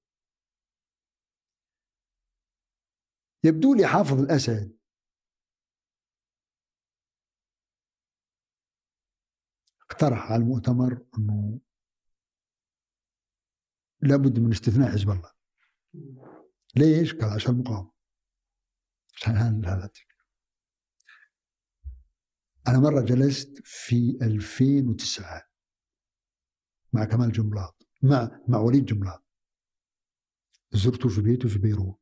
[3.44, 4.78] يبدو لي حافظ الأسد.
[9.90, 11.60] اقترح على المؤتمر أنه
[14.00, 15.32] لابد من استثناء حزب الله.
[16.76, 17.92] ليش؟ قال عشان المقاومة.
[19.14, 19.90] عشان هذا
[22.68, 25.42] أنا مرة جلست في 2009
[26.92, 29.24] مع كمال جملاط مع مع وليد جملاط.
[30.72, 32.00] زرته في بيته في بيروت.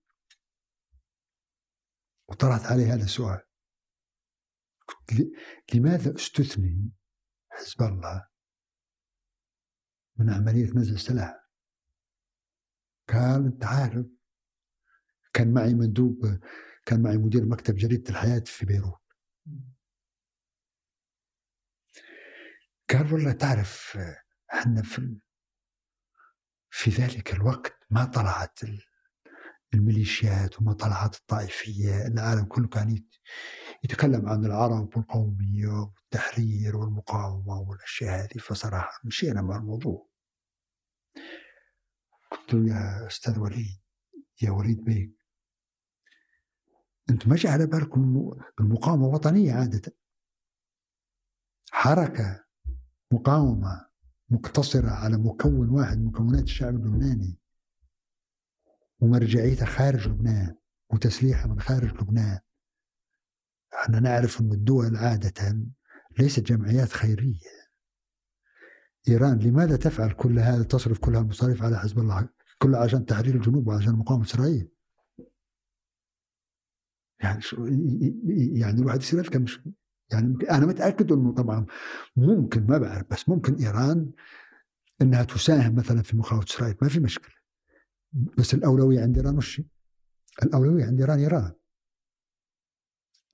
[2.28, 3.40] وطرحت عليه هذا السؤال.
[4.88, 5.30] قلت
[5.74, 6.92] لماذا استثني
[7.48, 8.28] حزب الله
[10.16, 11.48] من عملية نزل السلاح
[13.08, 14.15] قال أنت عارف
[15.36, 16.40] كان معي مندوب
[16.86, 19.00] كان معي مدير مكتب جريدة الحياة في بيروت.
[22.90, 23.98] قال والله تعرف
[24.54, 25.18] إحنا في
[26.70, 28.58] في ذلك الوقت ما طلعت
[29.74, 33.04] الميليشيات وما طلعت الطائفية العالم كله كان
[33.84, 38.38] يتكلم عن العرب والقومية والتحرير والمقاومة والأشياء هذه.
[38.38, 40.08] فصراحة مشينا مع الموضوع.
[42.30, 43.80] قلت له يا أستاذ وليد
[44.42, 45.15] يا وليد بيك
[47.10, 49.96] انت ما على بالكم المقاومة وطنية عادة.
[51.70, 52.44] حركة
[53.12, 53.86] مقاومة
[54.30, 57.38] مقتصرة على مكون واحد مكونات الشعب اللبناني
[59.00, 60.56] ومرجعيتها خارج لبنان
[60.90, 62.38] وتسليحها من خارج لبنان.
[63.74, 65.66] إحنا نعرف أن الدول عادة
[66.18, 67.66] ليست جمعيات خيرية.
[69.08, 72.28] إيران لماذا تفعل كل هذا تصرف كل المصاريف على حزب الله
[72.58, 74.75] كلها عشان تحرير الجنوب وعشان مقاومة إسرائيل؟
[77.20, 77.66] يعني شو
[78.54, 79.60] يعني الواحد يصير يفهم مش
[80.12, 81.66] يعني أنا متأكد إنه طبعا
[82.16, 84.12] ممكن ما بعرف بس ممكن إيران
[85.02, 87.34] إنها تساهم مثلا في مقاومه إسرائيل ما في مشكلة.
[88.38, 89.62] بس الأولوية عند إيران وش
[90.42, 91.52] الأولوية عند إيران إيران.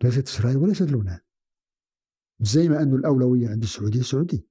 [0.04, 1.20] ليست إسرائيل وليست لبنان.
[2.40, 4.46] زي ما إنه الأولوية عند السعودية السعودية.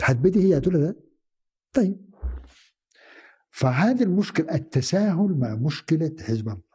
[0.00, 0.94] حد بديهيات ولا لا؟
[1.72, 2.14] طيب.
[3.50, 6.67] فهذه المشكلة التساهل مع مشكلة حزب الله.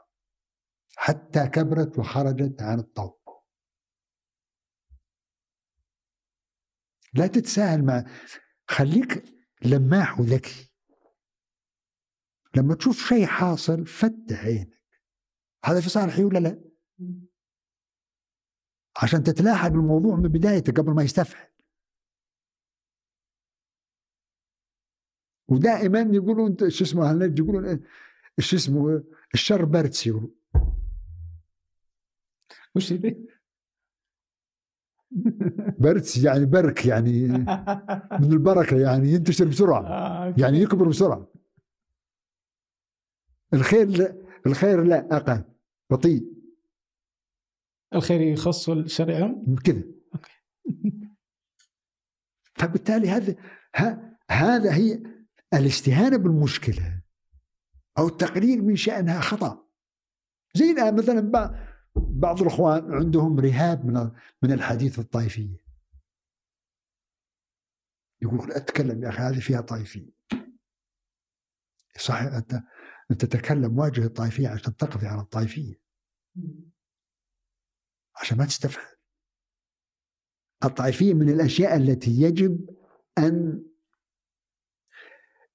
[0.98, 3.44] حتى كبرت وخرجت عن الطوق.
[7.14, 8.04] لا تتساهل مع
[8.68, 9.24] خليك
[9.66, 10.74] لماح وذكي.
[12.56, 14.84] لما تشوف شيء حاصل فتح عينك.
[15.66, 16.64] هذا في صالحي ولا لا؟
[19.04, 21.54] عشان تتلاحق الموضوع من بدايته قبل ما يستفحل.
[25.48, 27.84] ودائما يقولون شو اسمه يقولون
[28.40, 29.04] شو اسمه
[29.34, 30.43] الشر بارتس يقولوا
[32.76, 33.28] وش يبي؟
[35.80, 37.28] برتس يعني برك يعني
[38.20, 41.28] من البركة يعني ينتشر بسرعة آه، يعني يكبر بسرعة.
[43.54, 45.44] الخير لا الخير لا أقل
[45.92, 46.34] بطيء.
[47.96, 49.84] الخير يخص الشريعة كذا.
[52.60, 53.36] فبالتالي هذا
[54.30, 55.04] هذا هي
[55.54, 57.02] الاستهانه بالمشكلة
[57.98, 59.68] أو التقليل من شأنها خطأ.
[60.56, 61.20] زي الآن مثلا
[61.96, 64.12] بعض الإخوان عندهم رهاب من
[64.42, 65.64] من الحديث الطائفية.
[68.22, 70.14] يقول أتكلم يا أخي هذه فيها طائفية.
[71.98, 72.64] صحيح أنت
[73.12, 75.82] أنت تتكلم واجه الطائفيه عشان تقضي على الطائفية.
[78.22, 78.94] عشان ما تستفهم
[80.64, 82.70] الطائفية من الأشياء التي يجب
[83.18, 83.66] أن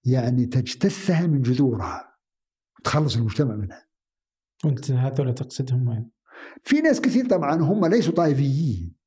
[0.04, 2.18] يعني تجتثها من جذورها.
[2.84, 3.88] تخلص المجتمع منها.
[4.64, 6.17] وانت هذول تقصدهم وين؟
[6.64, 8.98] في ناس كثير طبعا هم ليسوا طائفيين.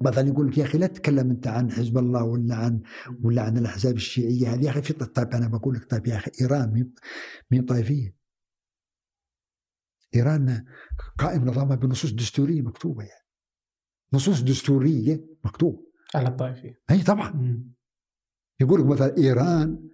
[0.00, 2.82] مثلا يقول لك يا أخي لا تتكلم أنت عن حزب الله ولا عن
[3.22, 4.64] ولا عن الأحزاب الشيعية هذه.
[4.64, 6.92] يا أخي في طيب أنا بقول لك طيب يا أخي إيران
[7.50, 8.16] مين طائفية؟
[10.14, 10.64] إيران
[11.18, 13.26] قائم نظامها بنصوص دستورية مكتوبة يعني.
[14.12, 15.92] نصوص دستورية مكتوب.
[16.14, 16.80] على الطائفية.
[16.90, 17.64] إي طبعا.
[18.60, 19.88] يقول لك مثلا إيران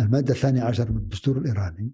[0.00, 1.92] المادة الثانية عشر من الدستور الإيراني.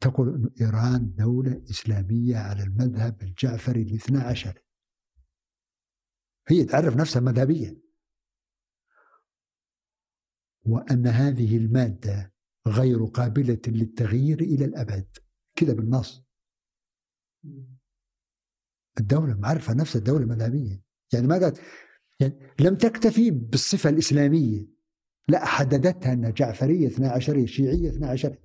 [0.00, 4.62] تقول أن إيران دولة إسلامية على المذهب الجعفري الاثنى عشر.
[6.48, 7.80] هي تعرف نفسها مذهبيا.
[10.66, 12.32] وأن هذه المادة
[12.68, 15.16] غير قابلة للتغيير إلى الأبد.
[15.56, 16.24] كده بالنص.
[19.00, 20.82] الدولة معرفة نفسها دولة مذهبية.
[21.12, 21.60] يعني ما قالت
[22.20, 24.66] يعني لم تكتفي بالصفة الإسلامية.
[25.28, 28.38] لا حددتها أنها جعفرية 12 شيعية 12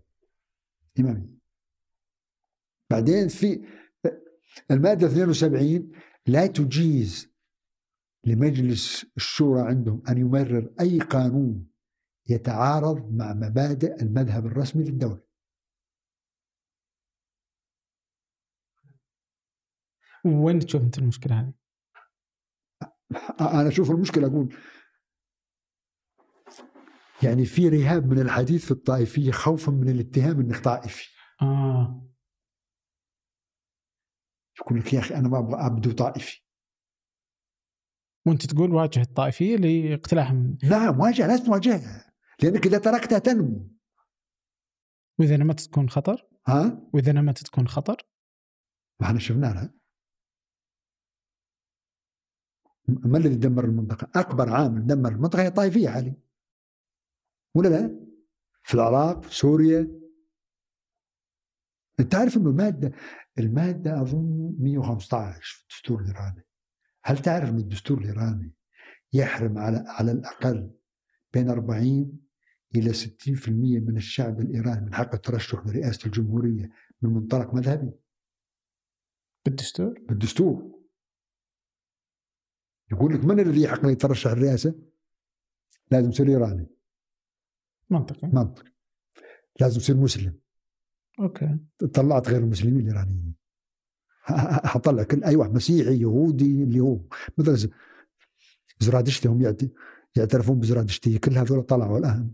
[0.99, 1.42] إمامية.
[2.93, 3.65] بعدين في
[4.71, 5.91] المادة 72
[6.27, 7.33] لا تجيز
[8.25, 11.67] لمجلس الشورى عندهم أن يمرر أي قانون
[12.29, 15.21] يتعارض مع مبادئ المذهب الرسمي للدولة.
[20.25, 21.53] وين تشوف أنت المشكلة هذه؟
[23.41, 24.55] أنا أشوف المشكلة أقول
[27.23, 31.09] يعني في رهاب من الحديث في الطائفية خوفا من الاتهام أنك طائفي
[31.41, 32.12] آه.
[34.59, 36.43] يقول لك يا أخي أنا ما أبغى ابدو طائفي
[38.25, 42.13] وأنت تقول واجه الطائفية لاقتلاعهم نعم واجه لازم تواجهها
[42.43, 43.69] لأنك إذا تركتها تنمو
[45.19, 48.07] وإذا نمت تكون خطر؟ ها؟ وإذا نمت تكون خطر؟
[48.99, 49.73] ما إحنا شفناها
[52.87, 56.15] ما الذي دمر المنطقة؟ أكبر عامل دمر المنطقة هي الطائفية حاليا
[57.55, 58.03] ولا لا؟
[58.63, 59.99] في العراق سوريا
[61.99, 62.91] أنت عارف أنه المادة
[63.39, 66.45] المادة أظن 115 في الدستور الإيراني.
[67.03, 68.53] هل تعرف أن الدستور الإيراني
[69.13, 70.71] يحرم على على الأقل
[71.33, 72.19] بين 40
[72.75, 73.49] إلى 60%
[73.79, 76.69] من الشعب الإيراني من حق الترشح لرئاسة الجمهورية
[77.01, 77.91] من منطلق مذهبي؟
[79.45, 80.73] بالدستور؟ بالدستور.
[82.91, 84.75] يقول لك من الذي يحق يترشح الرئاسة؟
[85.91, 86.67] لازم يصير إيراني.
[87.89, 88.27] منطقي.
[88.27, 88.71] منطقي.
[89.59, 90.42] لازم يصير مسلم.
[91.19, 91.59] أوكي.
[91.93, 93.35] طلعت غير المسلمين الإيرانيين.
[94.73, 96.99] حطلع كل أي واحد مسيحي يهودي اللي هو
[97.37, 97.69] مثلا
[98.79, 99.71] زرادشتي هم يعت-
[100.17, 102.33] يعترفون بزرادشتي كل هذول طلعوا الآن.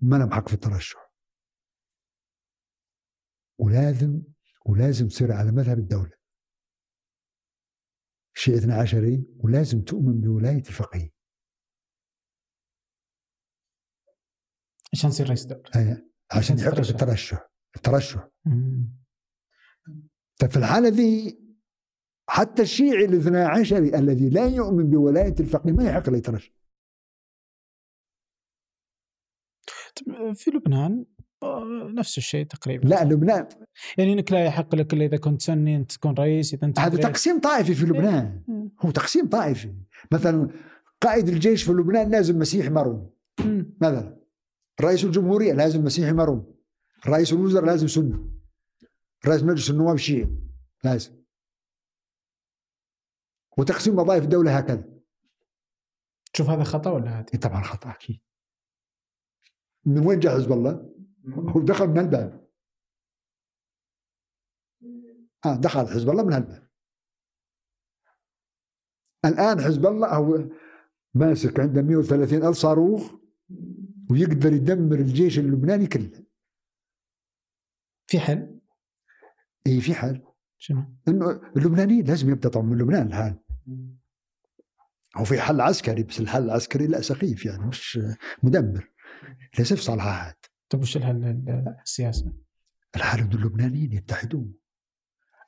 [0.00, 1.12] ما لهم حق في الترشح.
[3.60, 4.22] ولازم
[4.66, 6.12] ولازم تصير على مذهب الدولة.
[8.34, 11.10] شيء اثنى عشري ولازم تؤمن بولاية الفقيه.
[14.92, 16.78] عشان تصير رئيس دوله أي، عشان عشان يحق.
[16.78, 17.48] الترشح.
[17.78, 18.28] الترشح.
[18.44, 18.98] مم.
[20.40, 21.38] طيب في الحالة ذي
[22.30, 26.52] حتى الشيعي الاثنى عشري الذي لا يؤمن بولاية الفقيه ما يحق له يترشح.
[30.34, 31.04] في لبنان
[31.42, 32.88] آه، نفس الشيء تقريبا.
[32.88, 33.48] لا لبنان.
[33.98, 36.96] يعني إنك لا يحق لك إلا إذا كنت سني إنت تكون رئيس إذا أنت هذا
[36.96, 37.06] رئيس.
[37.06, 38.42] تقسيم طائفي في لبنان.
[38.48, 38.70] مم.
[38.80, 39.74] هو تقسيم طائفي.
[40.12, 40.48] مثلا
[41.00, 43.10] قائد الجيش في لبنان لازم مسيحي مرون.
[43.80, 44.18] مثلا.
[44.80, 46.57] رئيس الجمهورية لازم مسيحي مرون
[47.06, 48.30] رئيس الوزراء لازم سني
[49.26, 50.38] رئيس مجلس النواب شيعي
[50.84, 51.24] لازم.
[53.58, 54.98] وتقسيم وظائف الدولة هكذا.
[56.32, 58.20] تشوف هذا خطأ ولا عادي؟ إيه طبعا خطأ أكيد.
[59.84, 60.94] من وين جاء حزب الله؟
[61.28, 62.48] هو دخل من الباب
[65.46, 66.68] آه دخل حزب الله من الباب
[69.24, 70.48] الآن حزب الله هو
[71.14, 73.14] ماسك عنده 130 ألف صاروخ
[74.10, 76.27] ويقدر يدمر الجيش اللبناني كله.
[78.08, 78.58] في حل.
[79.66, 80.22] اي في حل.
[80.58, 83.38] شنو؟ إنه اللبنانيين لازم يبدأ طبعا من لبنان الحال
[85.16, 87.98] هو في حل عسكري بس الحل العسكري لا سخيف يعني مش
[88.42, 88.90] مدمر.
[89.58, 92.32] ليس في صلاحات طب وش الحل ال- السياسي؟
[92.96, 94.54] الحل إنه اللبنانيين يتحدون.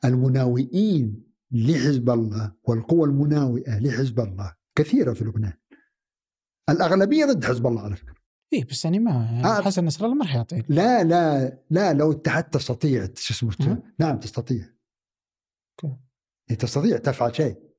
[0.04, 5.52] المناوئين لحزب الله والقوى المناوئة لحزب الله كثيرة في لبنان.
[6.68, 8.14] الأغلبية ضد حزب الله على فكرة.
[8.52, 9.60] إيه بس يعني ما يعني آه.
[9.62, 13.82] حسن نصر الله ما راح يعطي لا لا لا لو اتحدت تستطيع شو اسمه.
[13.98, 14.74] نعم تستطيع.
[15.84, 15.96] أوكي.
[16.50, 17.70] إيه، تستطيع تفعل شيء.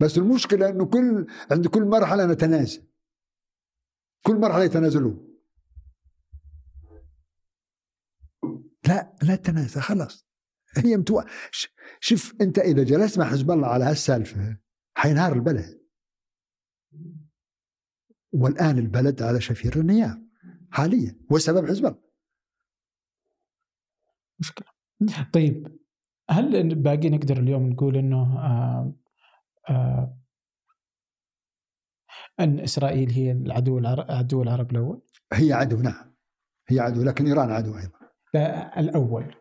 [0.00, 2.88] بس المشكلة إنه كل عند كل مرحلة نتنازل.
[4.26, 5.28] كل مرحلة يتنازلون.
[8.88, 10.26] لا لا تنازل خلاص.
[10.76, 11.22] هي متو...
[11.50, 11.68] ش-
[12.00, 14.56] شوف أنت إذا جلست مع حزب الله على هالسالفة
[14.96, 15.82] حينهار البلد.
[18.32, 20.18] والآن البلد على شفير النيار
[20.70, 22.02] حاليا والسبب حزب الله
[24.40, 24.68] مشكلة.
[25.32, 25.78] طيب
[26.30, 28.94] هل باقي نقدر اليوم نقول إنه آه
[29.70, 30.18] آه
[32.40, 35.02] إن إسرائيل هي العدو العرب عدو العرب الأول؟
[35.32, 36.14] هي عدو نعم.
[36.68, 37.98] هي عدو لكن إيران عدو أيضا.
[38.34, 39.34] لا الأول.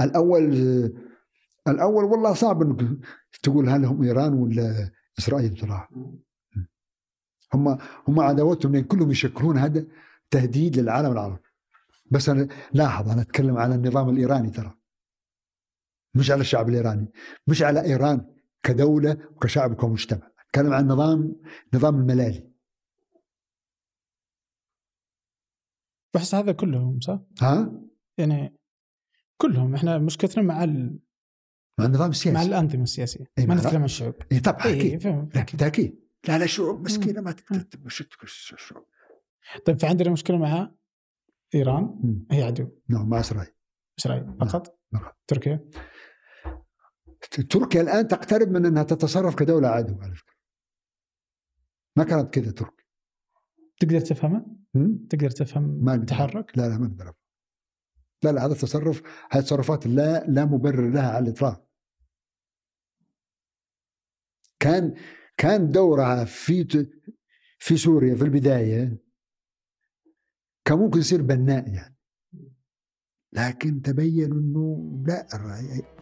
[0.00, 0.54] الأول
[1.68, 3.06] الأول والله صعب إنك
[3.42, 5.90] تقول هل هم إيران ولا إسرائيل صراحة
[7.54, 9.86] هم هم عداوتهم لأن كلهم يشكلون هذا
[10.30, 11.42] تهديد للعالم العربي.
[12.10, 14.74] بس أنا لاحظ أنا أتكلم على النظام الإيراني ترى.
[16.14, 17.12] مش على الشعب الإيراني.
[17.46, 20.30] مش على إيران كدولة وكشعب وكمجتمع.
[20.46, 21.40] أتكلم عن نظام
[21.74, 22.50] نظام الملالي
[26.14, 27.80] بحس هذا كلهم صح؟ ها؟
[28.18, 28.56] يعني
[29.36, 29.74] كلهم.
[29.74, 30.98] إحنا مشكلتنا مع ال...
[31.78, 33.24] مع النظام مع السياسي الأنظمة السياسية.
[33.38, 35.08] إيه، ما مع- نتكلم عن الشعوب اي طبعا اي أكيد.
[35.08, 36.03] بالتأكيد.
[36.28, 38.84] لا لا شعوب مسكينة ما تقدر تمشي الشعوب
[39.66, 40.74] طيب فعندنا مشكلة مع
[41.54, 42.26] إيران مم.
[42.30, 43.52] هي عدو نعم مع إسرائيل
[43.98, 45.12] إسرائيل فقط نعم.
[45.26, 45.68] تركيا
[47.50, 50.34] تركيا الآن تقترب من إنها تتصرف كدولة عدو على فكرة
[51.96, 52.84] ما كانت كذا تركيا
[53.80, 55.94] تقدر تفهمها؟ هم؟ تقدر تفهم ما.
[55.94, 57.12] التحرك؟ لا لا ما أقدر.
[58.22, 61.64] لا لا هذا تصرف هذه تصرفات لا لا مبرر لها على الإطلاق
[64.60, 64.94] كان
[65.36, 66.86] كان دورها في
[67.58, 68.98] في سوريا في البداية
[70.64, 71.94] كان ممكن يصير بناء يعني
[73.32, 75.26] لكن تبين إنه لا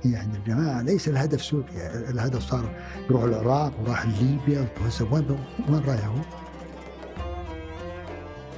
[0.04, 2.76] يعني الجماعة ليس الهدف سوريا الهدف صار
[3.10, 4.68] يروح العراق وراح ليبيا
[5.12, 5.30] وين
[5.68, 6.20] وين رايح هو؟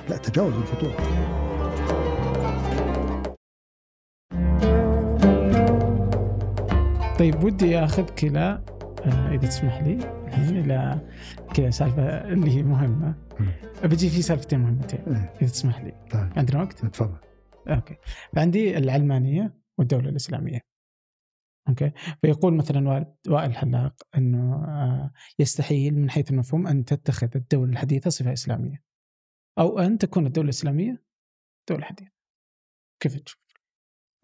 [0.09, 0.95] لا تجاوز الخطوط
[7.19, 8.65] طيب ودي اخذك إلى
[9.09, 9.95] إذا تسمح لي
[10.27, 11.01] الحين إلى
[11.55, 12.03] كذا سالفة
[12.33, 13.15] اللي هي مهمة.
[13.83, 15.01] بجي في سالفتين مهمتين.
[15.43, 15.91] إذا تسمح لي.
[16.11, 16.33] طيب.
[16.37, 17.19] عندنا وقت؟ تفضل.
[17.69, 17.97] okay.
[18.37, 20.61] فعندي العلمانية والدولة الإسلامية.
[21.69, 21.93] okay.
[22.23, 28.11] فيقول مثلا وائل- وائل حلاق إنه آه، يستحيل من حيث المفهوم أن تتخذ الدولة الحديثة
[28.11, 28.83] صفة إسلامية.
[29.59, 31.05] أو أن تكون الدولة الإسلامية
[31.69, 32.11] دولة حديثة.
[33.01, 33.45] كيف تشوف؟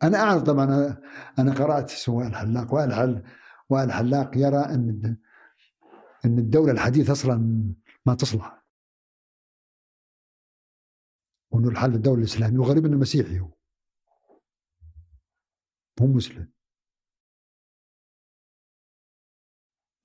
[0.03, 1.01] أنا أعرف طبعا أنا
[1.39, 3.23] أنا قرأت سواء الحلاق وائل
[3.71, 5.17] حل وائل حلاق يرى أن
[6.25, 7.37] أن الدولة الحديثه أصلا
[8.07, 8.67] ما تصلح.
[11.51, 13.53] وانه الحل الدولة الإسلامية وغريب انه مسيحي هو.
[16.01, 16.53] هو مسلم.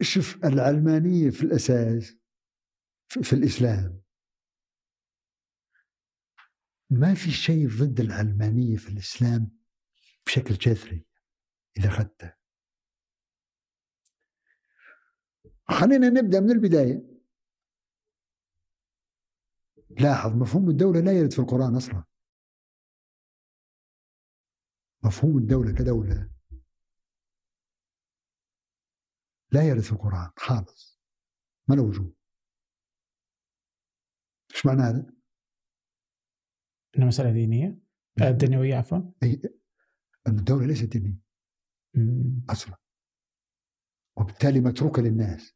[0.02, 2.18] شوف العلمانية في الأساس
[3.24, 4.02] في الإسلام.
[6.90, 9.52] ما في شيء ضد العلمانية في الإسلام
[10.26, 11.06] بشكل جذري
[11.78, 12.45] إذا اخذته
[15.70, 17.16] خلينا نبدأ من البداية.
[19.90, 22.04] لاحظ مفهوم الدولة لا يرد في القرآن أصلا.
[25.04, 26.30] مفهوم الدولة كدولة
[29.52, 30.32] لا يرد في القرآن.
[30.38, 31.02] خالص.
[31.68, 32.16] ما له وجود
[34.52, 35.14] إيش معنى هذا؟
[36.98, 37.80] إنها مسألة دينية.
[38.22, 39.12] آه، دنيوية عفوا.
[39.24, 39.42] أي
[40.28, 41.20] أن الدولة ليست دينية.
[42.50, 42.76] أصلا.
[44.18, 45.55] وبالتالي متروكة للناس.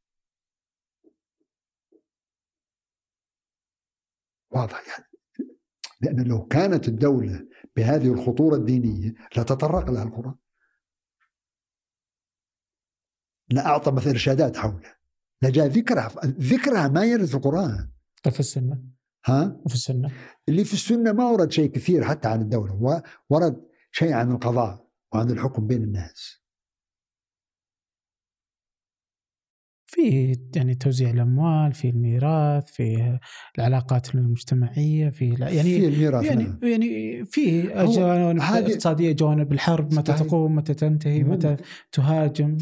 [4.51, 5.09] واضح يعني.
[6.01, 10.35] لأن لو كانت الدولة بهذه الخطورة الدينية لتطرق لها القرآن.
[13.51, 14.99] لأعطى مثلا إرشادات حولها.
[15.41, 17.91] لجاء ذكرها ذكرها ما يرد في القرآن.
[18.31, 18.83] في السنة.
[19.25, 20.11] ها؟ وفي السنة.
[20.49, 23.03] اللي في السنة ما ورد شيء كثير حتى عن الدولة.
[23.29, 26.38] ورد شيء عن القضاء وعن الحكم بين الناس.
[29.91, 33.19] في يعني توزيع الأموال في الميراث في
[33.57, 36.57] العلاقات المجتمعية في يعني في الميراث يعني نعم.
[36.63, 41.57] يعني في جوانب اقتصادية جوانب الحرب متى تقوم متى تنتهي متى
[41.91, 42.57] تهاجم.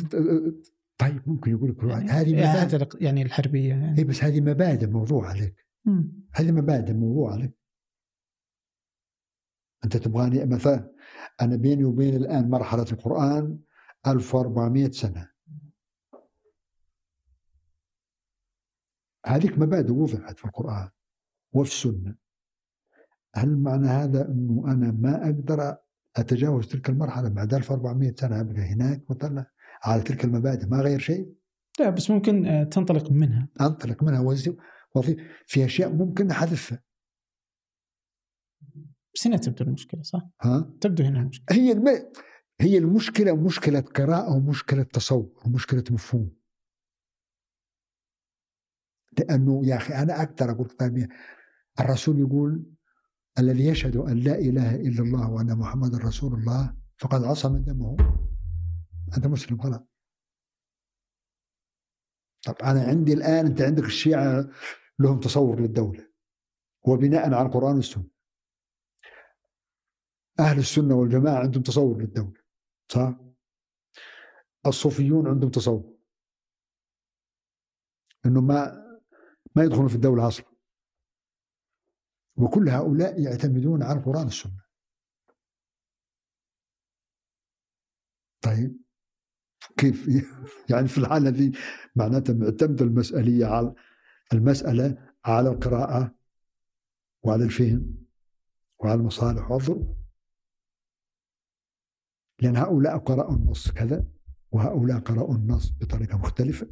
[0.98, 2.88] طيب ممكن يقول لك يعني هذه مبادئ.
[3.04, 3.98] يعني الحربية يعني.
[3.98, 5.56] إي بس هذه مبادئ موضوع عليك.
[6.34, 7.58] هذه مبادئ موضوع عليك.
[9.86, 10.92] أنت تبغاني مثلا
[11.42, 13.60] أنا بيني وبين الآن مرحلة القرآن
[14.08, 15.37] 1400 سنة.
[19.28, 20.90] هذيك مبادئ وضعت في القرآن
[21.54, 22.16] وفي السنة.
[23.36, 25.76] هل معنى هذا أنه أنا ما أقدر
[26.16, 29.46] أتجاوز تلك المرحلة بعد 1400 سنة أبقى هناك وطلع
[29.84, 31.34] على تلك المبادئ ما غير شيء؟
[31.80, 33.48] لا بس ممكن آه، تنطلق منها.
[33.62, 34.22] أنطلق منها
[34.96, 36.84] وفي في أشياء ممكن أحذفها.
[39.16, 41.58] بس هنا تبدو المشكلة صح؟ ها؟ تبدو هنا المشكلة.
[41.58, 41.88] هي الم...
[42.62, 46.32] هي المشكلة مشكلة قراءة ومشكلة تصور ومشكلة مفهوم.
[49.20, 51.08] لأنه يا أخي أنا أكثر أقول طيب
[51.80, 52.66] الرسول يقول
[53.40, 57.98] الذي يشهد أن لا إله إلا الله وأن محمد رسول الله فقد عصم دمه.
[59.18, 59.82] أنت مسلم خلاص
[62.46, 64.50] طب أنا عندي الآن أنت عندك الشيعة
[65.00, 66.08] لهم تصور للدولة
[66.88, 68.08] وبناء على القرآن والسنة.
[70.40, 72.42] أهل السنة والجماعة عندهم تصور للدولة
[72.92, 73.16] صح؟
[74.66, 75.98] الصوفيون عندهم تصور.
[78.26, 78.87] إنه ما
[79.58, 80.46] ما يدخلون في الدولة أصلا.
[82.36, 84.64] وكل هؤلاء يعتمدون على القرآن والسنة.
[88.42, 88.78] طيب
[89.78, 90.08] كيف؟
[90.72, 91.52] يعني في الحالة دي
[91.96, 93.74] معناتها معتمدة المسألية على
[94.34, 96.16] المسألة على القراءة
[97.24, 98.06] وعلى الفهم
[98.80, 99.98] وعلى المصالح والظروف
[102.42, 104.08] لأن هؤلاء قرأوا النص كذا
[104.52, 106.68] وهؤلاء قرأوا النص بطريقة مختلفة.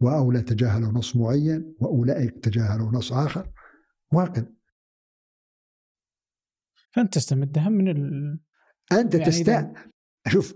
[0.00, 3.52] وهؤلاء تجاهلوا نص معين وأولئك تجاهلوا نص آخر.
[4.12, 4.52] وهكذا
[6.92, 8.38] فأنت تستمدها من ال...
[8.92, 9.72] أنت يعني تست
[10.28, 10.54] شوف.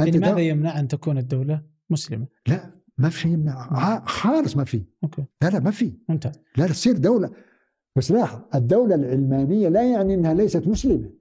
[0.00, 4.04] أنت يعني ماذا يمنع أن تكون الدولة مسلمة؟ لا ما في شيء يمنع.
[4.04, 4.84] خالص ما في.
[5.04, 5.24] أوكي.
[5.42, 5.98] لا لا ما في.
[6.08, 6.34] ممتاز.
[6.56, 7.30] لا تصير دولة.
[7.96, 11.12] بس لاحظ الدولة العلمانية لا يعني أنها ليست مسلمة.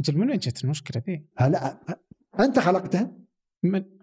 [0.00, 1.80] أجل من وين جت المشكلة ذي؟ هلا
[2.40, 3.16] أنت خلقتها؟
[3.62, 3.97] من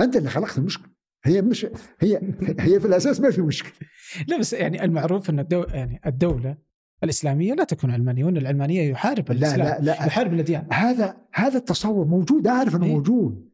[0.00, 0.90] أنت اللي خلقت المشكلة.
[1.24, 1.66] هي مش
[2.00, 2.20] هي
[2.60, 3.88] هي في الأساس ما في مشكلة.
[4.28, 6.56] لا بس يعني المعروف إن الدو يعني الدولة
[7.04, 9.84] الإسلامية لا تكون علمانيه وإن العلمانيه يحارب الإسلام لا لا.
[9.84, 10.68] لا يحارب الأديان.
[10.72, 13.50] هذا هذا التصور موجود أعرف إنه إيه؟ موجود.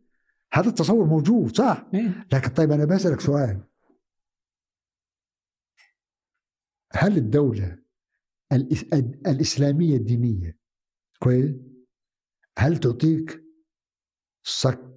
[0.53, 3.61] هذا التصور موجود صح؟ إيه؟ لكن طيب أنا بسألك سؤال.
[6.93, 7.79] هل الدولة
[9.27, 10.59] الإسلامية الدينية
[11.19, 11.51] كويس؟
[12.59, 13.45] هل تعطيك
[14.43, 14.94] صك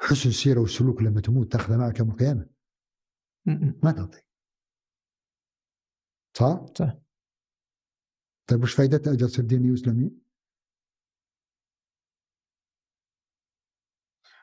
[0.00, 2.46] حسن سيره وسلوك لما تموت تاخذها معك يوم القيامة.
[3.82, 4.22] ما تعطي
[6.36, 6.98] صح؟ صح.
[8.46, 10.10] طيب وش فائدتها أجل تصير ديني واسلامي؟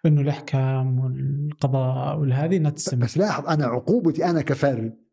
[0.06, 5.06] إنه الأحكام والقضاء والهذه انها تستمر بس لاحظ أنا عقوبتي أنا كفرد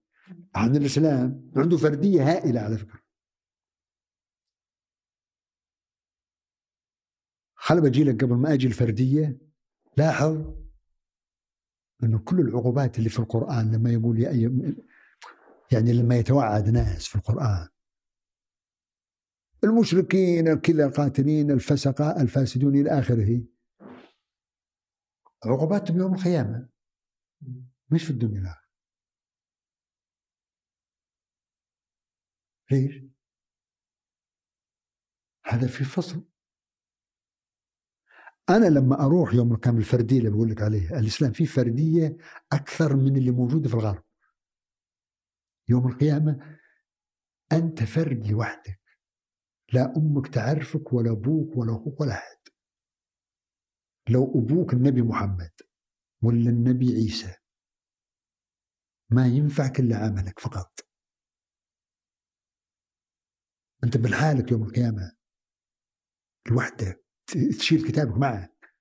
[0.54, 3.02] عن الإسلام عنده فردية هائلة على فكرة.
[7.54, 9.51] خل بجي لك قبل ما أجي الفردية.
[9.96, 10.62] لاحظ
[12.02, 14.42] أنه كل العقوبات اللي في القرآن لما يقول يا أي
[15.72, 17.68] يعني لما يتوعد ناس في القرآن.
[19.64, 23.44] المشركين كذا القاتلين الفسقة الفاسدون إلى آخره.
[25.44, 26.68] عقوباتهم يوم القيامة.
[27.90, 28.62] مش في الدنيا الآخرة
[32.70, 33.02] ليش؟
[35.46, 36.31] هذا في فصل.
[38.50, 42.16] أنا لما أروح يوم كان الفردية اللي بقول لك عليها الإسلام فيه فردية
[42.52, 44.04] أكثر من اللي موجودة في الغرب.
[45.68, 46.58] يوم القيامة
[47.52, 48.80] أنت فرد لوحدك.
[49.72, 52.36] لا أمك تعرفك ولا أبوك ولا أخوك ولا أحد.
[54.10, 55.52] لو أبوك النبي محمد
[56.22, 57.34] ولا النبي عيسى
[59.10, 60.80] ما ينفعك إلا عملك فقط.
[63.84, 65.12] أنت بالحالك يوم القيامة
[66.50, 67.01] لوحدك.
[67.32, 68.74] تشيل كتابك معك.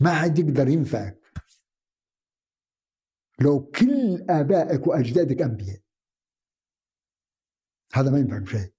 [0.00, 1.20] ما حد يقدر ينفعك.
[3.40, 5.80] لو كل آبائك وأجدادك أنبياء.
[7.92, 8.74] هذا ما ينفعك بشيء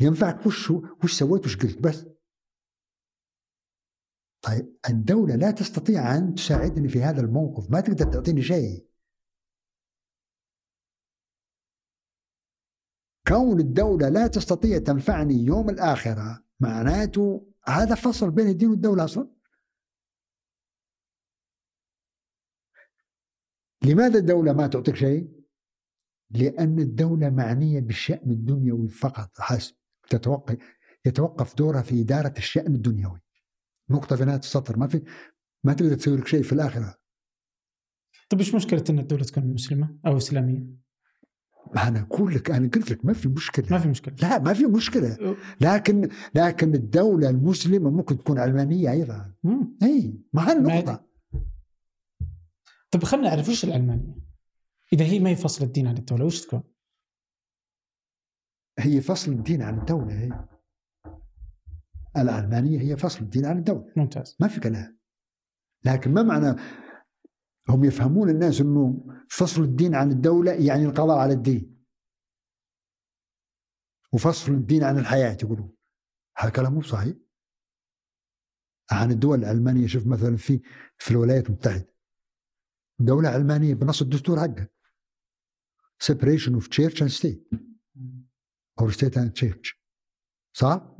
[0.00, 2.06] ينفعك وش وش سويت وش قلت بس.
[4.42, 7.70] طيب الدولة لا تستطيع أن تساعدني في هذا الموقف.
[7.70, 8.90] ما تقدر تعطيني شيء.
[13.28, 19.30] كون الدولة لا تستطيع تنفعني يوم الآخرة معناته هذا فصل بين الدين والدولة أصلا
[23.84, 25.40] لماذا الدولة ما تعطيك شيء؟
[26.30, 29.74] لأن الدولة معنية بالشأن الدنيوي فقط حسب
[30.08, 30.56] تتوقف
[31.06, 33.20] يتوقف دورها في إدارة الشأن الدنيوي
[33.90, 35.02] نقطة في نهاية السطر ما في
[35.64, 36.94] ما تقدر تسوي لك شيء في الآخرة
[38.30, 40.66] طيب إيش مشكلة أن الدولة تكون مسلمة أو إسلامية؟
[41.76, 43.66] أنا أقول لك أنا قلت لك ما في مشكلة.
[43.70, 44.14] ما في مشكلة.
[44.22, 45.36] لا ما في مشكلة.
[45.60, 49.34] لكن لكن الدولة المسلمة ممكن تكون علمانية أيضا.
[49.42, 49.76] مم.
[49.82, 51.06] أي ما هالنقطة
[52.90, 54.16] طيب خلينا نعرف وش العلمانية؟
[54.92, 56.62] إذا هي ما هي فصل الدين عن الدولة وش تكون؟
[58.78, 60.46] هي فصل الدين عن الدولة هي.
[62.16, 63.92] العلمانية هي فصل الدين عن الدولة.
[63.96, 64.36] ممتاز.
[64.40, 64.98] ما في كلام.
[65.84, 66.56] لكن ما معنى
[67.70, 71.84] هم يفهمون الناس إنه فصل الدين عن الدولة يعني القضاء على الدين.
[74.12, 75.76] وفصل الدين عن الحياة يقولون.
[76.36, 77.16] هذا كلام مو صحيح.
[78.90, 80.60] عن الدول العلمانية شوف مثلا في
[80.98, 81.94] في الولايات المتحدة.
[83.00, 84.68] دولة علمانية بنص الدستور حقها.
[86.02, 87.58] Separation of church and state.
[88.80, 89.80] Or state and church.
[90.52, 90.96] صح؟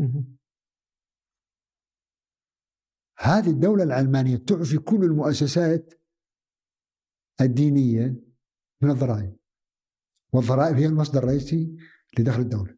[3.19, 6.00] هذه الدولة العلمانية تعفي كل المؤسسات
[7.41, 8.15] الدينية
[8.81, 9.37] من الضرائب
[10.33, 11.77] والضرائب هي المصدر الرئيسي
[12.19, 12.77] لدخل الدولة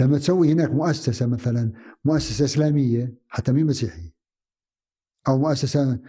[0.00, 1.72] لما تسوي هناك مؤسسة مثلا
[2.04, 4.12] مؤسسة إسلامية حتى مين مسيحية
[5.28, 6.00] أو مؤسسة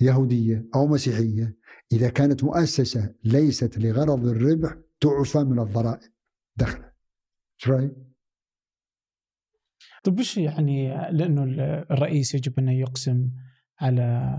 [0.00, 1.56] يهودية أو مسيحية
[1.92, 6.12] إذا كانت مؤسسة ليست لغرض الربح تعفى من الضرائب
[6.56, 6.94] دخلها
[7.60, 7.94] إيش رأيك؟
[10.04, 11.44] طيب وش يعني لأنه
[11.90, 13.30] الرئيس يجب أنه يقسم
[13.80, 14.36] على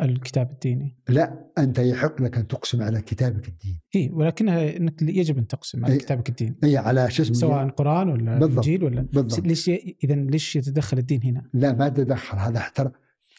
[0.00, 5.38] الكتاب الديني لا أنت يحق لك أن تقسم على كتابك الدين إيه ولكنها إنك يجب
[5.38, 6.00] أن تقسم على إيه.
[6.00, 8.56] كتابك الديني أي على شو اسمه سواء قران ولا بالضبط.
[8.56, 9.46] انجيل ولا بالضبط.
[9.46, 9.68] ليش
[10.04, 12.92] اذا ليش يتدخل الدين هنا؟ لا ما تدخل هذا احترم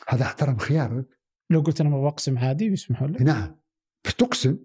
[0.07, 1.05] هذا احترم خيارك
[1.49, 3.55] لو قلت أنا ما بقسم عادي بيسمحوا لي؟ نعم
[4.05, 4.57] بتقسم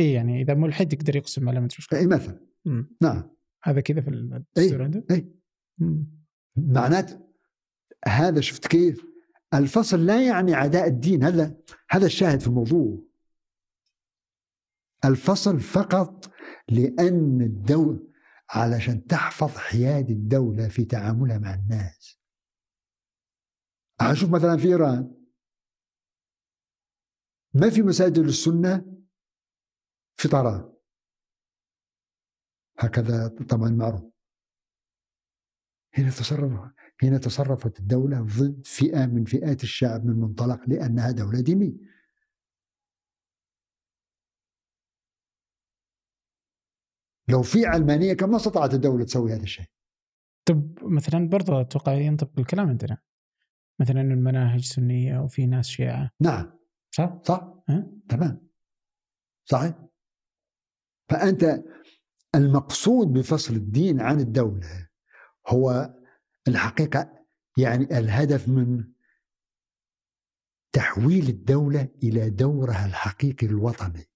[0.00, 2.96] إي يعني إذا ملحد يقدر يقسم على ما أدري إيش إي مثلا مم.
[3.02, 3.30] نعم
[3.62, 5.32] هذا كذا في الدستور عنده؟ إي
[5.78, 6.06] مم.
[6.56, 7.20] معناته
[8.06, 9.09] هذا شفت كيف؟
[9.54, 11.56] الفصل لا يعني عداء الدين هذا
[11.90, 12.98] هذا الشاهد في الموضوع.
[15.04, 16.32] الفصل فقط
[16.68, 18.10] لأن الدولة
[18.50, 22.20] علشان تحفظ حياد الدولة في تعاملها مع الناس.
[24.00, 25.14] أشوف مثلا في إيران.
[27.54, 29.02] ما في مساجد للسنة؟
[30.16, 30.72] في طهران
[32.78, 34.12] هكذا طبعا معروف.
[35.94, 36.72] هنا تصرف
[37.02, 41.90] هنا تصرفت الدولة ضد فئة من فئات الشعب من منطلق لأنها دولة دينية.
[47.28, 49.66] لو في علمانية كان ما استطاعت الدولة تسوي هذا الشيء؟
[50.44, 52.98] طب مثلا برضه أتوقع ينطبق الكلام عندنا.
[53.80, 56.10] مثلا المناهج سنية وفي ناس شيعة.
[56.20, 56.52] نعم.
[56.90, 57.54] صح؟ صح.
[57.68, 58.48] ها؟ تمام.
[59.44, 59.74] صحيح.
[61.08, 61.62] فأنت
[62.34, 64.88] المقصود بفصل الدين عن الدولة
[65.48, 65.94] هو
[66.50, 67.12] الحقيقة
[67.56, 68.84] يعني الهدف من
[70.72, 74.06] تحويل الدولة إلى دورها الحقيقي الوطني.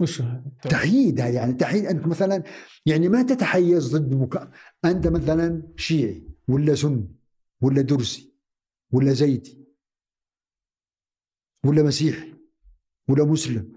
[0.00, 0.22] وش؟
[0.62, 2.42] تحييدها يعني تحييد أنك مثلا
[2.86, 4.50] يعني ما تتحيز ضد مك...
[4.84, 7.16] أنت مثلا شيعي ولا سني
[7.60, 8.32] ولا درزي
[8.92, 9.66] ولا زيدي
[11.64, 12.34] ولا مسيحي
[13.08, 13.72] ولا مسلم.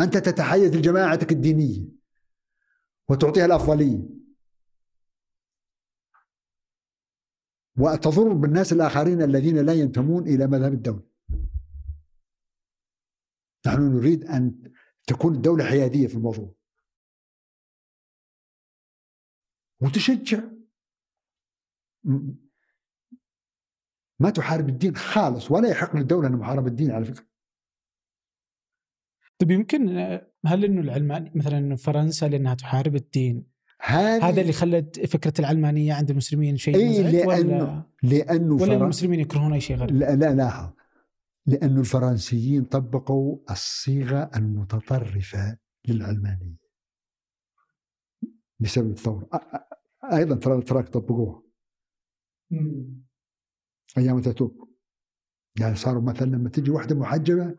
[0.00, 1.84] أنت تتحيز لجماعتك الدينية
[3.08, 4.19] وتعطيها الأفضلية.
[7.80, 11.02] وتضر بالناس الآخرين الذين لا ينتمون إلى مذهب الدولة.
[13.66, 14.72] نحن نريد أن
[15.06, 16.54] تكون الدولة حيادية في الموضوع.
[19.82, 20.42] وتشجع.
[24.20, 27.26] ما تحارب الدين خالص ولا يحق للدولة أن محاربة الدين على فكرة.
[29.38, 29.88] طيب يمكن
[30.46, 33.49] هل إنه العلماني مثلا فرنسا لأنها تحارب الدين
[33.82, 38.82] هذا هذا اللي خلت فكرة العلمانية عند المسلمين شيء إيه مزعج ولا لأنه ولا فرن-
[38.82, 40.70] المسلمين يكرهون أي شيء غير؟ لا لا لاحظ
[41.46, 45.58] لأن الفرنسيين طبقوا الصيغة المتطرفة
[45.88, 46.56] للعلمانية.
[48.60, 49.28] بسبب الثورة.
[50.12, 51.42] أيضا ترى تراك طبقوها.
[53.98, 54.54] أيام أتاتورك.
[55.60, 57.58] يعني صاروا مثلا لما تجي واحدة محجبة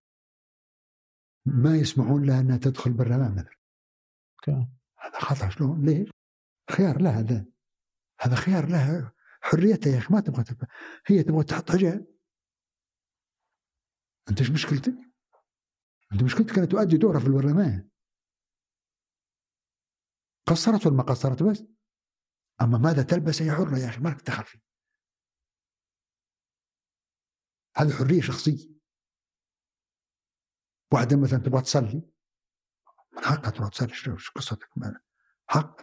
[1.45, 4.67] ما يسمحون لها أنها تدخل برلمان مثلا.
[5.01, 6.05] هذا شلون؟ ليه؟
[6.71, 7.45] خيار لها هذا
[8.19, 10.67] هذا خيار لها حريتها يا أخي ما تبغى تبغى
[11.07, 12.07] هي تبغى تحط حجاب
[14.29, 14.93] أنت إيش مشكلتك؟
[16.13, 17.89] أنت مشكلتك أنها تؤدي دورها في البرلمان.
[20.47, 21.63] قصرت ولا ما قصرت بس؟
[22.61, 24.61] أما ماذا تلبس هي حرة يا أخي؟ ما لك دخل فيه.
[27.77, 28.69] هذه حرية شخصية.
[30.93, 32.10] واحدة مثلا تبغى تصلي.
[33.13, 34.69] من حقها تروح شو شو قصتك
[35.47, 35.81] حق.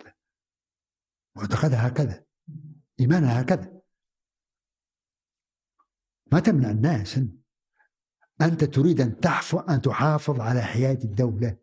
[1.36, 2.24] معتقدها هكذا.
[3.00, 3.80] إيمانها هكذا.
[6.32, 7.20] ما تمنع الناس
[8.40, 11.59] أنت تريد أن تحفظ أن تحافظ على حياة الدولة.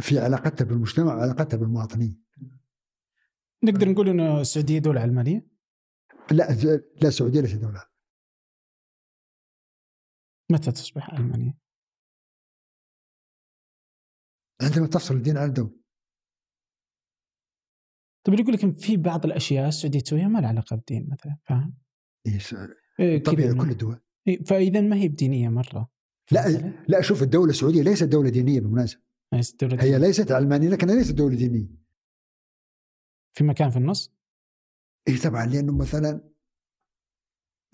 [0.00, 2.24] في علاقتها بالمجتمع وعلاقتها بالمواطنين.
[3.62, 5.46] نقدر نقول إنه السعودية دولة علمانية؟
[6.30, 6.52] لا
[7.02, 7.89] لا السعودية ليست دولة.
[10.50, 11.58] متى تصبح علمانيه؟
[14.62, 15.80] عندما تفصل الدين عن الدولة
[18.26, 21.74] طيب يقول لك في بعض الأشياء السعودية تسويها ما لها علاقة بالدين مثلا فاهم؟
[22.26, 22.38] إيه،
[23.00, 25.90] إيه، طبيعي كل الدول إيه، فاذا ما هي بدينية مرة
[26.32, 29.00] لا مثلاً؟ لا شوف الدولة السعودية ليست دولة دينية بالمناسبة
[29.32, 31.68] ليست دولة هي ليست علمانية لكنها ليست دولة دينية
[33.32, 34.12] في مكان في النص
[35.08, 36.30] اي طبعا لأنه مثلا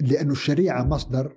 [0.00, 1.36] لأنه الشريعة مصدر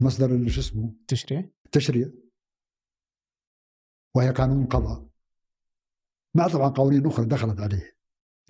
[0.00, 2.10] مصدر اللي شو اسمه؟ تشريع؟ التشريع
[4.14, 5.08] وهي قانون قضاء.
[6.34, 7.96] مع طبعا قوانين أخرى دخلت عليه.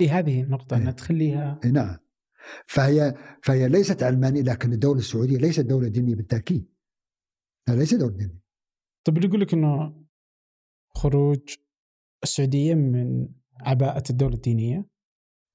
[0.00, 0.82] اي هذه النقطه إيه.
[0.82, 1.96] انها تخليها اي نعم.
[2.66, 6.68] فهي فهي ليست علمانيه لكن الدولة السعودية ليست دولة دينية بالتأكيد.
[7.68, 8.40] لا ليست دولة دينية.
[9.04, 10.04] طيب يقول لك إنه
[10.90, 11.54] خروج
[12.22, 13.28] السعودية من
[13.60, 14.86] عباءة الدولة الدينية.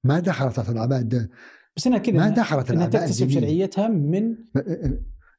[0.04, 1.30] ما دخلت تحت العباء الد-
[1.76, 4.36] بس انها كذا ما دخلت إنها تكتسب شرعيتها من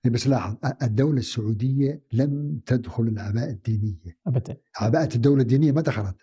[0.09, 4.17] بس لاحظ الدولة السعودية لم تدخل العباءة الدينية.
[4.27, 4.57] ابدا.
[4.77, 6.17] عباءة الدولة الدينية ما دخلت.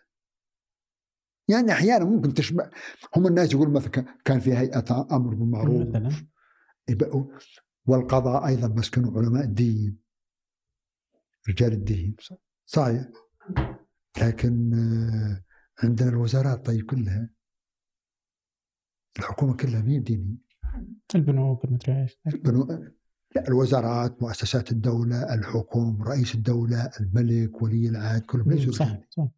[1.49, 2.71] يعني أحيانا ممكن تشبه
[3.17, 3.91] هم الناس يقولون مثلا
[4.25, 5.89] كان- في هيئة أمر بالمعروف.
[5.89, 6.27] مثلا.
[7.87, 9.99] والقضاء أيضا مسكنوا علماء الدين.
[11.49, 12.17] رجال الدين.
[12.67, 13.09] صحيح.
[14.23, 15.45] لكن آه،
[15.85, 17.31] عندنا الوزارات طيب كلها.
[19.19, 20.37] الحكومة كلها مين دينية.
[21.15, 22.93] البنوك المدري إيش بنو-
[23.37, 29.05] لا الوزارات مؤسسات الدولة الحكومة رئيس الدولة الملك ولي العهد كلهم ليسوا صح دينيين.
[29.11, 29.29] صح.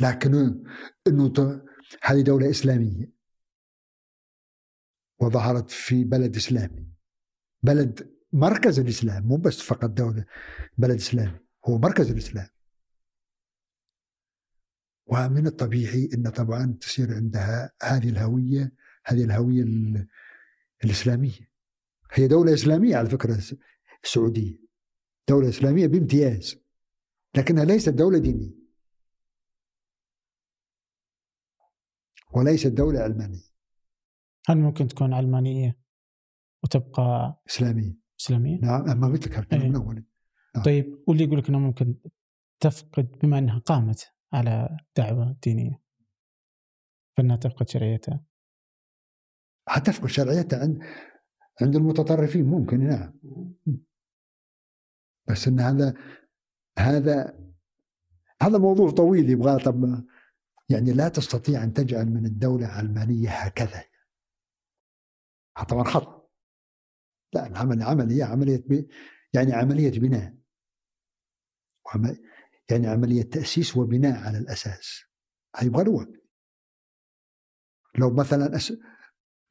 [0.00, 0.64] لكن
[1.06, 1.64] إنه ت-
[2.02, 3.12] هذه دولة إسلامية
[5.20, 6.88] وظهرت في بلد إسلامي.
[7.62, 10.24] بلد مركز الإسلام مو بس فقط دولة
[10.78, 11.38] بلد إسلامي.
[11.66, 12.48] هو مركز الإسلام.
[15.06, 18.72] ومن الطبيعي إن طبعا تصير عندها هذه الهوية
[19.04, 20.08] هذه الهوية ال-
[20.84, 21.51] الإسلامية.
[22.12, 23.56] هي دولة إسلامية على فكرة الس-
[24.04, 24.58] السعودية
[25.28, 26.62] دولة إسلامية بامتياز
[27.36, 28.50] لكنها ليست دولة دينية
[32.34, 33.42] وليست دولة علمانيه
[34.48, 35.78] هل ممكن تكون علمانيه
[36.64, 39.68] وتبقى إسلامية إسلامية؟ نعم ما قلت لك هالكلام إيه.
[39.68, 40.04] من اول
[40.54, 40.64] نعم.
[40.64, 41.94] طيب واللي يقول لك إنه ممكن
[42.60, 45.82] تفقد بما إنها قامت على دعوة دينية
[47.16, 48.24] فإنها تفقد شرعيتها
[49.68, 50.78] حتفقد شرعيتها عند
[51.60, 53.12] عند المتطرفين ممكن نعم
[55.28, 55.94] بس إن هذا
[56.78, 57.38] هذا
[58.42, 60.04] هذا موضوع طويل يبغى طب
[60.68, 63.84] يعني لا تستطيع أن تجعل من الدولة علمانيه هكذا
[65.68, 66.22] طبعا خطأ
[67.34, 68.86] لا العمل عملية عمليه.
[69.34, 70.34] يعني عملية بناء.
[72.70, 75.02] يعني عملية تأسيس وبناء على الأساس
[75.56, 76.06] هيبغى له
[77.98, 78.58] لو مثلا.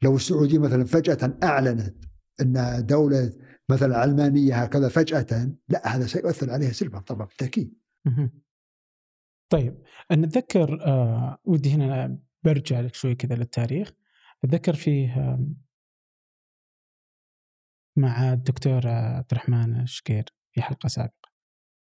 [0.03, 2.05] لو السعودية مثلا فجأة أعلنت
[2.41, 3.33] انها دولة
[3.69, 7.73] مثلا علمانيه هكذا فجأة لا هذا سيؤثر عليها سلبا طبعا بالتأكيد.
[8.05, 8.41] مهم.
[9.51, 13.91] طيب نتذكر آه ودي هنا برجع لك شوي كذا للتاريخ.
[14.43, 15.47] اتذكر فيه آه
[17.97, 21.31] مع الدكتور عبد الرحمن الشقير في حلقة سابقة.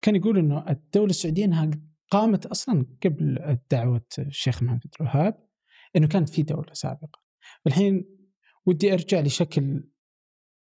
[0.04, 1.70] كان يقول إنه الدولة السعودية إنها
[2.10, 5.48] قامت أصلا قبل دعوة الشيخ محمد الوهاب
[5.96, 7.21] إنه كانت في دولة سابقة.
[7.66, 8.18] الحين
[8.66, 9.84] ودي أرجع لشكل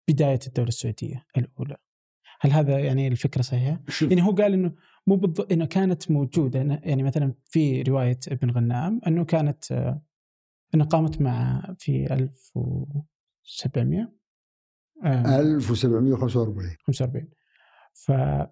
[0.09, 1.77] بداية الدولة السعودية الأولى.
[2.41, 4.75] هل هذا يعني الفكرة صحيحة؟ يعني هو قال إنه
[5.07, 9.73] مو بالضبط إنه كانت موجودة يعني مثلا في رواية ابن غنام إنه كانت
[10.75, 14.13] إنه قامت مع في 1700
[15.05, 17.29] 1745 45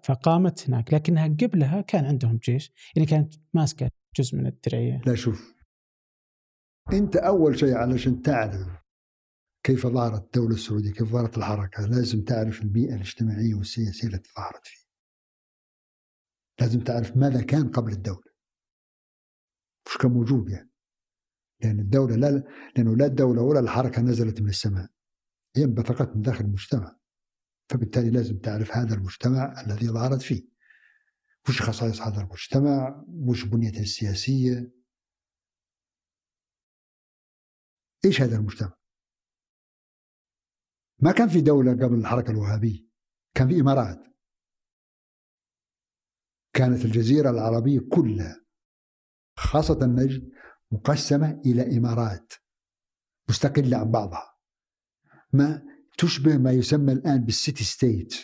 [0.03, 5.01] فقامت هناك لكنها قبلها كان عندهم جيش يعني كانت ماسكة جزء من الدرعية.
[5.05, 5.52] لا شوف
[6.91, 8.67] أنت أول شيء علشان تعرف
[9.63, 14.83] كيف ظهرت الدولة السعودية كيف ظهرت الحركة لازم تعرف البيئة الاجتماعية والسياسية التي ظهرت فيه.
[16.59, 18.33] لازم تعرف ماذا كان قبل الدولة.
[19.87, 20.69] مش كان موجود يعني.
[21.63, 22.43] لأن الدولة لا
[22.77, 24.89] لأنه لا الدولة ولا الحركة نزلت من السماء.
[25.55, 26.95] هي انبثقت من داخل المجتمع.
[27.69, 30.43] فبالتالي لازم تعرف هذا المجتمع الذي ظهرت فيه.
[31.49, 34.82] وش خصائص هذا المجتمع؟ وش بنيته السياسية؟
[38.05, 38.73] إيش هذا المجتمع؟
[40.99, 42.87] ما كان في دولة قبل الحركة الوهابية
[43.35, 44.03] كان في إمارات.
[46.53, 48.45] كانت الجزيرة العربية كلها
[49.37, 50.31] خاصة النجد
[50.71, 52.33] مقسمة إلى إمارات
[53.29, 54.37] مستقلة عن بعضها.
[55.33, 55.65] ما
[55.97, 58.15] تشبه ما يسمى الآن بالسيتي ستيت.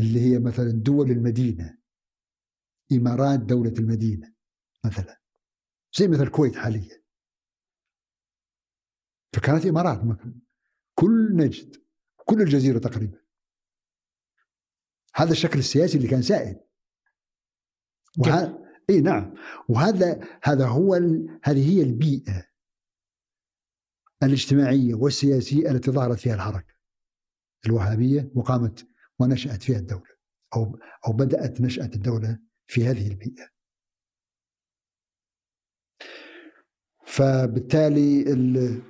[0.00, 1.78] اللي هي مثلا دول المدينة
[2.92, 4.34] إمارات دولة المدينة
[4.84, 5.20] مثلا.
[5.98, 7.03] زي مثل الكويت حاليا.
[9.34, 10.00] فكانت إمارات
[10.94, 11.76] كل نجد
[12.16, 13.20] كل الجزيرة تقريبا.
[15.14, 16.60] هذا الشكل السياسي اللي كان سائد.
[18.18, 18.58] وهذا
[18.90, 19.34] إي نعم.
[19.68, 21.40] وهذا هذا هو ال...
[21.42, 22.46] هذه هي البيئة
[24.22, 26.74] الاجتماعية والسياسية التي ظهرت فيها الحركة
[27.66, 28.88] الوهابية وقامت
[29.18, 30.14] ونشأت فيها الدولة
[30.56, 33.48] أو أو بدأت نشأة الدولة في هذه البيئة.
[37.06, 38.82] فبالتالي ال...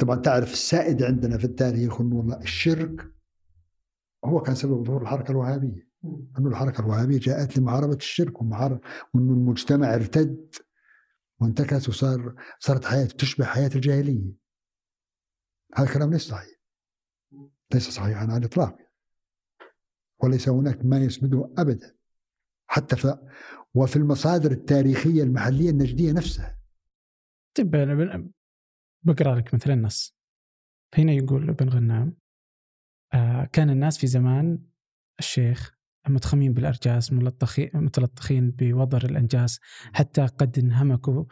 [0.00, 3.14] طبعا تعرف السائد عندنا في التاريخ إنه والله الشرك
[4.24, 5.88] هو كان سبب ظهور الحركة الوهابية.
[6.38, 8.80] إنه الحركة الوهابية جاءت لمحاربة الشرك ومحاربة
[9.14, 10.54] وإنه المجتمع ارتد
[11.40, 14.32] وانتكس وصار صارت حياته تشبه حياة الجاهلية.
[15.74, 16.54] هذا الكلام ليس صحيح.
[17.74, 18.76] ليس صحيحا على الإطلاق.
[20.22, 21.94] وليس هناك ما يسنده ابدا.
[22.66, 23.06] حتى ف
[23.74, 26.58] وفي المصادر التاريخية المحلية النجدية نفسها.
[27.54, 28.30] طيب أنا
[29.04, 30.16] بقرأ لك مثلا النص.
[30.98, 32.16] هنا يقول ابن غنام
[33.14, 34.58] آه كان الناس في زمان
[35.18, 35.74] الشيخ
[36.08, 37.12] متخمين بالأرجاس
[37.74, 39.60] متلطخين بوضر الأنجاس
[39.92, 41.24] حتى قد انهمكوا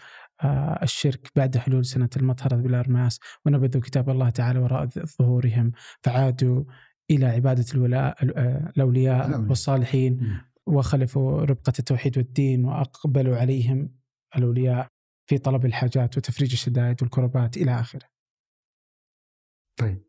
[0.43, 4.89] آه الشرك بعد حلول سنة المطهرة بالأرماس ونبذوا كتاب الله تعالى وراء
[5.19, 5.73] ظهورهم
[6.03, 6.65] فعادوا
[7.11, 8.17] إلى عبادة الولاء
[8.77, 13.91] الأولياء والصالحين وخلفوا ربقة التوحيد والدين وأقبلوا عليهم
[14.37, 14.89] الأولياء.
[15.33, 18.09] في طلب الحاجات وتفريج الشدائد والكربات إلى آخره.
[19.81, 20.05] طيب.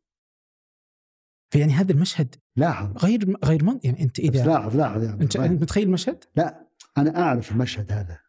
[1.54, 2.98] فيعني هذا المشهد لاحظ.
[2.98, 7.52] غير غير من يعني أنت إذا لاحظ لاحظ يعني أنت متخيل المشهد؟ لا أنا أعرف
[7.52, 8.20] المشهد هذا.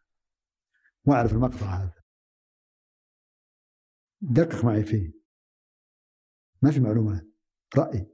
[1.05, 2.03] واعرف المقطع هذا.
[4.21, 5.13] دقق معي فيه.
[6.61, 7.27] ما في معلومات.
[7.77, 8.11] رأي.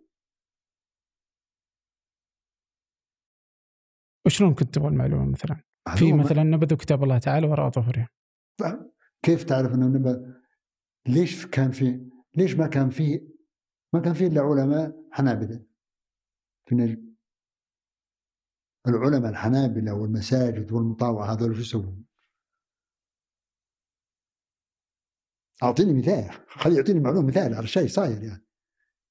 [4.25, 5.63] وشلون كنت تبغى المعلومة مثلا؟
[5.97, 8.07] في مثلا نبذوا كتاب الله تعالى وراء ظهورهم
[9.23, 10.31] كيف تعرف إنه نبذ
[11.07, 13.27] ليش كان في ليش ما كان في
[13.93, 15.65] ما كان في إلا علماء حنابلة؟
[16.65, 17.15] في نجد
[18.87, 22.05] العلماء الحنابلة والمساجد والمطاوعة هذول شو يسوون؟
[25.63, 28.45] أعطيني مثال خلي يعطيني معلومة مثال على شيء صاير يعني.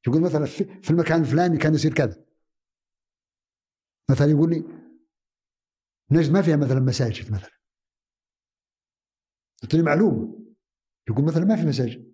[0.06, 0.44] يقول مثلا
[0.82, 2.24] في المكان الفلاني كان يصير كذا.
[4.10, 4.64] مثلا يقول لي
[6.10, 7.59] نجد ما فيها مثلا مساجد مثلا.
[9.64, 10.40] اعطيني معلومه
[11.08, 12.12] يقول مثلا ما في مساجد.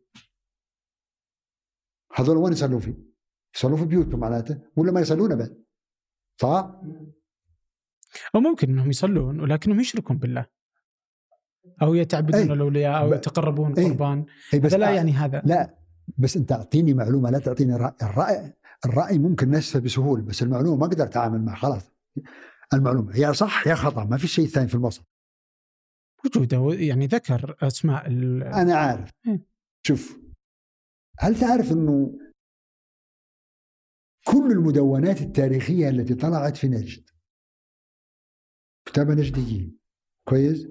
[2.14, 2.94] هذول وين يصلوا فيه؟
[3.55, 5.64] يصلوا في بيوتهم معناته ولا ما يصلون أبد.
[6.40, 6.81] صح؟
[8.35, 10.47] أو ممكن أنهم يصلون ولكنهم يشركون بالله.
[11.82, 12.52] أو يتعبدون أي.
[12.52, 14.27] الأولياء أو يتقربون قربان.
[14.55, 15.43] أي بس لا يعني هذا.
[15.44, 15.78] لا
[16.18, 17.94] بس أنت أعطيني معلومة لا تعطيني رأي.
[18.02, 18.52] الرأي
[18.86, 21.90] الرأي ممكن نسفه بسهولة بس المعلومة ما أقدر أتعامل معها خلاص.
[22.74, 25.05] المعلومة يا صح يا خطأ ما في شيء ثاني في الوسط
[26.26, 28.06] وجوده يعني ذكر أسماء
[28.62, 29.10] أنا عارف.
[29.86, 30.18] شوف
[31.18, 32.18] هل تعرف أنه
[34.26, 37.10] كل المدونات التاريخية التي طلعت في نجد
[38.88, 39.78] كتابة نجديين
[40.28, 40.66] كويس؟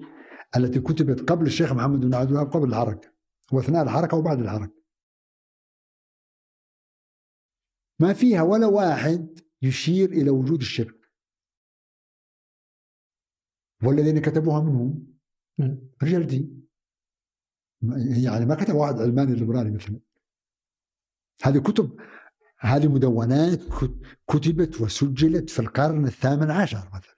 [0.56, 3.12] التي كتبت قبل الشيخ محمد بن عبد الوهاب قبل الحركة
[3.52, 4.76] وأثناء الحركة وبعد الحركة.
[8.00, 11.10] ما فيها ولا واحد يشير إلى وجود الشرك.
[13.84, 15.15] والذين كتبوها منهم
[16.02, 16.68] رجال دين.
[18.24, 20.00] يعني ما كتب واحد علماني ليبرالي مثلا.
[21.42, 22.00] هذه كتب
[22.58, 23.60] هذه مدونات
[24.28, 27.16] كتبت وسجلت في القرن الثامن عشر مثلا.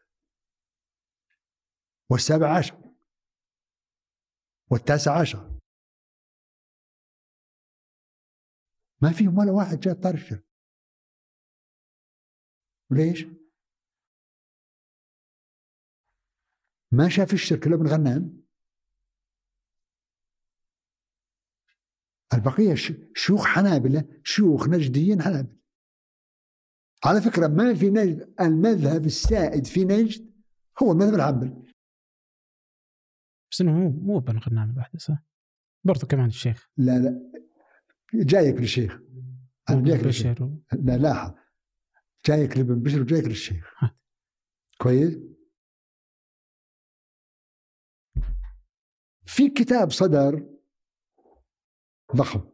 [2.10, 2.76] والسابع عشر.
[4.70, 5.58] والتاسع عشر.
[9.02, 10.44] ما فيهم ولا واحد جاء الشرك.
[12.90, 13.37] ليش؟
[16.92, 18.42] ما شاف الشرك إلا ابن غنام.
[22.34, 22.74] البقية
[23.14, 25.58] شيوخ حنابلة شيوخ نجديين حنابلة.
[27.04, 30.32] على فكرة ما في نجد المذهب السائد في نجد
[30.82, 31.72] هو المذهب الحنبلي
[33.50, 35.22] بس إنه مو مو ابن غنام لوحده صح؟
[35.84, 36.70] برضه كمان الشيخ.
[36.76, 37.30] لا لا.
[38.14, 39.00] جايك للشيخ.
[39.70, 40.42] أنا جايك للشيخ.
[40.72, 41.34] لا لاحظ
[42.26, 43.74] جايك لابن بشر وجايك للشيخ.
[44.78, 45.18] كويس؟
[49.28, 50.58] في كتاب صدر
[52.16, 52.50] ضخم.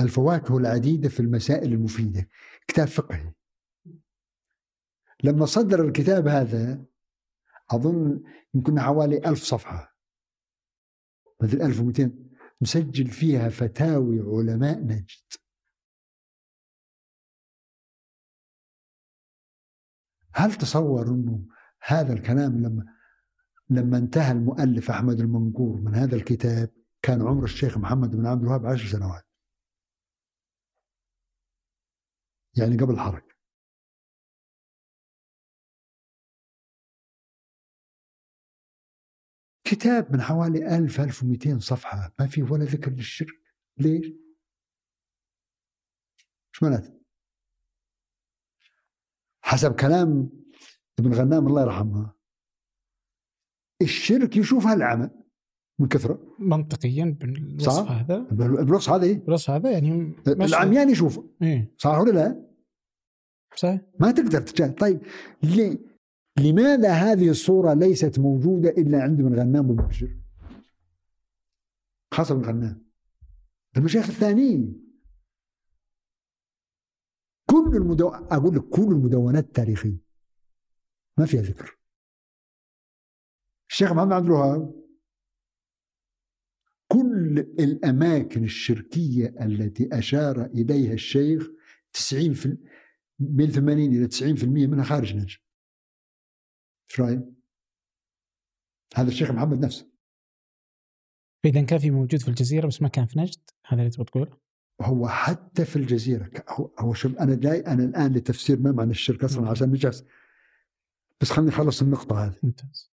[0.00, 2.28] الفواكه العديدة في المسائل المفيدة.
[2.68, 3.32] كتاب فقهي.
[5.24, 6.84] لما صدر الكتاب هذا
[7.70, 8.24] أظن
[8.54, 9.96] يمكن حوالي ألف صفحة.
[11.42, 12.30] مثل 1200
[12.60, 15.32] مسجل فيها فتاوي علماء نجد.
[20.34, 21.46] هل تصور أنه
[21.80, 22.99] هذا الكلام لما
[23.70, 26.70] لما انتهى المؤلف أحمد المنقور من هذا الكتاب
[27.02, 29.26] كان عمر الشيخ محمد بن عبد الوهاب عشر سنوات
[32.56, 33.30] يعني قبل الحركة
[39.64, 43.40] كتاب من حوالي ألف ألف ومئتين صفحة ما فيه ولا ذكر للشرك
[43.78, 44.06] ليش؟
[46.54, 47.00] إيش معناته؟
[49.40, 50.30] حسب كلام
[50.98, 52.19] ابن غنام الله يرحمه
[53.82, 55.10] الشرك يشوفها العمى
[55.78, 56.36] من كثرة.
[56.38, 58.18] منطقيا بالوصف هذا.
[58.18, 61.30] بالوصف هذا إيه؟ بالوصف هذا يعني العميان يشوفه.
[61.42, 61.74] إيه.
[61.78, 62.50] صح ولا لا؟
[63.56, 63.80] صحيح.
[64.00, 65.00] ما تقدر تجاه طيب
[65.42, 65.78] ليه؟
[66.38, 70.16] لماذا هذه الصورة ليست موجودة إلا عند من غنام ومبشر
[72.14, 72.84] خاصة من غنام.
[73.76, 74.90] المشايخ الثانيين.
[77.50, 78.08] كل المدو...
[78.08, 79.98] أقول لك كل المدونات التاريخية
[81.18, 81.79] ما فيها ذكر.
[83.70, 84.80] الشيخ محمد عبد الوهاب
[86.88, 91.48] كل الأماكن الشركية التي أشار إليها الشيخ
[91.92, 92.56] 90 في
[93.18, 95.38] بين 80 إلى 90% منها خارج نجد
[96.90, 97.24] إيش رأيك؟
[98.94, 99.90] هذا الشيخ محمد نفسه.
[101.44, 104.40] إذا كان في موجود في الجزيرة بس ما كان في نجد هذا اللي تبغى تقول؟
[104.80, 109.24] هو حتى في الجزيرة هو, هو شوف أنا جاي أنا الآن لتفسير ما معنى الشرك
[109.24, 110.04] أصلا عشان نجلس.
[111.20, 112.38] بس خليني أخلص النقطة هذه.
[112.42, 112.89] ممتاز.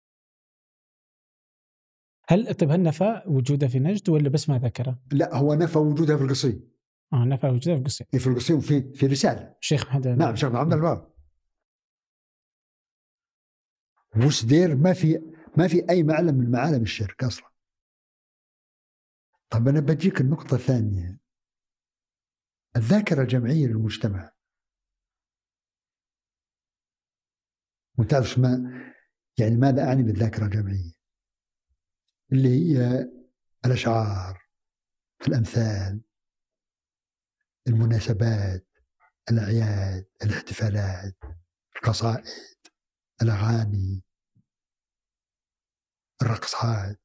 [2.28, 6.18] هل طيب هل نفى وجوده في نجد ولا بس ما ذكره؟ لا هو نفى وجودها
[6.18, 6.70] في القصيم
[7.14, 10.74] آه نفى وجودها في القصيم في القصيم في في رسالة الشيخ محمد نعم الشيخ محمد
[10.74, 11.14] الباب
[14.26, 15.22] وسدير ما في
[15.58, 17.50] ما في أي معلم من معالم الشرك أصلا.
[19.50, 21.20] طب أنا بجيك النقطة الثانية.
[22.76, 24.32] الذاكرة الجمعية للمجتمع.
[28.00, 28.84] وتعرف ما
[29.40, 30.97] يعني ماذا أعني بالذاكرة الجمعية؟
[32.32, 33.10] اللي هي
[33.66, 34.48] الأشعار
[35.28, 36.02] الأمثال
[37.68, 38.68] المناسبات
[39.32, 41.18] الأعياد الاحتفالات
[41.76, 42.58] القصائد
[43.22, 44.04] الأغاني
[46.22, 47.02] الرقصات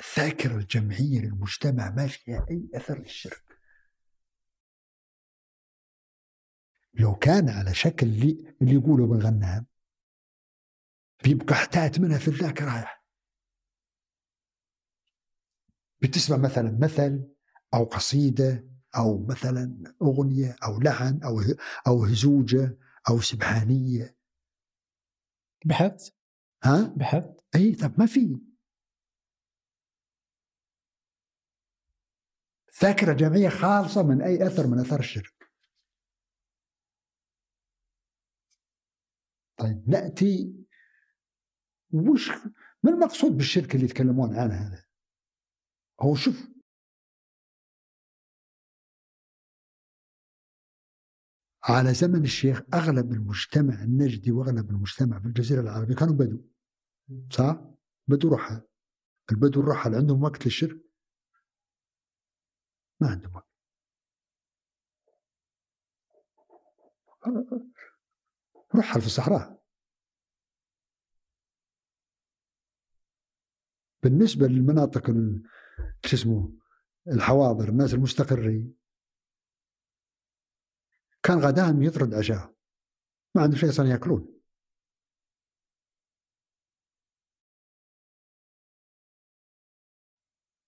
[0.00, 3.44] الذاكرة الجمعية للمجتمع ما فيها أي أثر للشرك.
[6.94, 9.66] لو كان على شكل اللي, يقولوا بالغنام
[11.24, 13.03] بيبقى احتاج منها في الذاكرة.
[16.04, 17.34] بتسمع مثلا مثل
[17.74, 21.40] أو قصيدة أو مثلا أغنية أو لحن أو
[21.86, 22.78] أو هزوجة
[23.10, 24.16] أو سبحانية.
[25.64, 26.10] بحث؟
[26.64, 28.40] ها؟ بحث؟ اي طب ما في.
[32.82, 35.50] ذاكرة جمعية خالصة من أي أثر من أثر الشرك.
[39.56, 40.54] طيب نأتي
[41.92, 42.30] وش
[42.82, 44.83] ما المقصود بالشرك اللي يتكلمون عنه هذا؟
[46.00, 46.54] هو شوف.
[51.64, 56.44] على زمن الشيخ أغلب المجتمع النجدي وأغلب المجتمع في الجزيرة العربية كانوا بدو
[57.30, 57.60] صح؟
[58.08, 58.62] بدو رحل
[59.32, 60.80] البدو الرحل عندهم وقت للشرك؟
[63.00, 63.48] ما عندهم وقت.
[68.76, 69.64] رحل في الصحراء.
[74.02, 75.10] بالنسبة للمناطق
[76.06, 76.58] شو اسمه
[77.08, 78.76] الحواضر الناس المستقرين.
[81.22, 82.54] كان غداهم يطرد عشاء.
[83.34, 84.40] ما عندهم شيء أصلا يأكلون.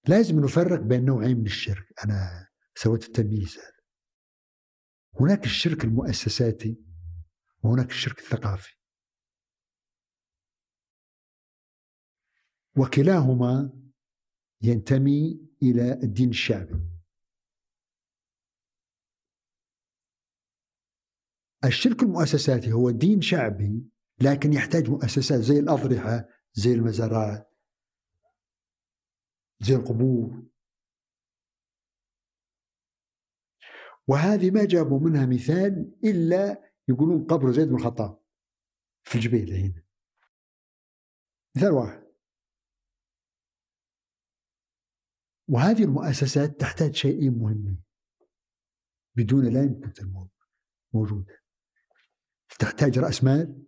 [0.09, 1.87] لازم نفرق بين نوعين من الشرك.
[2.05, 3.77] أنا سويت التمييز هذا.
[5.21, 6.85] هناك الشرك المؤسساتي
[7.65, 8.77] وهناك الشرك الثقافي.
[12.79, 13.86] وكلاهما
[14.67, 16.81] ينتمي إلى الدين الشعبي.
[21.65, 23.85] الشرك المؤسساتي هو دين شعبي
[24.21, 27.51] لكن يحتاج مؤسسات زي الأضرحة زي المزارات
[29.61, 30.43] زي القبور.
[34.09, 38.21] وهذه ما جابوا منها مثال إلا يقولون قبر زيد بن الخطاب
[39.05, 39.83] في الجبيل هنا.
[41.57, 42.06] مثال واحد.
[45.49, 47.83] وهذه المؤسسات تحتاج شيئين مهمين
[49.17, 50.31] بدون لا يمكن تنمو
[50.95, 51.43] موجودة.
[52.59, 53.67] تحتاج رأس مال.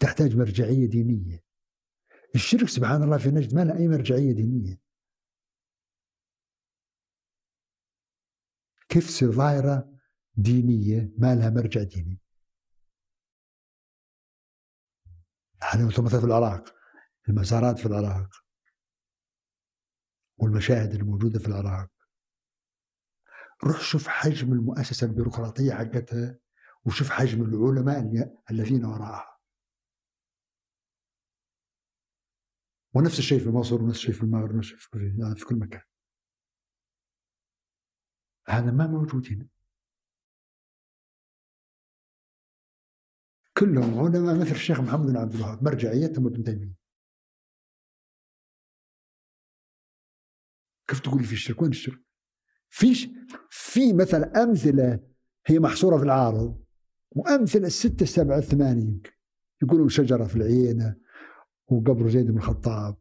[0.00, 1.44] تحتاج مرجعية دينية.
[2.34, 4.80] الشرك سبحان الله في نجد ما له أي مرجعية دينية.
[8.88, 9.98] كيف تصير ظاهرة
[10.34, 12.20] دينية ما لها مرجع ديني.
[15.62, 16.74] إحنا مثلا في العراق؟
[17.28, 18.45] المزارات في العراق.
[20.36, 21.90] والمشاهد الموجودة في العراق
[23.64, 26.38] روح شوف حجم المؤسسة البيروقراطية حقتها
[26.84, 29.36] وشوف حجم العلماء الذين وراءها
[32.94, 35.82] ونفس الشيء في مصر ونفس الشيء في المغرب ونفس الشيء في, يعني في كل مكان.
[38.48, 39.48] هذا ما موجود هنا.
[43.58, 46.85] كلهم علماء مثل الشيخ محمد بن عبد الوهاب مرجعيتهم ابن تيمية.
[50.88, 52.00] كيف تقول في الشرك وين الشرك؟
[52.68, 53.08] فيش؟
[53.50, 55.00] في مثلا أمثلة
[55.46, 56.62] هي محصورة في العارض
[57.10, 59.10] وأمثلة ستة سبعة ثمانية يمكن.
[59.62, 60.96] يقولون شجرة في العينة
[61.66, 62.96] وقبر زيد بن الخطاب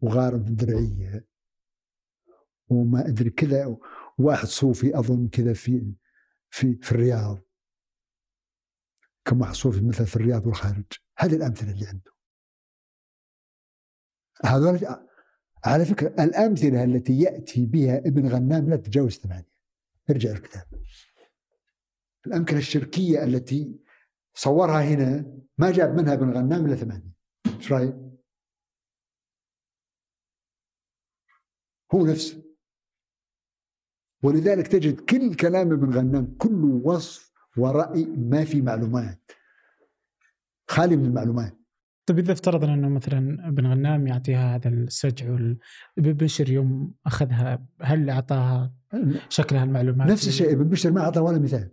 [0.00, 1.26] وغار في الدرعية
[2.68, 3.76] وما أدري كذا
[4.18, 5.94] واحد صوفي أظن كذا في
[6.50, 7.38] في في الرياض.
[9.24, 10.84] كم واحد صوفي مثلا في الرياض والخارج.
[11.18, 12.10] هذه الأمثلة اللي عنده
[14.44, 14.78] هذول
[15.64, 19.50] على فكرة الأمثلة التي يأتي بها ابن غنام لا تتجاوز ثمانية.
[20.10, 20.66] ارجع الكتاب.
[22.26, 23.80] الأمثلة الشركية التي
[24.34, 27.12] صورها هنا ما جاب منها ابن غنام إلا ثمانية.
[27.46, 27.96] إيش رأيك؟
[31.94, 32.42] هو نفسه.
[34.22, 39.32] ولذلك تجد كل كلام ابن غنام كله وصف ورأي ما في معلومات.
[40.68, 41.59] خالي من المعلومات.
[42.10, 45.34] طيب إذا افترضنا إنه مثلا ابن غنام يعطيها هذا السجع
[45.98, 48.72] ابن بشر يوم أخذها هل أعطاها
[49.28, 51.70] شكلها المعلومات نفس الشيء ابن بشر ما اعطى ولا مثال.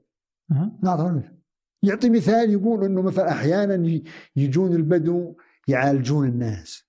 [0.51, 1.37] أه؟ ما اعطى ولا مثال.
[1.83, 4.01] يعطي مثال يقول إنه مثلا أحيانا
[4.35, 5.35] يجون البدو
[5.67, 6.83] يعالجون الناس.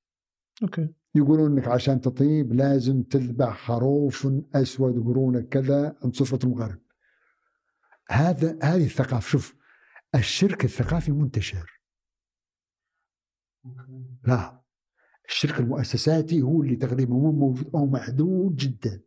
[0.62, 0.88] أوكي.
[1.14, 6.78] يقولون إنك عشان تطيب لازم تذبح خروف أسود قرونه كذا عند صفه المغرب
[8.10, 9.54] هذا هذه الثقافة شوف
[10.14, 11.77] الشرك الثقافي منتشر.
[14.24, 14.62] لا.
[15.28, 19.02] الشرك المؤسساتي هو اللي تقريبا مو موجود أو محدود جدا.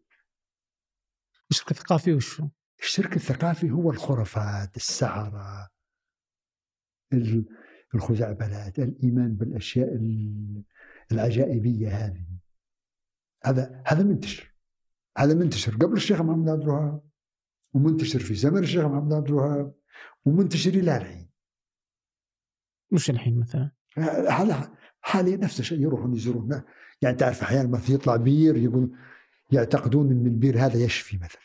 [1.51, 2.47] الشرك الثقافي وشو؟
[2.79, 5.71] الشرك الثقافي هو الخرافات السحرة
[7.95, 9.99] الخزعبلات الإيمان بالأشياء
[11.11, 12.25] العجائبية هذه.
[13.45, 14.53] هذا هذا منتشر.
[15.17, 17.03] هذا منتشر قبل الشيخ محمد عبد الوهاب
[17.73, 19.75] ومنتشر في زمن الشيخ محمد عبد الوهاب
[20.25, 21.29] ومنتشر إلى الحين.
[22.91, 26.63] وش الحين مثلا؟ هذا حاليا نفس الشيء يروحون يزورون؟
[27.01, 28.97] يعني تعرف أحيانا ما في يطلع بير يقول
[29.51, 31.41] يعتقدون إن البير هذا يشفي مثلا.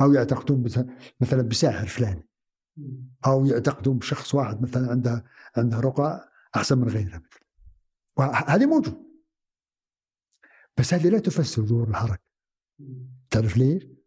[0.00, 0.62] أو يعتقدون
[1.20, 2.28] مثلا بساحر فلاني.
[3.26, 5.24] أو يعتقدون بشخص واحد مثلا عنده
[5.56, 7.42] عنده رقى أحسن من غيره مثلا.
[8.16, 9.08] وهذه موجود.
[10.76, 12.22] بس هذه لا تفسر ظهور الحركة.
[13.30, 13.97] تعرف ليش؟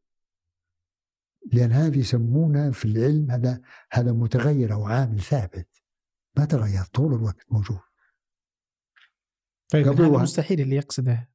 [1.54, 3.62] لأن هذه يسمونه في العلم هذا
[3.92, 5.68] هذا متغير أو عامل ثابت.
[6.38, 7.80] ما تغير طول الوقت موجود.
[9.70, 11.30] طيب هذا مستحيل اللي يقصده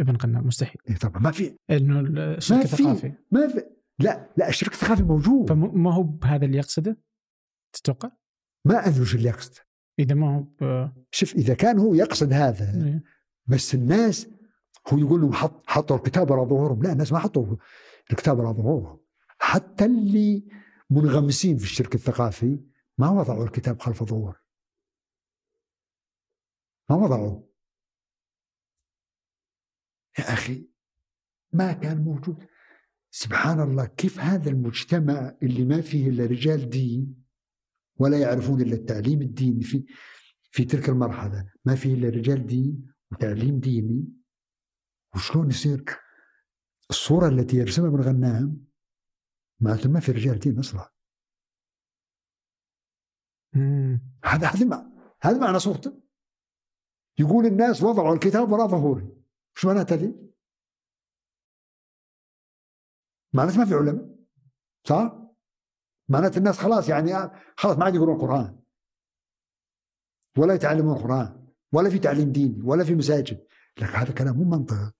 [0.00, 0.80] ابن غنام مستحيل.
[0.88, 1.56] إيه طبعا ما في.
[1.70, 2.64] إنه الشرك.
[2.64, 3.12] الثقافي.
[3.30, 3.66] ما في.
[3.98, 5.48] لا لا الشرك الثقافي موجود.
[5.48, 6.98] فما هو بهذا اللي يقصده؟
[7.72, 8.10] تتوقع؟
[8.64, 9.54] ما أدري وش اللي يقصد.
[9.98, 10.90] إذا ما هو ب...
[11.10, 13.02] شوف إذا كان هو يقصد هذا إيه.
[13.46, 14.28] بس الناس
[14.88, 16.82] هو يقول لهم حط حطوا الكتاب على ظهورهم.
[16.82, 17.56] لا الناس ما حطوا
[18.10, 18.99] الكتاب على ظهورهم.
[19.50, 20.42] حتى اللي
[20.90, 22.60] منغمسين في الشرك الثقافي
[22.98, 24.40] ما وضعوا الكتاب خلف ظهور.
[26.90, 27.42] ما وضعوا.
[30.18, 30.68] يا أخي
[31.52, 32.46] ما كان موجود.
[33.10, 37.24] سبحان الله كيف هذا المجتمع اللي ما فيه إلا رجال دين
[37.96, 39.84] ولا يعرفون إلا التعليم الديني في
[40.50, 44.08] في تلك المرحلة؟ ما فيه إلا رجال دين وتعليم ديني؟
[45.14, 45.84] وشلون يصير؟
[46.90, 48.69] الصورة التي يرسمها ابن غنام
[49.60, 50.92] معناته ما في رجال دين أصلا.
[54.24, 54.92] هذا هذا ما
[55.22, 56.02] هذا معنى صورته.
[57.18, 59.22] يقول الناس وضعوا الكتاب وراء ظهوري
[59.54, 60.30] شو معناته ذي؟
[63.34, 64.18] معناته ما في علماء
[64.84, 65.16] صح؟
[66.08, 67.12] معناته الناس خلاص يعني
[67.56, 68.60] خلاص ما عاد يقرون القرآن.
[70.38, 71.52] ولا يتعلمون القرآن.
[71.72, 72.62] ولا في تعليم ديني.
[72.64, 73.46] ولا في مساجد.
[73.78, 74.99] لكن هذا كلام مو منطق.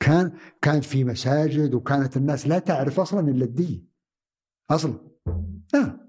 [0.00, 3.88] كان كان في مساجد وكانت الناس لا تعرف أصلا إلا الدين
[4.70, 4.98] أصلا
[5.74, 6.04] لا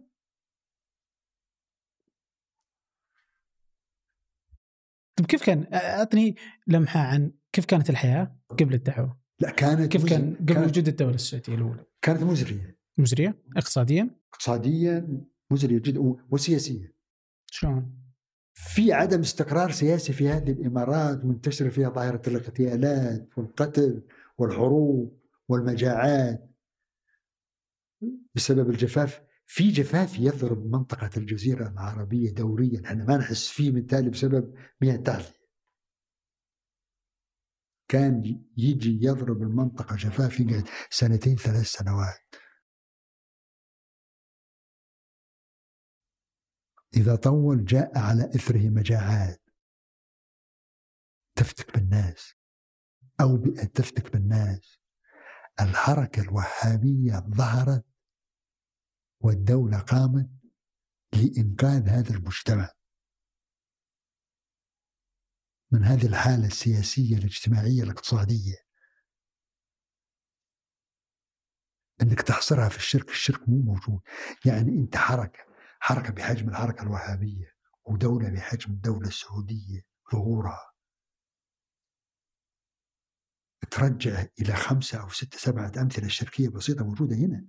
[5.16, 6.36] طيب كيف كان أعطني
[6.68, 11.16] لمحة عن كيف كانت الحياة قبل الدعوة؟ لا كانت كيف كان قبل كانت, وجود الدولة
[11.16, 16.00] السعودية الأولى؟ كانت مزرية مزرية؟ اقتصاديا؟ اقتصاديا مزرية جدا
[16.32, 16.94] وسياسيا
[17.52, 18.05] شلون؟
[18.58, 24.02] في عدم استقرار سياسي في هذه الإمارات منتشره فيها ظاهرة الاغتيالات والقتل
[24.38, 26.50] والحروب والمجاعات
[28.36, 29.22] بسبب الجفاف.
[29.48, 32.82] في جفاف يضرب منطقة الجزيرة العربية دوريا.
[32.86, 35.36] إحنا ما نحس فيه بالتالي بسبب مياه التغذية
[37.88, 42.45] كان يجي يضرب المنطقة جفاف يقعد سنتين ثلاث سنوات.
[46.96, 49.42] إذا طول جاء على إثره مجاعات.
[51.36, 52.34] تفتك بالناس
[53.22, 54.80] أو بيئة تفتك بالناس.
[55.62, 57.86] الحركة الوهابية ظهرت
[59.20, 60.30] والدولة قامت
[61.14, 62.72] لإنقاذ هذا المجتمع.
[65.72, 68.56] من هذه الحالة السياسية الاجتماعية الاقتصادية.
[72.02, 74.02] إنك تحصرها في الشرك الشرك مو موجود.
[74.46, 75.55] يعني أنت حركة.
[75.86, 77.56] حركة بحجم الحركة الوهابية
[77.86, 80.72] ودولة بحجم الدولة السعودية ظهورها.
[83.72, 87.46] ترجع إلى خمسة أو ستة سبعة أمثلة شركية بسيطة موجودة هنا.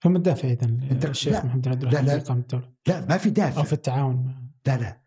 [0.00, 1.44] فما الدافع اذا أنت- الشيخ لا.
[1.44, 2.32] محمد عبد لا، الوهاب لا.
[2.34, 2.74] الدولة.
[2.86, 3.58] لا ما في دافع.
[3.60, 4.50] أو في التعاون.
[4.66, 5.02] لا لا.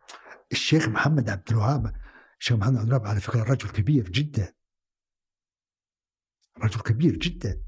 [0.51, 1.95] الشيخ محمد عبد الوهاب
[2.39, 4.53] الشيخ محمد عبد الوهاب على فكرة رجل كبير جدا.
[6.57, 7.61] رجل كبير جدا.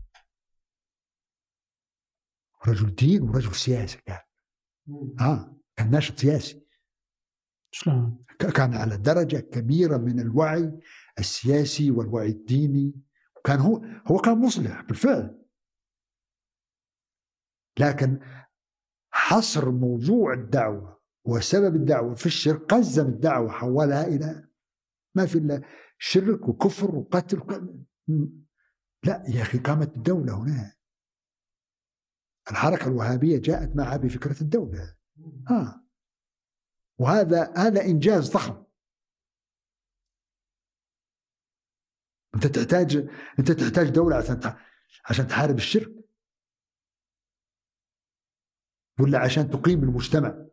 [2.67, 4.19] رجل دين ورجل سياسي كان.
[5.19, 6.67] آه كان ناشط سياسي.
[7.71, 10.79] شلون؟ كان على درجة كبيرة من الوعي
[11.19, 12.93] السياسي والوعي الديني.
[13.45, 13.77] كان هو
[14.07, 15.43] هو كان مصلح بالفعل.
[17.79, 18.19] لكن
[19.11, 24.47] حصر موضوع الدعوة وسبب الدعوة في الشرك قزم الدعوة حولها إلى
[25.15, 25.61] ما في إلا
[25.99, 27.41] شرك وكفر وقتل
[29.03, 30.76] لا يا أخي قامت الدولة هنا
[32.51, 34.95] الحركة الوهابية جاءت معها بفكرة الدولة.
[35.47, 35.83] ها.
[36.97, 38.63] وهذا هذا إنجاز ضخم.
[42.35, 43.09] أنت تحتاج
[43.39, 44.55] أنت تحتاج دولة عشان
[45.05, 45.93] عشان تحارب الشرك؟
[48.99, 50.45] ولا عشان تقيم المجتمع؟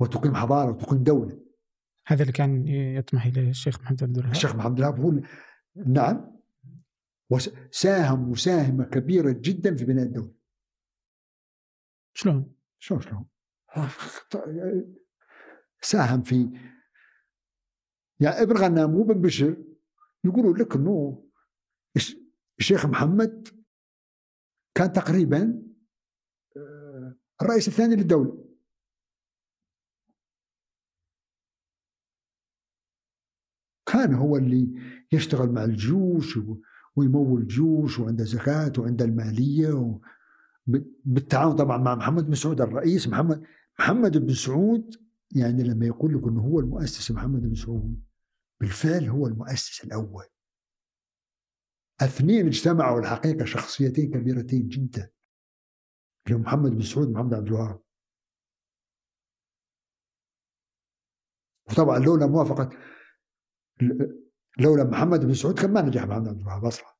[0.00, 1.40] وتقيم حضارة وتقيم دولة؟
[2.06, 4.34] هذا اللي كان يطمح إليه الشيخ محمد عبد الوهاب.
[4.34, 5.12] الشيخ محمد الوهاب هو
[5.76, 6.37] نعم.
[7.30, 10.34] وساهم مساهمة كبيرة جدا في بناء الدولة.
[12.14, 13.28] شلون؟ شلون شلون؟
[15.82, 16.34] ساهم في
[18.20, 19.64] يعني ابن غنام وابن بشر
[20.24, 21.24] يقولوا لك إنه
[21.96, 22.16] الش-
[22.58, 23.48] الشيخ محمد
[24.74, 25.62] كان تقريبا
[26.56, 28.48] آه، الرئيس الثاني للدولة.
[33.86, 34.68] كان هو اللي
[35.12, 36.60] يشتغل مع الجيوش و-
[36.98, 40.00] ويمول الجيوش وعنده زكاة وعنده المالية و...
[41.04, 43.08] بالتعاون طبعا مع محمد بن سعود الرئيس.
[43.08, 43.44] محمد
[43.78, 44.94] محمد بن سعود
[45.30, 48.02] يعني لما يقول لك إنه هو المؤسس محمد بن سعود
[48.60, 50.24] بالفعل هو المؤسس الأول.
[52.00, 55.10] اثنين اجتمعوا الحقيقة شخصيتين كبيرتين جدا.
[56.26, 57.80] اللي محمد بن سعود ومحمد عبد الوهاب.
[61.70, 62.70] وطبعا لولا موافقة
[64.60, 66.98] لولا محمد بن سعود كان ما نجح محمد بن الوهاب أصلا.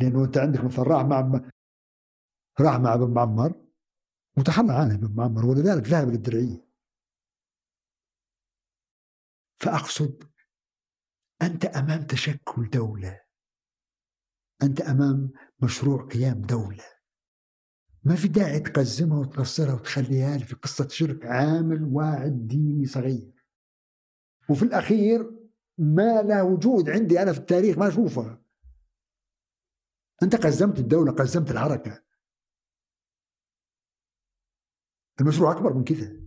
[0.00, 1.40] لأنه أنت عندك مثلا راح مع
[2.60, 3.66] راح مع ابن معمر
[4.38, 6.68] وتخلى عنه ابن معمر ولذلك ذهب للدرعية.
[9.60, 10.32] فأقصد
[11.42, 13.20] أنت أمام تشكل دولة.
[14.62, 15.32] أنت أمام
[15.62, 16.84] مشروع قيام دولة.
[18.04, 23.31] ما في داعي تقزمها وتقصرها وتخليها في قصة شرك عامل واحد ديني صغير.
[24.50, 25.30] وفي الأخير
[25.78, 28.42] ما له وجود عندي أنا في التاريخ ما اشوفها
[30.22, 32.02] أنت قزمت الدولة قزمت الحركة.
[35.20, 36.22] المشروع أكبر من كذا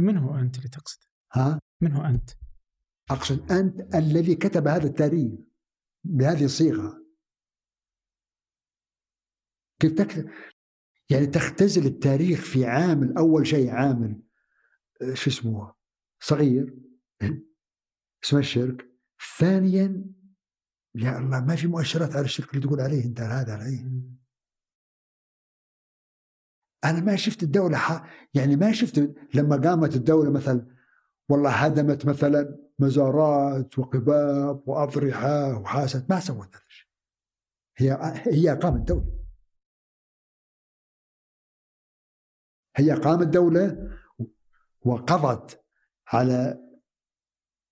[0.00, 0.98] من هو أنت اللي تقصد؟
[1.32, 2.30] ها؟ من هو أنت؟
[3.10, 5.32] أقصد أنت الذي كتب هذا التاريخ
[6.04, 7.04] بهذه الصيغة.
[9.80, 10.30] كيف تكتب
[11.10, 14.22] يعني تختزل التاريخ في عامل أول شيء عامل
[15.02, 15.74] آه، شو اسمه؟
[16.20, 16.87] صغير.
[18.24, 18.88] اسمه الشرك.
[19.38, 20.04] ثانيا
[20.94, 23.90] يا الله ما في مؤشرات على الشرك اللي تقول عليه أنت هذا عليه
[26.84, 28.04] أنا ما شفت الدولة ح...
[28.34, 30.66] يعني ما شفت لما قامت الدولة مثلا
[31.28, 36.88] والله هدمت مثلا مزارات وقباب وأضرحة وحاست ما سوت هذا الشيء.
[37.76, 39.18] هي هي قامت دولة.
[42.76, 43.98] هي قامت دولة
[44.80, 45.64] وقضت
[46.06, 46.67] على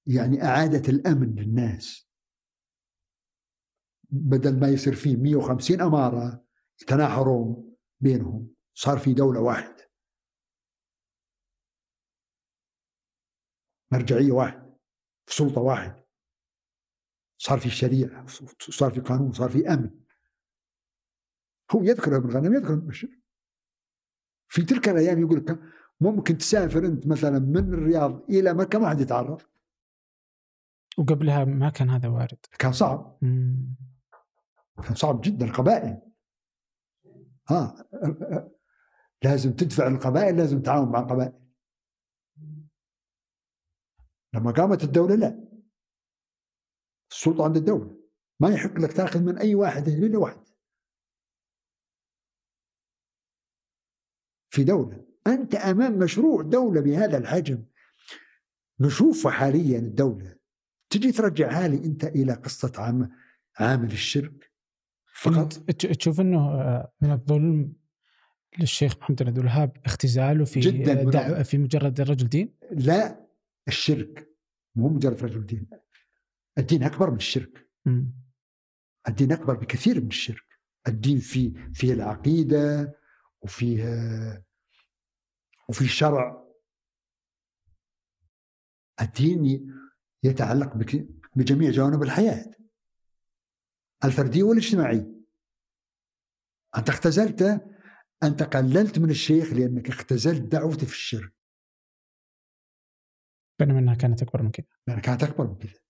[0.07, 2.09] يعني إعادة الأمن للناس.
[4.11, 6.47] بدل ما يصير فيه 150 أمارة
[6.83, 9.91] يتناحرون بينهم صار في دولة واحدة.
[13.93, 14.77] مرجعية واحدة
[15.27, 16.07] سلطة واحدة
[17.39, 18.27] صار في شريعة
[18.59, 20.01] صار في قانون صار في أمن.
[21.73, 23.21] هو يذكر ابن غنم يذكر ابن بشير.
[24.49, 25.61] في تلك الأيام يقول لك
[26.01, 29.43] ممكن تسافر أنت مثلا من الرياض إلى مكة ما حد يتعرض.
[30.97, 32.39] وقبلها ما كان هذا وارد.
[32.59, 33.19] كان صعب.
[33.23, 33.77] مم.
[34.83, 36.03] كان صعب جدا القبائل.
[37.49, 37.89] ها
[39.25, 41.47] لازم تدفع القبائل لازم تعاون مع القبائل.
[44.35, 45.47] لما قامت الدولة لا.
[47.11, 47.99] السلطة عند الدولة
[48.41, 50.47] ما يحق لك تاخذ من أي واحد إلا واحد.
[54.51, 55.07] في دولة.
[55.27, 57.65] أنت أمام مشروع دولة بهذا الحجم.
[58.81, 60.36] نشوفه حاليا الدولة.
[60.99, 63.11] تجي ترجعها لي أنت إلى قصة عام
[63.59, 64.53] عامل الشرك
[65.15, 67.73] فقط؟ تشوف أنه آه، من الظلم
[68.59, 73.27] للشيخ محمد بن عبد الوهاب اختزاله في جدا دعوة في مجرد رجل دين؟ لا
[73.69, 74.37] الشرك
[74.75, 75.71] مو مجرد رجل دين.
[76.59, 77.71] الدين أكبر من الشرك.
[77.85, 78.05] م.
[79.09, 80.47] الدين أكبر بكثير من الشرك.
[80.89, 82.97] الدين في فيه العقيدة
[83.43, 83.85] وفيه
[85.69, 86.47] وفي الشرع
[89.01, 89.73] الدين
[90.25, 90.77] يتعلق
[91.35, 92.51] بجميع جوانب الحياة.
[94.05, 95.17] الفرديه والاجتماعيه
[96.77, 97.67] أنت اختزلت
[98.23, 101.33] أنت قللت من الشيخ لأنك اختزلت دعوته في الشرك.
[103.59, 105.81] بينما أنها كانت أكبر من كذا لأنها كانت أكبر من كذا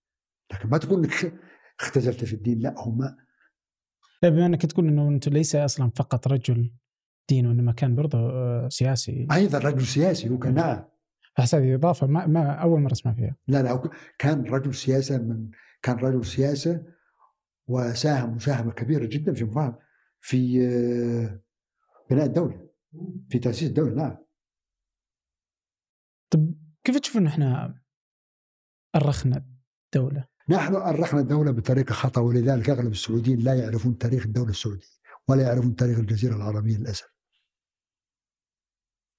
[0.52, 1.40] لكن ما تقول إنك
[1.80, 3.16] اختزلت في الدين لا هم
[4.22, 6.72] بما إنك تقول إنه أنت ليس أصلا فقط رجل
[7.28, 9.26] دين وإنما كان برضه آه، سياسي.
[9.32, 10.84] أيضا رجل سياسي هو كان نعم.
[11.38, 13.36] بس هذه إضافة ما, ما أول مرة أسمع فيها.
[13.48, 15.50] لا لا كان رجل سياسة من
[15.82, 16.82] كان رجل سياسة
[17.68, 19.72] وساهم مساهمة كبيرة جدا في
[20.20, 21.40] في آه،
[22.10, 22.68] بناء الدولة
[23.30, 24.16] في تأسيس الدولة نعم.
[26.30, 26.54] طيب
[26.84, 27.74] كيف تشوف أن إحنا
[28.96, 29.46] أرخنا
[29.86, 34.86] الدولة؟ نحن أرخنا الدولة بطريقة خطأ ولذلك أغلب السعوديين لا يعرفون تاريخ الدولة السعودية
[35.28, 37.15] ولا يعرفون تاريخ الجزيرة العربية للأسف.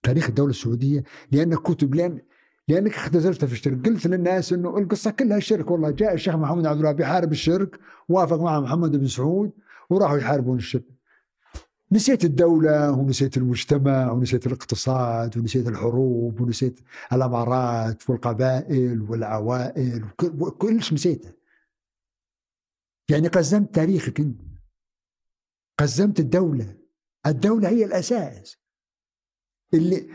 [0.08, 2.22] تاريخ الدولة السعودية لأن كتب لأن
[2.68, 3.86] لأنك اختزلت في الشرك.
[3.86, 5.72] قلت للناس أنه القصة كلها شرك.
[5.72, 7.80] والله جاء الشيخ محمد عبد الله بيحارب الشرك
[8.10, 9.52] وافق مع محمد بن سعود
[9.90, 10.84] وراحوا يحاربون الشرك.
[11.92, 16.80] نسيت الدولة ونسيت المجتمع ونسيت الاقتصاد ونسيت الحروب ونسيت
[17.14, 21.32] الأمارات والقبائل والعوائل وكل شيء نسيته
[23.10, 24.42] يعني قزمت تاريخك أنت.
[25.80, 26.78] قزمت الدولة.
[27.26, 28.58] الدولة هي الأساس.
[29.74, 30.10] اللي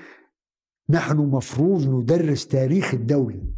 [0.89, 3.55] نحن مفروض ندرس تاريخ الدولة.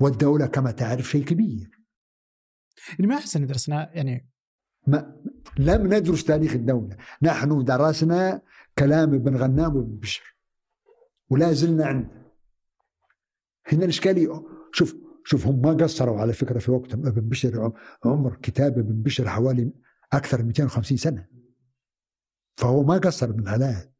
[0.00, 1.70] والدولة كما تعرف شيء كبير.
[2.88, 4.28] يعني ما أحسن درسنا يعني
[4.86, 5.22] ما
[5.58, 6.96] لم ندرس تاريخ الدولة.
[7.22, 8.42] نحن درسنا
[8.78, 10.36] كلام ابن غنام وابن بشر.
[11.30, 12.32] ولا زلنا عنده
[13.72, 17.06] هنا الإشكالية شوف شوف هم ما قصروا على فكرة في وقتهم.
[17.06, 17.72] ابن بشر
[18.04, 19.72] عمر كتاب ابن بشر حوالي
[20.12, 21.26] أكثر من 250 سنة.
[22.56, 23.92] فهو ما قصر من هذا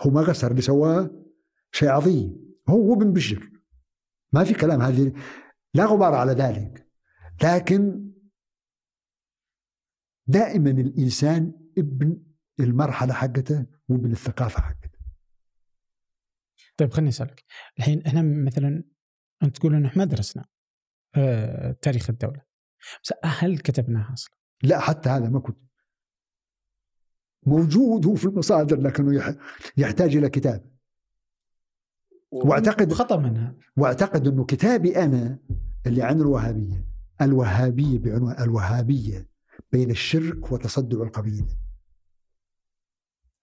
[0.00, 1.10] هو ما قصر اللي سواه
[1.72, 2.54] شيء عظيم.
[2.68, 3.50] هو هو بن بشر.
[4.32, 5.12] ما في كلام هذه
[5.74, 6.90] لا غبار على ذلك.
[7.42, 8.10] لكن
[10.26, 12.22] دائما الإنسان ابن
[12.60, 14.98] المرحلة حقته وابن الثقافة حقته.
[16.76, 17.44] طيب خليني أسألك.
[17.78, 18.84] الحين إحنا مثلا
[19.42, 20.44] أنت تقول إنه ما درسنا
[21.16, 22.42] آه تاريخ الدولة.
[23.02, 25.63] بس هل كتبناها أصلا؟ لا حتى هذا ما كنت
[27.46, 29.36] موجود هو في المصادر لكنه
[29.76, 30.70] يحتاج إلى كتاب.
[32.30, 33.54] واعتقد خطأ منها.
[33.76, 35.38] واعتقد إنه كتابي أنا
[35.86, 36.84] اللي عن الوهابية
[37.20, 39.28] الوهابية بعنوان الوهابية
[39.72, 41.56] بين الشرك وتصدع القبيله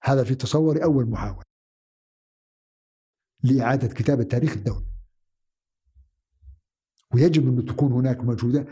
[0.03, 1.43] هذا في تصوري أول محاولة
[3.43, 4.85] لإعادة كتابة تاريخ الدولة.
[7.13, 8.67] ويجب أن تكون هناك مجهودات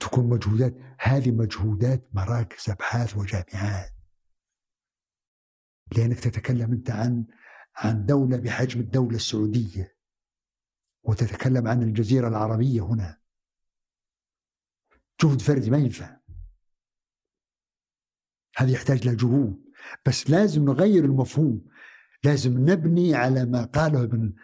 [0.00, 3.90] تكون مجهودات هذه مجهودات مراكز أبحاث وجامعات.
[5.96, 7.26] لأنك تتكلم أنت عن
[7.76, 9.96] عن دولة بحجم الدولة السعودية
[11.02, 13.20] وتتكلم عن الجزيرة العربية هنا.
[15.22, 16.16] جهد فردي ما ينفع.
[18.56, 19.64] هذا يحتاج لجهود
[20.06, 21.68] بس لازم نغير المفهوم.
[22.24, 24.34] لازم نبني على ما قاله ابن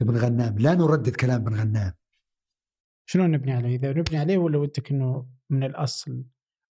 [0.00, 0.58] ابن غنام.
[0.58, 1.92] لا نردد كلام ابن غنام.
[3.10, 6.24] شنو نبني عليه؟ إذا نبني عليه ولا ودك إنه من الأصل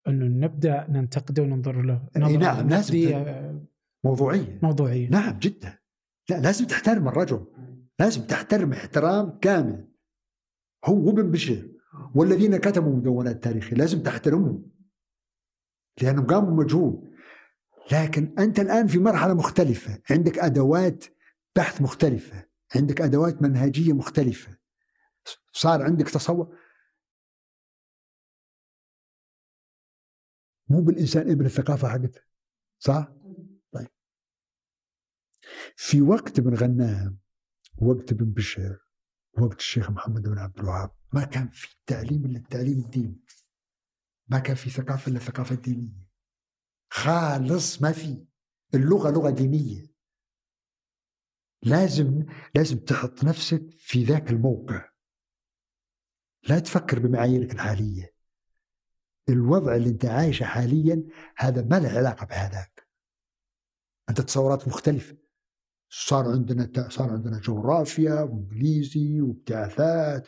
[0.08, 3.26] إنه نبدأ ننتقده وننظر له نظرة نعم لازم
[4.04, 4.60] موضوعية.
[4.64, 5.10] موضوعية.
[5.10, 5.80] نعم جدا.
[6.30, 7.46] لا لازم تحترم الرجل.
[8.00, 9.88] لازم تحترم احترام كامل.
[10.86, 11.78] هو ابن بشير
[12.16, 14.72] والذين كتبوا مدونات تاريخية لازم تحترمهم.
[16.02, 17.12] لأنهم قاموا مجهود
[17.92, 20.02] لكن أنت الآن في مرحلة مختلفة.
[20.12, 21.06] عندك أدوات
[21.56, 22.46] بحث مختلفة.
[22.76, 24.57] عندك أدوات منهجية مختلفة.
[25.58, 26.58] صار عندك تصور؟
[30.70, 32.22] مو بالإنسان ابن الثقافة حقته
[32.80, 33.08] صح؟
[33.72, 33.88] طيب.
[35.76, 37.20] في وقت ابن غنام
[37.78, 38.88] وقت ابن بشر
[39.38, 43.22] وقت الشيخ محمد بن عبد الوهاب ما كان في تعليم إلا التعليم الديني.
[44.28, 46.08] ما كان في ثقافة إلا الثقافة الدينية.
[46.92, 48.26] خالص ما في.
[48.74, 49.88] اللغة لغة دينية.
[51.64, 54.97] لازم لازم تحط نفسك في ذاك الموقع.
[56.50, 58.14] لا تفكر بمعاييرك الحالية.
[59.30, 61.04] الوضع اللي انت عايشه حاليا
[61.38, 62.88] هذا ما له علاقة بهذاك.
[64.10, 65.18] أنت تصورات مختلفة.
[65.90, 70.28] صار عندنا صار عندنا جغرافيا وإنجليزي وابتعاثات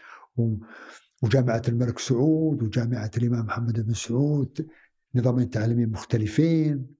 [1.21, 4.67] وجامعة الملك سعود وجامعة الإمام محمد بن سعود.
[5.15, 6.98] نظامين تعليميين مختلفين.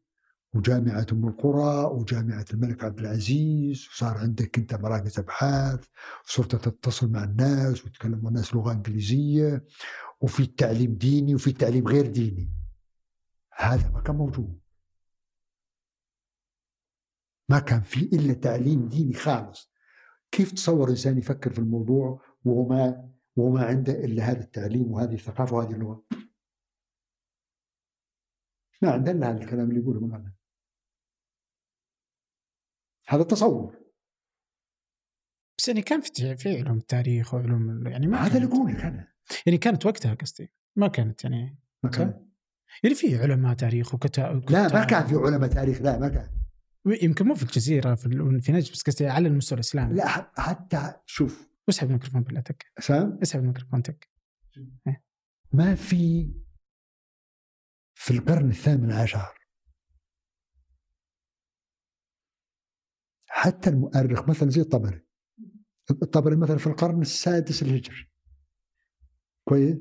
[0.53, 5.87] وجامعة أم القرى وجامعة الملك عبد العزيز وصار عندك أنت مراكز أبحاث
[6.25, 9.65] وصرت تتصل مع الناس وتتكلم مع الناس لغة إنجليزية
[10.21, 12.51] وفي التعليم ديني وفي التعليم غير ديني.
[13.53, 14.59] هذا ما كان موجود.
[17.49, 19.71] ما كان في إلا تعليم ديني خالص.
[20.31, 25.13] كيف تصور إنسان يفكر في الموضوع وهو ما وهو ما عنده إلا هذا التعليم وهذه
[25.13, 26.03] الثقافة وهذه اللغة؟
[28.81, 30.31] ما عندنا هذا الكلام اللي يقوله من
[33.09, 33.79] هذا تصور
[35.57, 39.07] بس يعني كان في في علوم التاريخ وعلوم يعني ما هذا اللي أقول لك أنا
[39.45, 40.53] يعني كانت وقتها قصدي.
[40.75, 41.59] ما كانت يعني.
[41.83, 42.17] ما كانت
[42.83, 46.29] يعني في علماء تاريخ وكتاب لا ما كان في علماء تاريخ لا ما كان.
[47.03, 49.93] يمكن مو في الجزيرة في, في نجد بس قصدي على المستوى الإسلامي.
[49.93, 51.49] لا حتى شوف.
[51.69, 52.65] اسحب الميكروفون بالله تك.
[52.79, 54.09] سام؟ اسحب الميكروفون تك.
[55.53, 56.33] ما في
[57.93, 59.38] في القرن الثامن عشر
[63.31, 65.05] حتى المؤرخ مثلا زي الطبري.
[65.91, 68.09] الطبري مثلا في القرن السادس الهجري
[69.47, 69.77] كويس؟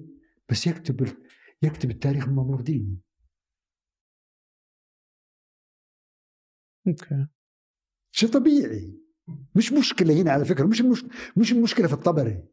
[0.50, 1.16] بس يكتب
[1.62, 3.00] يكتب التاريخ منظور ديني.
[6.88, 7.26] أوكي.
[8.12, 9.00] شيء طبيعي.
[9.56, 10.66] مش مشكلة هنا على فكرة.
[10.66, 11.04] مش المش...
[11.36, 12.48] مش المشكلة في الطبري.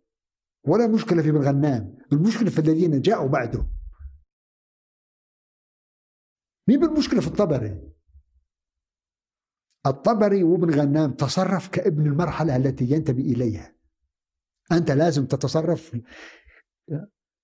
[0.67, 3.69] ولا مشكلة في ابن غنام المشكلة في الذين جاءوا بعده.
[6.67, 7.94] مين بالمشكلة في الطبري؟
[9.85, 13.75] الطبري وابن غنام تصرف كابن المرحلة التي ينتمي إليها.
[14.71, 15.97] أنت لازم تتصرف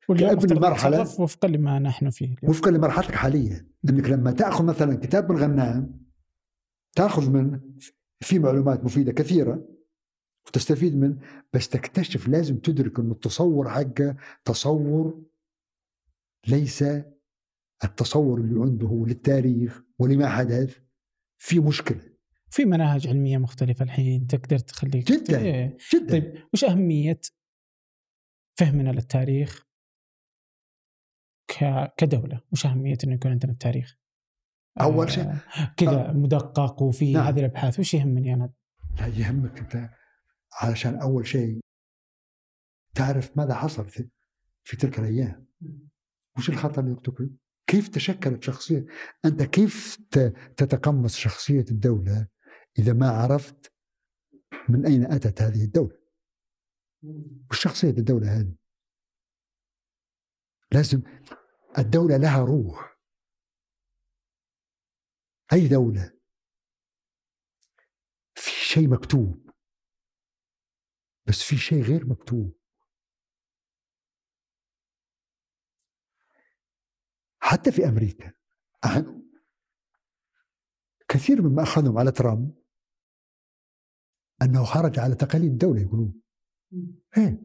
[0.08, 1.02] كابن المرحلة.
[1.02, 2.36] وفقا لما نحن فيه.
[2.44, 3.68] وفقا لمرحلتك حاليا.
[3.90, 6.02] إنك لما تأخذ مثلا كتاب ابن غنام
[6.96, 7.60] تأخذ من
[8.24, 9.68] في معلومات مفيدة كثيرة
[10.48, 11.18] وتستفيد من
[11.54, 15.24] بس تكتشف لازم تدرك إنه التصور حقه تصور
[16.48, 16.84] ليس
[17.84, 20.78] التصور اللي عنده للتاريخ ولما حدث.
[21.38, 22.11] في مشكلة.
[22.52, 25.78] في مناهج علمية مختلفة الحين تقدر تخليك جدا إيه.
[25.94, 26.12] جدا.
[26.12, 27.22] طيب وش أهمية
[28.58, 29.68] فهمنا للتاريخ
[31.98, 33.98] كدولة؟ وش أهمية إنه يكون عندنا التاريخ؟
[34.82, 37.28] أول شيء آه كذا مدقق وفي نعم.
[37.28, 38.54] هذه الأبحاث وش يهمني أنا؟
[39.00, 39.90] لا يهمك أنت
[40.62, 41.60] علشان أول شيء
[42.96, 44.10] تعرف ماذا حصل في,
[44.64, 45.48] في تلك الأيام.
[46.38, 48.86] وش الخطا اللي ارتكب كيف تشكلت شخصية؟
[49.26, 49.98] أنت كيف
[50.58, 52.28] تتقمص شخصية الدولة؟
[52.80, 53.74] إذا ما عرفت
[54.70, 56.02] من أين أتت هذه الدولة؟
[57.52, 58.56] وش شخصيه الدولة هذه.
[60.72, 61.02] لازم
[61.78, 62.98] الدولة لها روح.
[65.54, 66.20] أي دولة؟
[68.36, 69.52] في شيء مكتوب.
[71.28, 72.60] بس في شيء غير مكتوب.
[77.40, 78.34] حتى في أمريكا.
[78.86, 79.22] أح-
[81.08, 82.61] كثير مما أخذهم على ترامب.
[84.42, 86.22] أنه خرج على تقاليد الدولة يقولون.
[87.18, 87.42] إيه.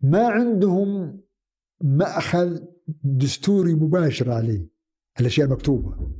[0.00, 1.20] ما عندهم
[1.80, 2.60] مأخذ
[3.02, 4.68] دستوري مباشر عليه.
[5.20, 6.12] الأشياء المكتوبه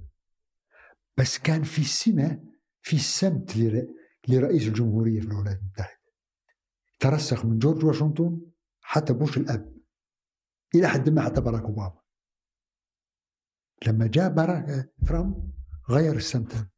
[1.16, 2.44] بس كان في سمة
[2.80, 3.88] في سمت لر-
[4.28, 6.00] لرئيس الجمهورية في الولايات المتحدة.
[7.00, 8.40] ترسخ من جورج واشنطن
[8.80, 9.76] حتى بوش الأب.
[10.74, 12.00] إلى حد ما حتى باراك أوباما.
[13.86, 15.52] لما جاء باراك ترامب
[15.90, 16.68] غير السمت.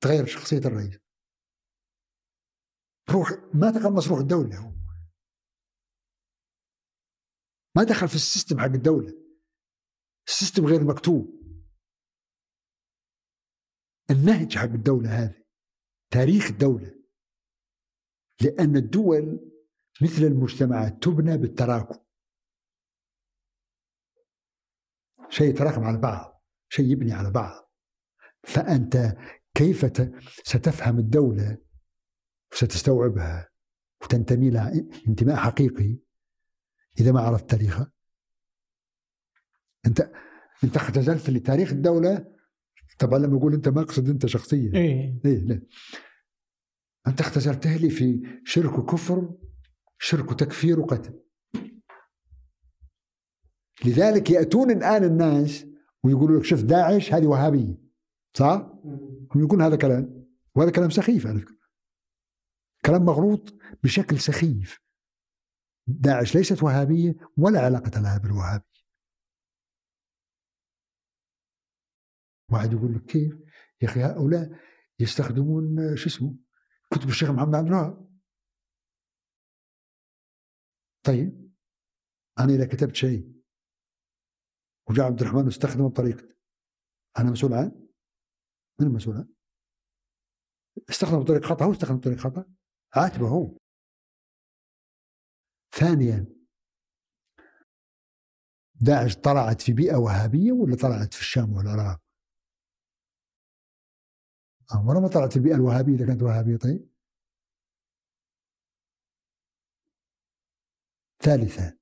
[0.00, 0.98] تغير شخصية الرئيس.
[3.10, 4.72] روح ما تقمص روح الدولة هو.
[7.76, 9.12] ما دخل في ال system حق الدولة.
[10.28, 11.40] ال system غير مكتوب.
[14.10, 15.44] النهج حق الدولة هذه.
[16.10, 17.00] تاريخ الدولة.
[18.42, 19.50] لأن الدول
[20.02, 22.04] مثل المجتمعات تبنى بالتراكم.
[25.28, 27.72] شيء يتراكم على بعض شيء يبني على بعض.
[28.42, 28.94] فأنت
[29.54, 29.84] كيف
[30.44, 31.58] ستفهم الدولة
[32.52, 33.48] وستستوعبها
[34.02, 34.72] وتنتمي لها؟
[35.08, 35.98] انتماء حقيقي.
[37.00, 37.92] إذا ما عرفت تاريخها
[39.86, 40.10] أنت
[40.64, 42.34] أنت اختزلت لتاريخ الدولة؟
[42.98, 44.72] طبعا لما أقول أنت ما أقصد أنت شخصيا.
[44.74, 45.20] إيه.
[45.24, 45.62] إيه لا.
[47.06, 49.34] أنت اختزلته لي في شرك وكفر
[49.98, 51.20] شرك وتكفير وقتل.
[53.84, 55.66] لذلك يأتون الآن الناس
[56.04, 57.89] ويقولوا لك شوف داعش هذه وهابية.
[58.36, 58.70] صح؟
[59.34, 61.58] هم يقولون هذا كلام؟ وهذا كلام سخيف على فكرة
[62.86, 64.80] كلام مغلوط بشكل سخيف.
[65.86, 68.80] داعش ليست وهابية ولا علاقة لها بالوهابية.
[72.52, 73.34] واحد يقول لك كيف؟
[73.82, 74.50] يا أخي هؤلاء
[75.00, 76.36] يستخدمون شو اسمه؟
[76.90, 78.10] كتب الشيخ محمد عبد الوهاب.
[81.06, 81.52] طيب
[82.38, 83.32] أنا إذا كتبت شيء
[84.90, 86.34] وجاء عبد الرحمن واستخدمه بطريقته
[87.18, 87.89] أنا مسؤول عنه؟
[88.80, 89.28] من المسؤول عنه
[90.90, 92.44] استخدم بطريقة خطأ هو استخدم بطريقة خطأ.
[92.96, 93.56] عاتبه هو.
[95.72, 96.26] ثانيا
[98.74, 102.00] داعش طلعت في بيئة وهابية ولا طلعت في الشام والعراق؟
[104.74, 106.90] آه، ولا ما طلعت في البيئة الوهابية إذا كانت وهابية طيب؟
[111.22, 111.78] ثالثا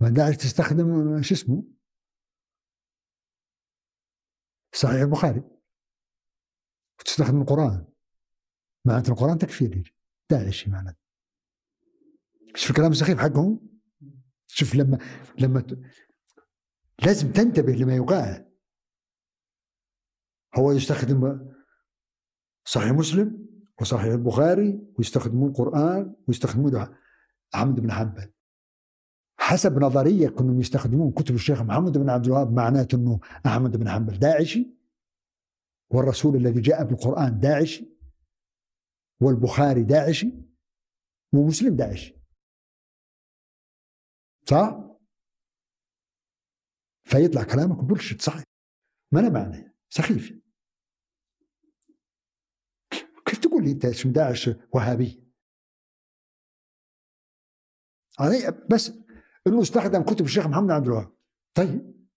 [0.00, 1.75] ما داعش تستخدم شو اسمه؟
[4.76, 5.42] صحيح البخاري.
[7.00, 7.86] وتستخدم القرآن.
[8.84, 9.84] معناته القرآن تكفيري
[10.30, 10.98] داعشي معناته
[12.54, 13.68] شوف الكلام السخيف حقهم.
[14.46, 14.98] شوف لما
[15.38, 15.78] لما ت...
[17.04, 18.52] لازم تنتبه لما يقال
[20.58, 21.50] هو يستخدم
[22.64, 23.48] صحيح مسلم
[23.80, 26.96] وصحيح البخاري ويستخدمون القرآن ويستخدمون
[27.54, 28.32] أحمد بن حنبل.
[29.46, 34.18] حسب نظرية أنهم يستخدمون كتب الشيخ محمد بن عبد الوهاب معناته أنه أحمد بن حنبل
[34.18, 34.66] داعشي
[35.90, 37.86] والرسول الذي جاء بالقرآن داعشي
[39.20, 40.32] والبخاري داعشي
[41.34, 42.14] ومسلم داعشي
[44.48, 44.78] صح؟
[47.04, 48.44] فيطلع كلامك بولشت صحيح
[49.12, 50.32] ما له معنى سخيف
[53.26, 55.26] كيف تقول لي أنت اسم داعش وهابي؟
[58.18, 59.05] علي بس
[59.46, 61.16] إنه استخدم كتب الشيخ محمد عبد الوهاب.
[61.54, 62.08] طيب.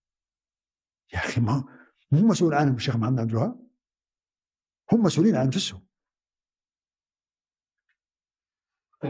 [1.13, 1.63] يا أخي ما
[2.11, 3.69] مو مسؤول عنهم الشيخ محمد عبد الوهاب؟
[4.93, 5.87] هم مسؤولين عن أنفسهم.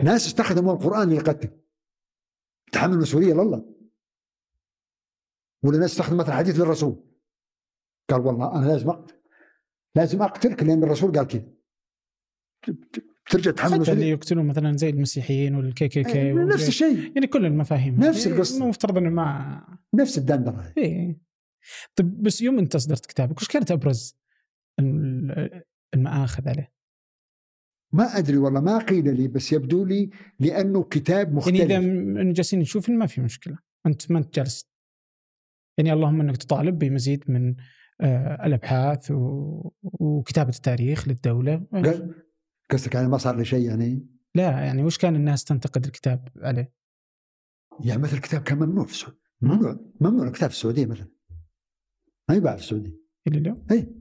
[0.04, 1.62] ناس استخدموا القرآن للقتل
[2.72, 3.76] تحمل المسؤولية لله.
[5.64, 7.10] ولا ناس استخدمت الحديث للرسول.
[8.10, 9.22] قال والله أنا لازم أقتل.
[9.96, 11.60] لازم اقتلك لأن الرسول قال كذا
[13.30, 17.12] ترجع تحمل حتى اللي يقتلون مثلا زي المسيحيين والكي كي كي نفس الشيء.
[17.16, 18.64] يعني كل المفاهيم نفس هذه القصة.
[18.64, 19.62] المفترض إنه ما
[19.96, 21.20] نفس الدندره إيه.
[21.96, 24.18] طيب بس يوم انت اصدرت كتابك وش كانت أبرز
[24.80, 26.72] ال- المآخذ عليه؟
[27.94, 30.10] ما أدري والله ما قيل لي بس يبدو لي
[30.40, 33.58] لأنه كتاب يعني إذا مختلف جالسين نشوف ما في مشكلة.
[33.86, 34.70] أنت ما أنت جالس.
[35.78, 37.56] يعني اللهم إنك تطالب بمزيد من
[38.02, 39.12] آه، الأبحاث
[39.84, 41.64] وكتابة التاريخ للدولة.
[42.72, 46.74] قصدك يعني ما صار لي شيء يعني؟ لا يعني وش كان الناس تنتقد الكتاب عليه؟
[47.80, 49.20] يعني مثل الكتاب كان ممنوع في السعودية.
[49.42, 51.08] ممنوع ممنوع الكتاب في السعودية مثلا.
[52.30, 53.00] ما يباع في السعودية.
[53.28, 53.96] إلى اليوم؟ اي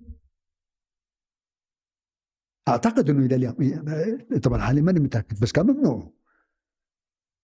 [2.68, 3.54] أعتقد إنه إلى اليوم.
[4.38, 6.12] طبعا حاليا ماني متأكد بس كان ممنوع.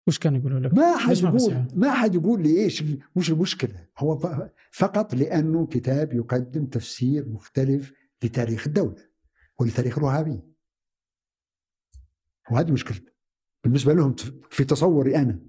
[0.08, 2.84] وش كانوا يقولوا لك؟ ما حد يقول ما حد يقول لي إيش
[3.16, 3.88] وش المشكلة.
[3.98, 4.18] هو
[4.72, 9.10] فقط لأنه كتاب يقدم تفسير مختلف لتاريخ الدولة
[9.60, 10.57] ولتاريخ الوهابيه
[12.52, 13.12] وهذه مشكلته
[13.64, 14.16] بالنسبة لهم
[14.50, 15.40] في تصوري أنا.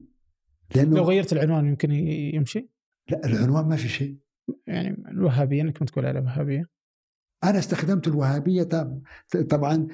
[0.77, 1.91] لأنه لو غيرت العنوان يمكن
[2.35, 2.71] يمشي؟
[3.11, 4.19] لا العنوان ما في شيء.
[4.67, 6.71] يعني الوهابية إنك ما تقول على وهابيه
[7.45, 8.63] أنا استخدمت الوهابية
[9.51, 9.89] طبعا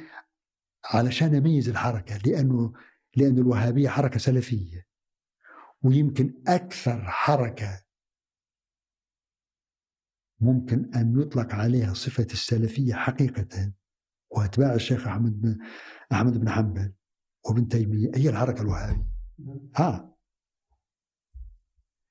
[0.84, 2.72] علشان أميز الحركة لأنه
[3.16, 4.86] لأن الوهابية حركة سلفية.
[5.82, 7.84] ويمكن أكثر حركة
[10.40, 13.72] ممكن أن يطلق عليها صفة السلفية حقيقة
[14.30, 15.58] وأتباع الشيخ أحمد
[16.14, 16.92] أحمد بن حنبل
[17.44, 19.06] وابن تيمية هي الحركة الوهابية.
[19.76, 20.14] ها.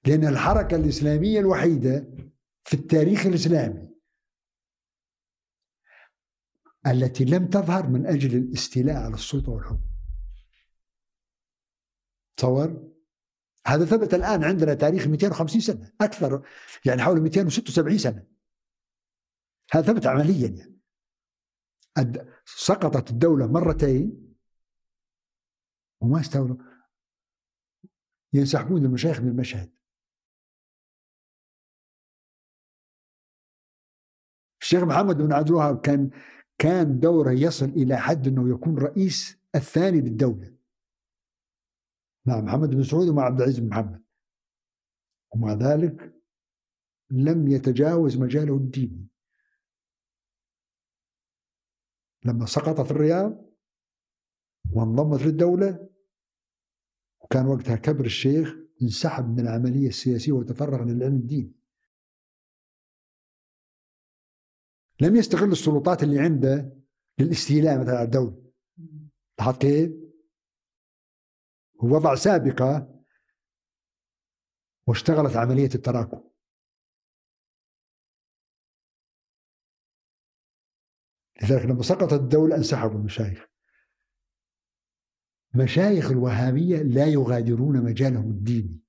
[0.07, 2.07] لأن الحركة الإسلامية الوحيدة
[2.64, 3.90] في التاريخ الإسلامي
[6.88, 9.82] التي لم تظهر من أجل الاستيلاء على السلطة والحكم.
[12.38, 12.93] تصور؟
[13.67, 16.48] هذا ثبت الآن عندنا تاريخ 250 سنة أكثر
[16.85, 18.27] يعني حول 276 سنة.
[19.72, 20.80] هذا ثبت عمليا يعني.
[22.45, 24.35] سقطت الدولة مرتين.
[26.01, 26.57] وما استولوا
[28.33, 29.73] ينسحبون المشايخ من المشهد.
[34.61, 36.09] الشيخ محمد بن عبد الوهاب كان
[36.57, 40.57] كان دوره يصل إلى حد إنه يكون رئيس الثاني للدولة.
[42.25, 44.03] مع محمد بن سعود ومع عبد العزيز بن محمد.
[45.35, 46.22] ومع ذلك
[47.11, 49.07] لم يتجاوز مجاله الديني.
[52.26, 53.45] لما سقطت الرياض
[54.72, 55.90] وانضمت للدولة
[57.19, 61.53] وكان وقتها كبر الشيخ انسحب من العملية السياسية وتفرغ للعلم الديني
[65.02, 66.77] لم يستغل السلطات اللي عنده
[67.19, 68.43] للاستيلاء مثلا على الدولة.
[69.40, 69.92] لاحظت كيف؟
[71.84, 73.03] ووضع سابقة
[74.88, 76.33] واشتغلت عملية التراكم.
[81.42, 83.45] لذلك لما سقطت الدولة انسحبوا المشايخ.
[85.56, 88.84] مشايخ الوهابية لا يغادرون مجالهم الديني.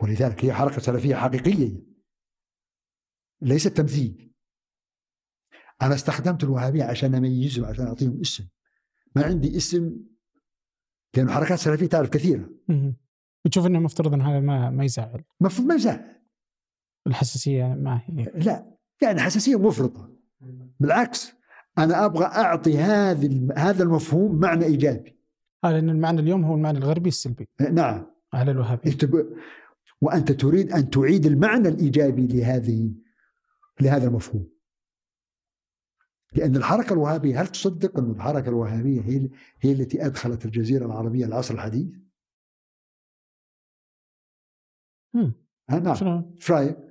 [0.00, 1.82] ولذلك هي حركة سلفية حقيقية.
[3.40, 4.34] ليست تمثيل
[5.82, 8.48] أنا استخدمت الوهابية عشان أميزهم عشان أعطيهم اسم.
[9.16, 9.96] ما عندي اسم
[11.16, 12.50] لأنه حركات سلفية تعرف كثيرة.
[13.44, 15.24] وتشوف إنه مفترض ان هذا ما ما يزعل.
[15.40, 16.22] المفروض ما يزعل.
[17.06, 18.24] الحساسية ما هي.
[18.24, 18.77] لا.
[19.02, 20.10] يعني حساسية مفرطة.
[20.80, 21.32] بالعكس
[21.78, 25.18] أنا أبغى أعطي هذه هذا المفهوم معنى إيجابي.
[25.64, 27.48] آه لأن المعنى اليوم هو المعنى الغربي السلبي.
[27.70, 28.06] نعم.
[28.32, 28.96] على الوهابي
[30.00, 32.92] وأنت تريد أن تعيد المعنى الإيجابي لهذه
[33.80, 34.48] لهذا المفهوم.
[36.32, 39.28] لأن الحركة الوهابية هل تصدق أن الحركة الوهابية هي
[39.60, 41.88] هي التي أدخلت الجزيرة العربية العصر الحديث؟
[45.14, 45.32] امم
[45.70, 45.88] نعم.
[46.34, 46.87] إيش رايك؟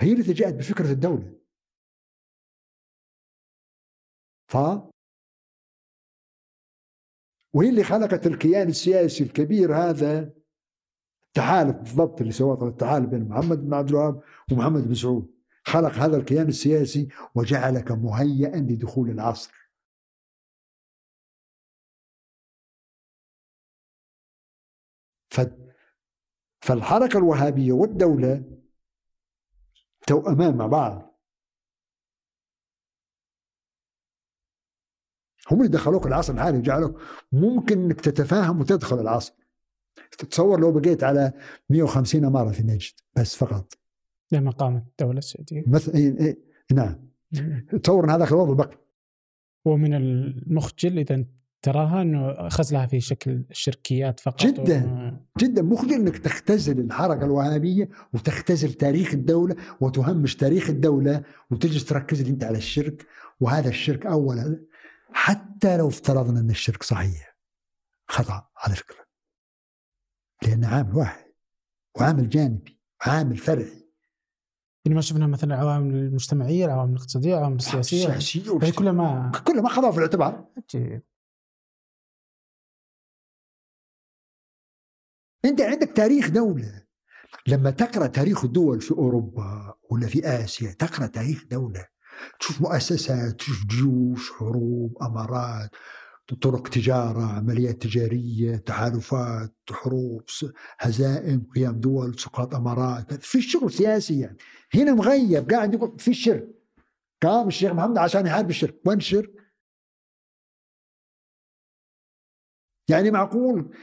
[0.00, 1.34] هي التي جاءت بفكرة الدولة.
[4.48, 4.56] ف
[7.54, 10.32] وهي اللي خلقت الكيان السياسي الكبير هذا
[11.28, 15.34] التحالف بالضبط اللي سواه التحالف بين محمد بن عبد الوهاب ومحمد بن سعود.
[15.66, 19.64] خلق هذا الكيان السياسي وجعلك مهيئا لدخول العصر.
[26.62, 28.44] فالحركة الوهابية والدولة
[30.06, 31.14] توأمان مع بعض.
[35.50, 37.00] هم اللي دخلوك العصر الحالي جعلوك
[37.32, 39.34] ممكن إنك تتفاهم وتدخل العصر.
[40.18, 41.32] تتصور لو بقيت على
[41.70, 43.78] 150 إمارة في نجد بس فقط.
[44.32, 45.64] لما قامت الدولة السعودية.
[45.66, 46.38] مثلا إيه إيه
[46.72, 47.08] نعم.
[47.82, 48.78] تصور إن هذا الوضع بقي
[49.64, 51.24] ومن المخجل إذا
[51.64, 54.84] تراها إنه أخذ في شكل الشركيات فقط جدا.
[54.84, 55.38] و...
[55.38, 55.62] جدا.
[55.62, 62.44] مخجل إنك تختزل الحركة الوهابية وتختزل تاريخ الدولة وتهمش تاريخ الدولة وتجلس تركز لي أنت
[62.44, 63.06] على الشرك
[63.40, 64.60] وهذا الشرك اولا.
[65.12, 67.36] حتى لو افترضنا إن الشرك صحيح.
[68.08, 69.04] خطأ على فكرة.
[70.42, 71.24] لأنه عامل واحد
[72.00, 73.88] وعامل جانبي وعامل فرعي.
[74.84, 78.16] يعني ما شفنا مثلا العوامل المجتمعية، العوامل الاقتصادية، العوامل السياسية.
[78.16, 80.44] السياسية كلها ما كلها ما خذوها في الاعتبار.
[85.44, 86.84] انت عندك تاريخ دولة.
[87.46, 91.86] لما تقرأ تاريخ الدول في أوروبا ولا في آسيا تقرأ تاريخ دولة.
[92.40, 95.70] تشوف مؤسسات تشوف جيوش حروب أمارات
[96.42, 100.22] طرق تجارة عمليات تجارية تحالفات حروب
[100.80, 104.36] هزائم قيام دول سقاط أمارات في شغل سياسي يعني.
[104.74, 106.48] هنا مغيب قاعد يقول في الشرك.
[107.22, 108.80] قام الشيخ محمد عشان يحارب الشرك.
[108.86, 109.32] وين الشرك؟
[112.88, 113.76] يعني معقول؟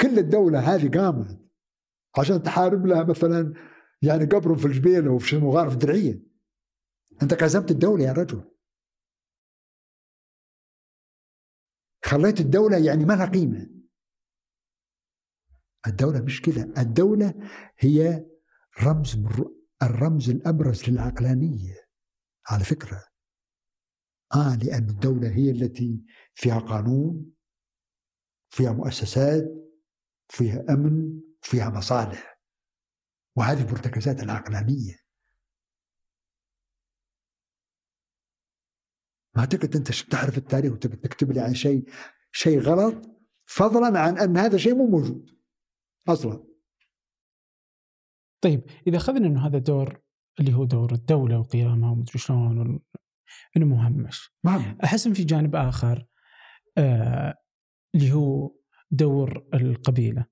[0.00, 1.40] كل الدولة هذه قامت
[2.18, 3.54] عشان تحارب لها مثلا
[4.02, 6.22] يعني قبر في الجبيلة وفي مغارف درعية.
[7.22, 8.50] أنت قسمت الدولة يا رجل.
[12.04, 13.70] خليت الدولة يعني ما لها قيمة.
[15.86, 17.34] الدولة مش كذا الدولة
[17.78, 18.26] هي
[18.82, 19.16] رمز
[19.82, 21.74] الرمز الأبرز للعقلانية.
[22.50, 23.04] على فكرة.
[24.34, 26.04] آه لأن الدولة هي التي
[26.34, 27.34] فيها قانون
[28.52, 29.69] فيها مؤسسات
[30.30, 32.40] فيها أمن فيها مصالح.
[33.36, 34.96] وهذه مرتكزات العقلانية.
[39.34, 41.84] ما اعتقد أنت تعرف التاريخ وتبي تكتب لي عن شيء
[42.32, 43.10] شيء غلط
[43.46, 45.30] فضلا عن أن هذا شيء مو موجود.
[46.08, 46.44] أصلا.
[48.40, 50.00] طيب إذا أخذنا إنه هذا دور
[50.40, 52.80] اللي هو دور الدولة وقيامها ومدري شلون
[53.56, 54.32] إنه مهمش.
[54.44, 56.06] نعم أحس في جانب آخر
[56.78, 57.34] آه
[57.94, 58.59] اللي هو
[58.90, 60.26] دور القبيلة.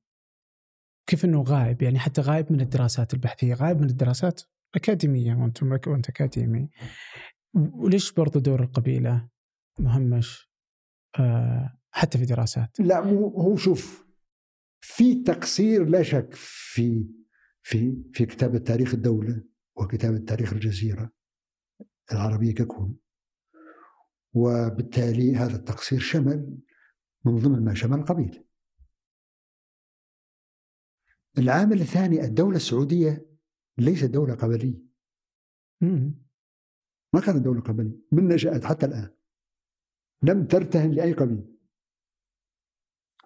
[1.06, 4.42] كيف إنه غايب؟ يعني حتى غايب من الدراسات البحثية غايب من الدراسات
[4.74, 6.70] أكاديمية وأنتم وأنت أكاديمي.
[7.54, 9.28] وليش برضو دور القبيلة
[9.78, 10.50] مهمش
[11.18, 12.80] آه حتى في دراسات.
[12.80, 14.08] لا مو هو شوف
[14.80, 17.08] في تقصير لا شك في
[17.62, 19.44] في في كتابه تاريخ الدولة
[19.76, 21.10] وكتابه تاريخ الجزيرة
[22.12, 22.94] العربية ككل.
[24.32, 26.58] وبالتالي هذا التقصير شمل
[27.24, 28.47] من ضمن ما شمل القبيله
[31.38, 33.26] العامل الثاني الدولة السعودية
[33.78, 34.82] ليست دولة قبلية.
[37.14, 39.14] ما كانت دولة قبلية من نشأت حتى الآن.
[40.22, 41.58] لم ترتهن لأي قبيل.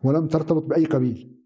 [0.05, 1.43] ولم ترتبط بأي قبيل.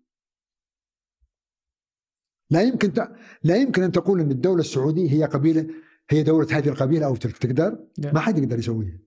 [2.51, 2.99] لا يمكن ت...
[3.45, 5.75] لا يمكن أن تقول أن الدولة السعودية هي قبيلة
[6.11, 7.39] هي دولة هذه القبيلة أو تلك.
[7.39, 8.99] تقدر؟ ما حد يقدر يسويها.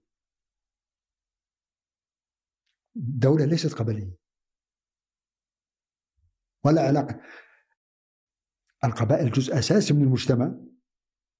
[2.95, 4.17] دولة ليست قبلية.
[6.65, 7.21] ولا علاقة.
[8.83, 10.56] القبائل جزء أساسي من المجتمع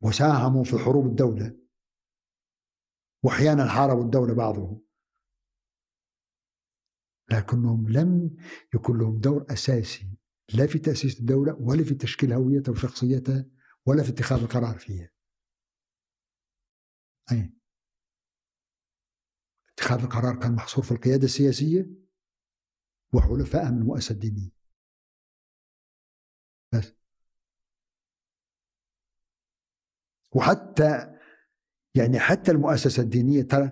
[0.01, 1.59] وساهموا في حروب الدولة
[3.24, 4.82] وأحيانا حاربوا الدولة بعضهم
[7.32, 8.38] لكنهم لم
[8.76, 10.19] يكن لهم دور أساسي
[10.53, 13.45] لا في تأسيس الدولة ولا في تشكيل هويتها وشخصيتها
[13.85, 15.09] ولا في اتخاذ القرار فيها.
[17.32, 17.53] أي
[19.74, 21.90] اتخاذ القرار كان محصور في القيادة السياسية
[23.14, 24.51] وحلفائها من المؤسسة الدينية.
[26.74, 26.93] بس
[30.32, 31.16] وحتى
[31.95, 33.72] يعني حتى المؤسسة الدينية ترى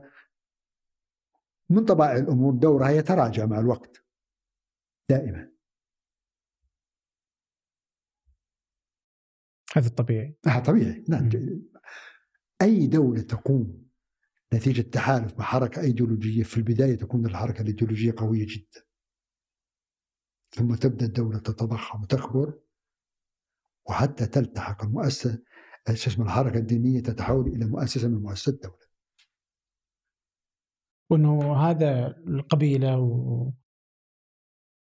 [1.69, 4.05] من طبائع الأمور دورها يتراجع مع الوقت
[5.09, 5.51] دائما.
[9.75, 10.37] هذا الطبيعي.
[10.45, 11.03] هذا طبيعي.
[11.09, 11.29] نعم.
[12.61, 13.87] أي دولة تقوم
[14.53, 18.87] نتيجة تحالف مع حركة أيديولوجية في البداية تكون الحركة الأيديولوجية قوية جدا.
[20.51, 22.59] ثم تبدأ الدولة تتضخم وتكبر
[23.89, 25.43] وحتى تلتحق المؤسسة
[25.93, 28.87] شو اسمه الحركه الدينيه تتحول إلى مؤسسة من مؤسسات الدولة.
[31.09, 33.51] وأنه هذا القبيلة و...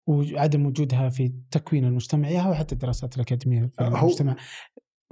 [0.08, 4.36] وعدم وجودها في تكوين المجتمع أو حتى الدراسات الأكاديمية في المجتمع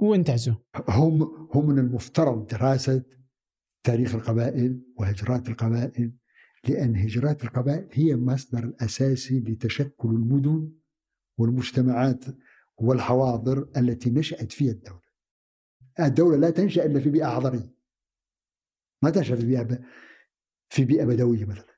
[0.00, 0.54] وانتعزوا
[0.88, 1.22] هم
[1.54, 3.04] هم من المفترض دراسة
[3.82, 6.12] تاريخ القبائل وهجرات القبائل
[6.68, 10.72] لأن هجرات القبائل هي المصدر الاساسي لتشكل المدن
[11.38, 12.24] والمجتمعات
[12.76, 14.99] والحواضر التي نشأت فيها الدولة.
[16.00, 17.74] الدولة لا تنشأ إلا في بيئة حضرية
[19.02, 19.78] ما تنشأ في بيئة
[20.70, 21.70] في بيئة بدوية مثلا.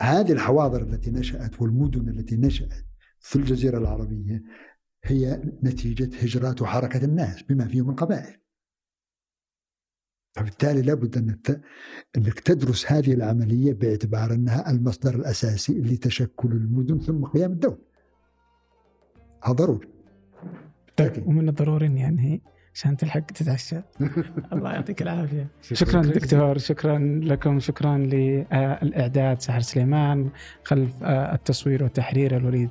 [0.00, 2.84] هذه الحواضر التي نشأت والمدن التي نشأت
[3.20, 4.42] في الجزيرة العربية
[5.04, 8.38] هي نتيجة هجرات وحركة الناس بما فيهم القبائل
[10.38, 11.62] فبالتالي لابد أنك
[12.16, 17.78] أنك تدرس هذه العملية باعتبار أنها المصدر الأساسي لتشكل المدن ثم قيام الدولة.
[19.44, 19.97] هذا ضروري.
[20.98, 22.40] طيب ومن الضروري إني انهي
[22.74, 23.76] عشان تلحق تتعشى.
[24.52, 25.46] الله يعطيك العافية.
[25.62, 30.30] شكرا دكتور شكرا لكم شكرا للإعداد سحر سليمان
[30.64, 32.70] خلف آه، التصوير والتحرير الوليد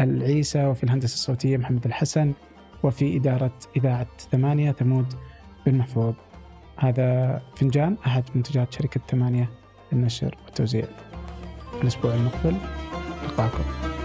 [0.00, 2.32] العيسى وفي الهندسة الصوتية محمد الحسن
[2.82, 5.14] وفي إدارة إذاعة ثمانية ثمود
[5.66, 6.14] بن محفوظ.
[6.78, 9.50] هذا فنجان أحد منتجات شركة ثمانية
[9.92, 10.84] للنشر والتوزيع.
[11.82, 12.56] الأسبوع المقبل
[13.22, 13.95] نلقاكم